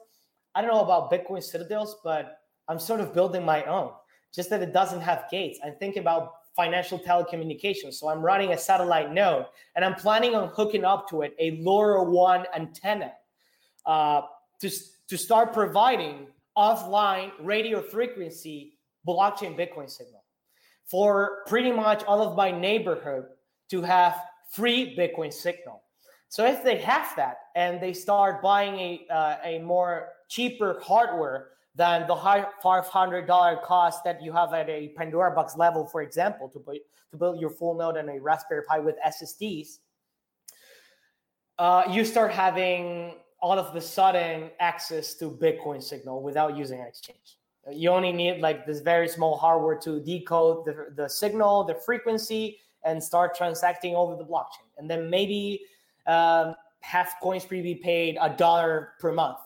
I 0.54 0.60
don't 0.60 0.70
know 0.70 0.82
about 0.82 1.10
Bitcoin 1.10 1.42
citadels, 1.42 1.96
but 2.04 2.38
I'm 2.68 2.78
sort 2.78 3.00
of 3.00 3.12
building 3.12 3.44
my 3.44 3.64
own, 3.64 3.90
just 4.32 4.50
that 4.50 4.62
it 4.62 4.72
doesn't 4.72 5.00
have 5.00 5.24
gates. 5.32 5.58
I'm 5.64 5.74
thinking 5.80 6.02
about 6.02 6.34
financial 6.54 7.00
telecommunications. 7.00 7.94
So 7.94 8.08
I'm 8.08 8.22
running 8.22 8.52
a 8.52 8.58
satellite 8.58 9.12
node 9.12 9.46
and 9.74 9.84
I'm 9.84 9.96
planning 9.96 10.36
on 10.36 10.48
hooking 10.50 10.84
up 10.84 11.08
to 11.10 11.22
it 11.22 11.34
a 11.40 11.58
LoRaWAN 11.58 12.44
antenna. 12.54 13.12
Uh, 13.84 14.22
to, 14.60 14.70
to 15.08 15.18
start 15.18 15.52
providing 15.52 16.26
offline 16.56 17.32
radio 17.40 17.82
frequency 17.82 18.78
blockchain 19.06 19.56
Bitcoin 19.56 19.90
signal. 19.90 20.22
for 20.84 21.42
pretty 21.46 21.72
much 21.72 22.04
all 22.04 22.22
of 22.22 22.36
my 22.36 22.50
neighborhood 22.50 23.24
to 23.70 23.82
have 23.82 24.20
free 24.50 24.94
Bitcoin 24.96 25.32
signal. 25.32 25.82
So 26.28 26.44
if 26.44 26.62
they 26.62 26.78
have 26.78 27.14
that 27.16 27.36
and 27.54 27.80
they 27.80 27.92
start 27.92 28.42
buying 28.42 28.74
a 28.78 29.06
uh, 29.12 29.36
a 29.44 29.58
more 29.60 30.08
cheaper 30.28 30.80
hardware 30.82 31.48
than 31.74 32.06
the 32.06 32.14
high 32.14 32.46
$500 32.62 33.62
cost 33.62 34.04
that 34.04 34.22
you 34.22 34.32
have 34.32 34.52
at 34.52 34.68
a 34.68 34.88
Pandora 34.96 35.34
box 35.34 35.56
level, 35.56 35.86
for 35.86 36.02
example, 36.02 36.48
to, 36.48 36.58
put, 36.60 36.78
to 37.10 37.16
build 37.16 37.40
your 37.40 37.50
full 37.50 37.74
node 37.74 37.96
on 37.96 38.08
a 38.08 38.20
Raspberry 38.20 38.62
Pi 38.62 38.78
with 38.78 38.96
SSDs, 39.04 39.78
uh, 41.58 41.84
you 41.90 42.04
start 42.04 42.30
having 42.30 43.14
all 43.44 43.58
of 43.58 43.68
the 43.74 43.80
sudden 43.80 44.50
access 44.70 45.14
to 45.20 45.24
Bitcoin 45.30 45.82
signal 45.82 46.22
without 46.28 46.56
using 46.56 46.80
an 46.80 46.86
exchange. 46.86 47.28
You 47.70 47.90
only 47.90 48.12
need 48.12 48.40
like 48.40 48.66
this 48.66 48.80
very 48.80 49.08
small 49.08 49.36
hardware 49.44 49.78
to 49.86 50.00
decode 50.00 50.64
the, 50.66 50.74
the 51.00 51.08
signal, 51.08 51.64
the 51.64 51.74
frequency, 51.74 52.58
and 52.84 53.02
start 53.02 53.36
transacting 53.36 53.94
over 53.94 54.16
the 54.16 54.24
blockchain. 54.24 54.68
And 54.78 54.90
then 54.90 55.10
maybe 55.10 55.60
um, 56.06 56.54
have 56.80 57.08
Coinspree 57.22 57.62
be 57.62 57.74
paid 57.74 58.18
a 58.20 58.30
dollar 58.44 58.94
per 59.00 59.12
month 59.12 59.38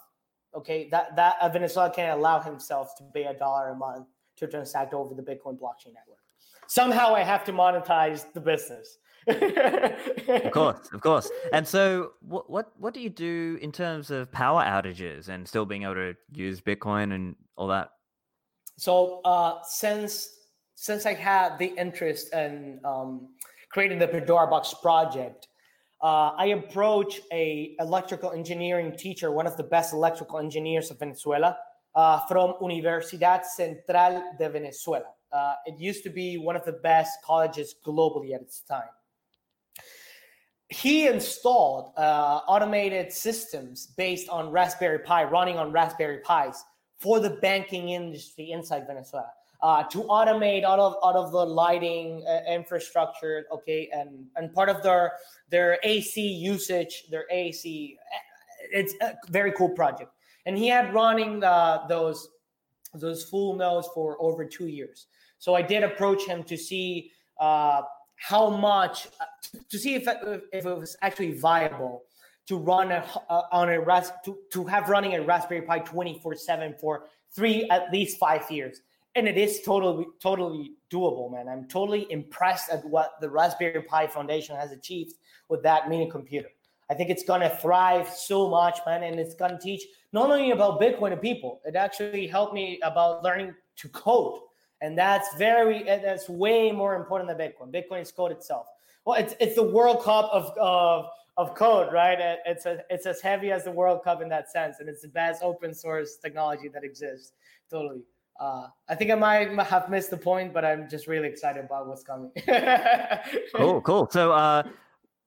Okay, 0.55 0.89
that 0.91 1.15
that 1.17 1.37
uh, 1.41 1.49
Venezuela 1.49 1.91
can't 1.91 2.19
allow 2.19 2.41
himself 2.41 2.97
to 2.97 3.05
pay 3.15 3.25
a 3.25 3.35
dollar 3.35 3.69
a 3.71 3.75
month 3.75 4.07
to 4.37 4.47
transact 4.47 4.95
over 4.95 5.15
the 5.15 5.23
Bitcoin 5.23 5.59
blockchain 5.59 5.93
network. 5.95 6.19
Somehow, 6.67 7.15
I 7.15 7.23
have 7.23 7.45
to 7.45 7.53
monetize 7.53 8.33
the 8.33 8.41
business. 8.41 8.99
Of 9.29 10.51
course, 10.53 10.89
of 10.93 11.01
course. 11.01 11.31
And 11.53 11.67
so, 11.67 12.13
what 12.21 12.49
what 12.51 12.73
what 12.79 12.95
do 12.95 13.01
you 13.01 13.11
do 13.11 13.59
in 13.61 13.73
terms 13.73 14.11
of 14.11 14.31
power 14.33 14.63
outages 14.63 15.29
and 15.29 15.47
still 15.47 15.67
being 15.67 15.83
able 15.83 15.95
to 15.95 16.15
use 16.33 16.61
Bitcoin 16.61 17.15
and 17.15 17.37
all 17.57 17.69
that? 17.69 17.91
So, 18.77 19.21
uh, 19.25 19.59
since 19.65 20.31
since 20.75 21.07
I 21.07 21.15
had 21.15 21.59
the 21.59 21.73
interest 21.77 22.33
in 22.33 22.81
um, 22.85 23.29
creating 23.71 23.99
the 23.99 24.09
Pandora 24.09 24.47
Box 24.47 24.75
project, 24.81 25.49
uh, 26.03 26.31
I 26.37 26.47
approached 26.47 27.21
a 27.33 27.75
electrical 27.81 28.31
engineering 28.33 28.97
teacher, 28.97 29.33
one 29.33 29.47
of 29.47 29.57
the 29.57 29.65
best 29.65 29.93
electrical 29.93 30.39
engineers 30.39 30.91
of 30.91 31.01
Venezuela, 31.01 31.57
uh, 31.95 32.21
from 32.27 32.55
Universidad 32.63 33.45
Central 33.45 34.23
de 34.39 34.49
Venezuela. 34.49 35.07
Uh, 35.33 35.55
it 35.67 35.79
used 35.79 36.05
to 36.05 36.11
be 36.11 36.39
one 36.39 36.57
of 36.57 36.65
the 36.65 36.73
best 36.73 37.19
colleges 37.25 37.75
globally 37.85 38.35
at 38.35 38.41
its 38.41 38.61
time. 38.61 38.89
He 40.71 41.07
installed 41.07 41.93
uh, 41.97 42.41
automated 42.47 43.13
systems 43.13 43.87
based 43.97 44.29
on 44.29 44.51
Raspberry 44.51 44.99
Pi, 44.99 45.25
running 45.25 45.57
on 45.57 45.73
Raspberry 45.73 46.21
Pis 46.27 46.63
for 46.99 47.21
the 47.21 47.31
banking 47.31 47.91
industry 47.91 48.51
inside 48.51 48.87
Venezuela 48.87 49.31
uh, 49.63 49.83
to 49.85 50.05
automate 50.05 50.65
out 50.65 50.79
of 50.79 50.97
out 51.03 51.17
of 51.17 51.33
the 51.33 51.45
lighting 51.45 52.25
uh, 52.29 52.41
infrastructure. 52.51 53.47
Okay, 53.53 53.89
and 53.93 54.27
and 54.37 54.53
part 54.53 54.69
of 54.69 54.83
their 54.83 55.13
their 55.51 55.79
AC 55.83 56.21
usage, 56.21 57.05
their 57.11 57.25
AC. 57.31 57.99
It's 58.71 58.95
a 59.01 59.15
very 59.31 59.53
cool 59.53 59.71
project, 59.71 60.13
and 60.47 60.59
he 60.59 60.69
had 60.69 60.93
running 60.93 61.41
the, 61.41 61.83
those 61.89 62.29
those 62.95 63.25
full 63.25 63.57
nodes 63.57 63.89
for 63.95 64.17
over 64.21 64.45
two 64.45 64.67
years. 64.67 65.07
So 65.39 65.55
I 65.55 65.63
did 65.63 65.83
approach 65.83 66.25
him 66.25 66.43
to 66.45 66.57
see 66.57 67.13
uh, 67.41 67.83
how 68.19 68.51
much 68.51 69.09
to 69.71 69.79
see 69.79 69.95
if 69.95 70.07
if 70.53 70.67
it 70.67 70.79
was 70.79 70.97
actually 71.03 71.33
viable 71.33 72.03
to 72.47 72.57
run 72.57 72.91
a, 72.91 73.05
uh, 73.29 73.43
on 73.53 73.69
a 73.69 73.79
ras 73.81 74.11
to, 74.25 74.39
to 74.53 74.65
have 74.65 74.89
running 74.89 75.15
a 75.15 75.23
Raspberry 75.23 75.63
Pi 75.63 75.81
24 75.81 76.35
7 76.35 76.75
for 76.81 77.05
three 77.35 77.69
at 77.71 77.93
least 77.93 78.19
five 78.19 78.51
years. 78.51 78.81
And 79.15 79.29
it 79.29 79.37
is 79.37 79.63
totally 79.63 80.07
totally 80.21 80.73
doable 80.93 81.31
man. 81.31 81.49
I'm 81.49 81.67
totally 81.69 82.07
impressed 82.11 82.71
at 82.71 82.85
what 82.85 83.13
the 83.21 83.29
raspberry 83.29 83.83
pi 83.83 84.07
foundation 84.07 84.57
has 84.57 84.73
achieved 84.73 85.15
with 85.49 85.63
that 85.63 85.89
mini 85.89 86.11
computer. 86.11 86.49
I 86.91 86.95
think 86.95 87.11
it's 87.11 87.23
to 87.23 87.59
thrive 87.61 88.09
so 88.09 88.49
much 88.49 88.79
man 88.87 89.03
and 89.03 89.21
it's 89.21 89.35
to 89.35 89.59
teach 89.61 89.83
not 90.13 90.31
only 90.31 90.53
about 90.53 90.81
bitcoin 90.81 91.11
to 91.11 91.17
people 91.17 91.61
it 91.65 91.77
actually 91.77 92.27
helped 92.27 92.55
me 92.55 92.81
about 92.83 93.23
learning 93.23 93.55
to 93.77 93.89
code 93.91 94.41
and 94.81 94.97
that's 94.97 95.35
very 95.37 95.83
that's 95.83 96.29
way 96.29 96.71
more 96.71 96.95
important 96.97 97.29
than 97.29 97.39
bitcoin 97.39 97.73
bitcoin 97.73 98.03
is 98.03 98.13
code 98.13 98.33
itself 98.33 98.67
well 99.05 99.21
it's, 99.21 99.35
it's 99.41 99.55
the 99.55 99.63
world 99.63 100.03
cup 100.03 100.29
of, 100.33 100.57
of 100.59 101.07
of 101.37 101.55
code 101.55 101.93
right 101.93 102.19
it's 102.47 102.67
a, 102.67 102.83
it's 102.91 103.07
as 103.07 103.21
heavy 103.21 103.51
as 103.53 103.65
the 103.65 103.71
world 103.71 104.03
cup 104.03 104.23
in 104.23 104.29
that 104.29 104.51
sense 104.51 104.77
and 104.81 104.89
it's 104.89 105.03
the 105.03 105.09
best 105.09 105.43
open 105.43 105.75
source 105.75 106.17
technology 106.17 106.69
that 106.69 106.85
exists 106.85 107.33
totally 107.71 108.03
uh, 108.39 108.69
I 108.89 108.95
think 108.95 109.11
I 109.11 109.17
might 109.17 109.51
have 109.67 109.91
missed 109.91 110.11
the 110.11 110.17
point, 110.17 110.55
but 110.55 110.65
I'm 110.65 110.89
just 110.89 111.09
really 111.09 111.29
excited 111.29 111.65
about 111.65 111.89
what's 111.89 112.05
coming. 112.05 112.31
cool, 113.57 113.81
cool. 113.81 114.09
So, 114.13 114.33
uh, 114.33 114.63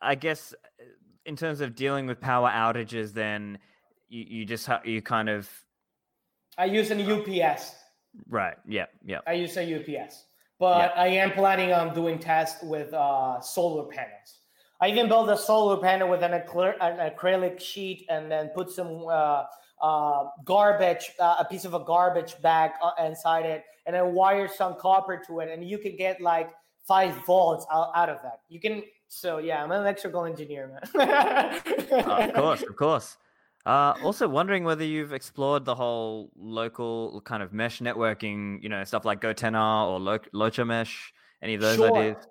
I 0.02 0.16
guess 0.16 0.54
uh, 0.80 0.84
in 1.26 1.36
terms 1.36 1.60
of 1.60 1.76
dealing 1.76 2.08
with 2.08 2.22
power 2.22 2.50
outages, 2.50 3.12
then 3.12 3.60
you, 4.08 4.26
you 4.28 4.46
just 4.46 4.66
ha- 4.66 4.82
you 4.86 5.02
kind 5.02 5.30
of. 5.30 5.50
I 6.58 6.66
use 6.66 6.90
an 6.92 7.02
UPS. 7.02 7.76
Right. 8.28 8.56
Yeah. 8.68 8.86
Yeah. 9.06 9.20
I 9.28 9.34
use 9.34 9.56
a 9.58 9.64
UPS, 9.64 10.26
but 10.60 10.94
I 10.98 11.08
am 11.08 11.32
planning 11.32 11.74
on 11.74 11.94
doing 11.94 12.20
tests 12.20 12.64
with 12.64 12.94
uh, 12.94 13.40
solar 13.42 13.86
panels. 13.86 14.40
I 14.82 14.90
even 14.90 15.08
built 15.08 15.30
a 15.30 15.38
solar 15.38 15.78
panel 15.78 16.10
with 16.10 16.24
an, 16.24 16.32
acry- 16.32 16.76
an 16.82 17.12
acrylic 17.12 17.60
sheet 17.60 18.06
and 18.10 18.32
then 18.32 18.50
put 18.50 18.72
some 18.72 19.06
uh, 19.08 19.44
uh, 19.82 20.26
garbage, 20.44 21.12
uh, 21.20 21.36
a 21.40 21.46
piece 21.46 21.66
of 21.66 21.74
a 21.74 21.80
garbage 21.80 22.42
bag 22.42 22.72
uh, 22.84 22.92
inside 23.06 23.46
it, 23.46 23.64
and 23.86 23.96
then 23.96 24.14
wire 24.14 24.48
some 24.48 24.76
copper 24.80 25.22
to 25.28 25.40
it, 25.40 25.50
and 25.50 25.68
you 25.68 25.78
can 25.78 25.96
get 25.96 26.20
like 26.20 26.50
five 26.88 27.14
volts 27.26 27.66
out, 27.72 27.92
out 27.96 28.10
of 28.10 28.18
that. 28.24 28.42
You 28.50 28.60
can. 28.60 28.84
So 29.08 29.40
yeah, 29.40 29.64
I'm 29.64 29.72
an 29.72 29.82
electrical 29.82 30.26
engineer, 30.26 30.80
man. 30.96 31.62
of 31.92 32.34
course, 32.34 32.62
of 32.62 32.76
course. 32.76 33.18
Uh, 33.66 33.94
also 34.04 34.28
wondering 34.28 34.64
whether 34.64 34.84
you've 34.84 35.14
explored 35.14 35.66
the 35.66 35.76
whole 35.76 36.32
local 36.36 37.22
kind 37.22 37.44
of 37.44 37.54
mesh 37.54 37.80
networking, 37.80 38.62
you 38.64 38.70
know, 38.70 38.84
stuff 38.84 39.06
like 39.06 39.22
Gotenna 39.22 39.88
or 39.88 40.00
Lo- 40.00 40.18
Locha 40.34 40.66
Mesh. 40.66 41.14
Any 41.42 41.56
of 41.56 41.62
those 41.62 41.78
sure. 41.78 41.96
ideas? 41.96 42.28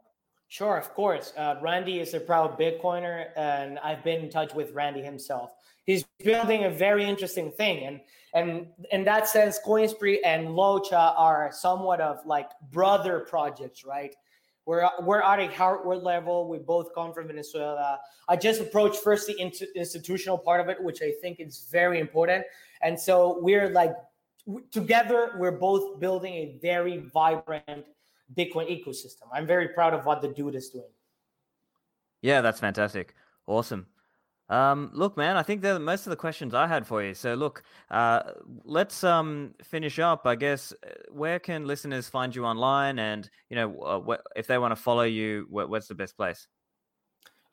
Sure, 0.48 0.76
of 0.76 0.92
course. 0.94 1.32
Uh, 1.36 1.54
Randy 1.62 2.00
is 2.00 2.14
a 2.14 2.20
proud 2.20 2.58
Bitcoiner, 2.58 3.26
and 3.36 3.78
I've 3.78 4.02
been 4.02 4.22
in 4.22 4.30
touch 4.30 4.52
with 4.54 4.72
Randy 4.72 5.02
himself 5.02 5.52
he's 5.90 6.04
building 6.22 6.64
a 6.64 6.70
very 6.70 7.04
interesting 7.04 7.50
thing 7.50 7.84
and 7.86 8.00
and 8.34 8.66
in 8.92 9.04
that 9.04 9.26
sense 9.28 9.58
coinspree 9.66 10.18
and 10.24 10.48
locha 10.48 11.14
are 11.18 11.50
somewhat 11.52 12.00
of 12.00 12.24
like 12.24 12.50
brother 12.70 13.20
projects 13.20 13.84
right 13.84 14.14
we're 14.70 14.88
we're 15.00 15.20
at 15.20 15.40
a 15.40 15.48
hardware 15.48 15.96
level. 15.96 16.48
We 16.48 16.58
both 16.58 16.94
come 16.94 17.12
from 17.12 17.26
venezuela. 17.26 17.98
I 18.28 18.36
just 18.36 18.60
approached 18.60 18.98
first 19.02 19.26
the 19.26 19.36
institutional 19.74 20.38
part 20.38 20.60
of 20.60 20.68
it 20.68 20.80
which 20.80 21.02
i 21.02 21.10
think 21.20 21.40
is 21.40 21.66
very 21.72 21.98
important. 21.98 22.44
And 22.80 22.98
so 23.06 23.40
we're 23.40 23.68
like 23.68 23.94
together 24.70 25.20
we're 25.40 25.58
both 25.68 25.98
building 25.98 26.34
a 26.34 26.58
very 26.62 26.98
vibrant 26.98 27.84
bitcoin 28.38 28.66
ecosystem. 28.76 29.26
I'm 29.32 29.46
very 29.54 29.68
proud 29.68 29.92
of 29.92 30.06
what 30.06 30.22
the 30.22 30.28
dude 30.28 30.54
is 30.54 30.70
doing. 30.70 30.94
Yeah 32.22 32.40
that's 32.40 32.60
fantastic. 32.60 33.16
Awesome 33.48 33.86
um, 34.50 34.90
look, 34.92 35.16
man, 35.16 35.36
I 35.36 35.44
think 35.44 35.62
they're 35.62 35.78
most 35.78 36.06
of 36.06 36.10
the 36.10 36.16
questions 36.16 36.54
I 36.54 36.66
had 36.66 36.84
for 36.84 37.02
you. 37.02 37.14
So, 37.14 37.34
look, 37.34 37.62
uh, 37.90 38.32
let's 38.64 39.04
um, 39.04 39.54
finish 39.62 40.00
up. 40.00 40.26
I 40.26 40.34
guess 40.34 40.72
uh, 40.72 40.90
where 41.10 41.38
can 41.38 41.66
listeners 41.66 42.08
find 42.08 42.34
you 42.34 42.44
online, 42.44 42.98
and 42.98 43.30
you 43.48 43.56
know, 43.56 43.78
uh, 43.80 44.00
wh- 44.00 44.38
if 44.38 44.48
they 44.48 44.58
want 44.58 44.72
to 44.72 44.76
follow 44.76 45.04
you, 45.04 45.46
wh- 45.48 45.70
what's 45.70 45.86
the 45.86 45.94
best 45.94 46.16
place? 46.16 46.48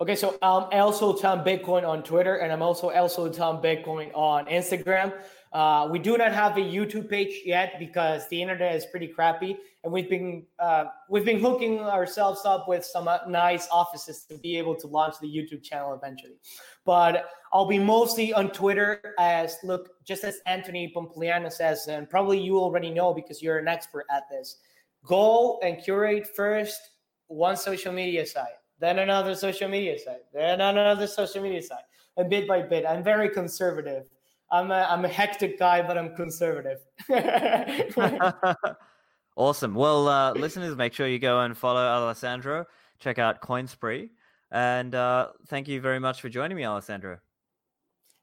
Okay, 0.01 0.15
so 0.15 0.37
I'm 0.41 0.65
also 0.71 1.15
Tom 1.15 1.43
Bitcoin 1.43 1.87
on 1.87 2.03
Twitter, 2.03 2.37
and 2.37 2.51
I'm 2.51 2.63
also 2.63 2.89
also 2.89 3.29
Tom 3.29 3.61
Bitcoin 3.61 4.11
on 4.15 4.47
Instagram. 4.47 5.13
Uh, 5.53 5.87
we 5.89 5.99
do 5.99 6.17
not 6.17 6.33
have 6.33 6.57
a 6.57 6.61
YouTube 6.61 7.09
page 7.09 7.41
yet 7.45 7.79
because 7.79 8.27
the 8.29 8.41
internet 8.41 8.75
is 8.75 8.85
pretty 8.85 9.07
crappy, 9.07 9.57
and 9.83 9.93
we've 9.93 10.09
been 10.09 10.45
uh, 10.59 10.85
we've 11.09 11.23
been 11.23 11.39
hooking 11.39 11.79
ourselves 11.79 12.41
up 12.45 12.67
with 12.67 12.83
some 12.83 13.07
uh, 13.07 13.19
nice 13.27 13.67
offices 13.71 14.25
to 14.25 14.37
be 14.37 14.57
able 14.57 14.75
to 14.75 14.87
launch 14.87 15.15
the 15.21 15.27
YouTube 15.27 15.63
channel 15.63 15.93
eventually. 15.93 16.37
But 16.85 17.29
I'll 17.53 17.67
be 17.67 17.79
mostly 17.79 18.33
on 18.33 18.51
Twitter 18.51 19.15
as 19.19 19.57
look 19.63 19.89
just 20.05 20.23
as 20.23 20.39
Anthony 20.45 20.91
Pompliano 20.95 21.51
says, 21.51 21.87
and 21.87 22.09
probably 22.09 22.39
you 22.39 22.59
already 22.59 22.89
know 22.89 23.13
because 23.13 23.41
you're 23.41 23.57
an 23.57 23.67
expert 23.67 24.05
at 24.11 24.23
this. 24.29 24.57
Go 25.05 25.59
and 25.63 25.81
curate 25.81 26.27
first 26.35 26.79
one 27.27 27.55
social 27.55 27.93
media 27.93 28.25
site, 28.25 28.57
then 28.79 28.99
another 28.99 29.33
social 29.33 29.69
media 29.69 29.97
site, 29.97 30.23
then 30.33 30.59
another 30.59 31.07
social 31.07 31.41
media 31.41 31.61
site, 31.61 31.85
and 32.17 32.29
bit 32.29 32.47
by 32.47 32.61
bit. 32.61 32.85
I'm 32.85 33.03
very 33.03 33.29
conservative 33.29 34.07
I'm 34.51 34.71
a, 34.71 34.87
I'm 34.89 35.03
a 35.05 35.09
hectic 35.09 35.59
guy, 35.59 35.81
but 35.85 35.97
I'm 35.97 36.15
conservative. 36.15 36.79
awesome. 39.35 39.75
Well, 39.75 40.07
uh, 40.07 40.33
listeners, 40.33 40.75
make 40.75 40.93
sure 40.93 41.07
you 41.07 41.19
go 41.19 41.41
and 41.41 41.57
follow 41.57 41.81
Alessandro. 41.81 42.65
Check 42.99 43.19
out 43.19 43.41
Coinspree. 43.41 44.09
And 44.51 44.95
uh, 44.95 45.29
thank 45.47 45.67
you 45.67 45.81
very 45.81 45.99
much 45.99 46.21
for 46.21 46.29
joining 46.29 46.55
me, 46.55 46.65
Alessandro. 46.65 47.19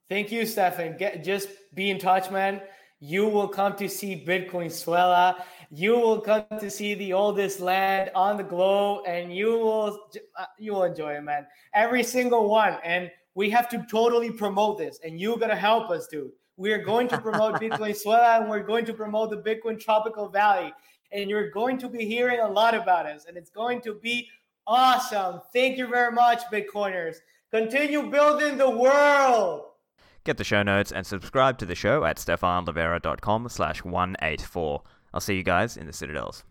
Thank 0.08 0.32
you, 0.32 0.46
Stephan. 0.46 0.96
Get, 0.96 1.24
just 1.24 1.48
be 1.74 1.90
in 1.90 1.98
touch, 1.98 2.30
man. 2.30 2.62
You 3.00 3.28
will 3.28 3.48
come 3.48 3.76
to 3.76 3.88
see 3.88 4.24
Bitcoinzuela. 4.26 5.42
you 5.70 5.92
will 5.92 6.20
come 6.20 6.44
to 6.58 6.70
see 6.70 6.94
the 6.94 7.12
oldest 7.12 7.60
land 7.60 8.10
on 8.14 8.36
the 8.38 8.42
globe, 8.42 9.04
and 9.06 9.34
you 9.34 9.50
will 9.58 9.98
uh, 10.38 10.46
you 10.58 10.72
will 10.72 10.84
enjoy 10.84 11.14
it, 11.14 11.22
man. 11.22 11.46
Every 11.74 12.02
single 12.02 12.48
one, 12.48 12.78
and 12.82 13.10
we 13.34 13.50
have 13.50 13.68
to 13.70 13.84
totally 13.90 14.30
promote 14.30 14.78
this, 14.78 14.98
and 15.04 15.20
you're 15.20 15.38
gonna 15.38 15.56
help 15.56 15.90
us, 15.90 16.06
dude. 16.06 16.32
We 16.56 16.72
are 16.72 16.82
going 16.82 17.08
to 17.08 17.18
promote 17.18 17.54
Bitcoin 17.60 17.94
Bitcoinzuela, 17.94 18.40
and 18.40 18.48
we're 18.48 18.62
going 18.62 18.84
to 18.86 18.94
promote 18.94 19.30
the 19.30 19.38
Bitcoin 19.38 19.80
Tropical 19.80 20.28
Valley, 20.28 20.72
and 21.12 21.28
you're 21.28 21.50
going 21.50 21.78
to 21.78 21.88
be 21.88 22.04
hearing 22.04 22.40
a 22.40 22.48
lot 22.48 22.74
about 22.74 23.06
us, 23.06 23.24
and 23.26 23.36
it's 23.36 23.50
going 23.50 23.80
to 23.82 23.94
be 23.94 24.28
awesome. 24.66 25.40
Thank 25.52 25.78
you 25.78 25.86
very 25.86 26.12
much, 26.12 26.42
Bitcoiners. 26.52 27.16
Continue 27.50 28.10
building 28.10 28.58
the 28.58 28.70
world. 28.70 29.66
Get 30.24 30.38
the 30.38 30.44
show 30.44 30.62
notes 30.62 30.90
and 30.90 31.06
subscribe 31.06 31.58
to 31.58 31.66
the 31.66 31.74
show 31.74 32.04
at 32.04 32.16
stephanlivera.com 32.16 33.48
slash 33.48 33.84
184. 33.84 34.82
I'll 35.12 35.20
see 35.20 35.36
you 35.36 35.42
guys 35.42 35.76
in 35.76 35.86
the 35.86 35.92
Citadels. 35.92 36.44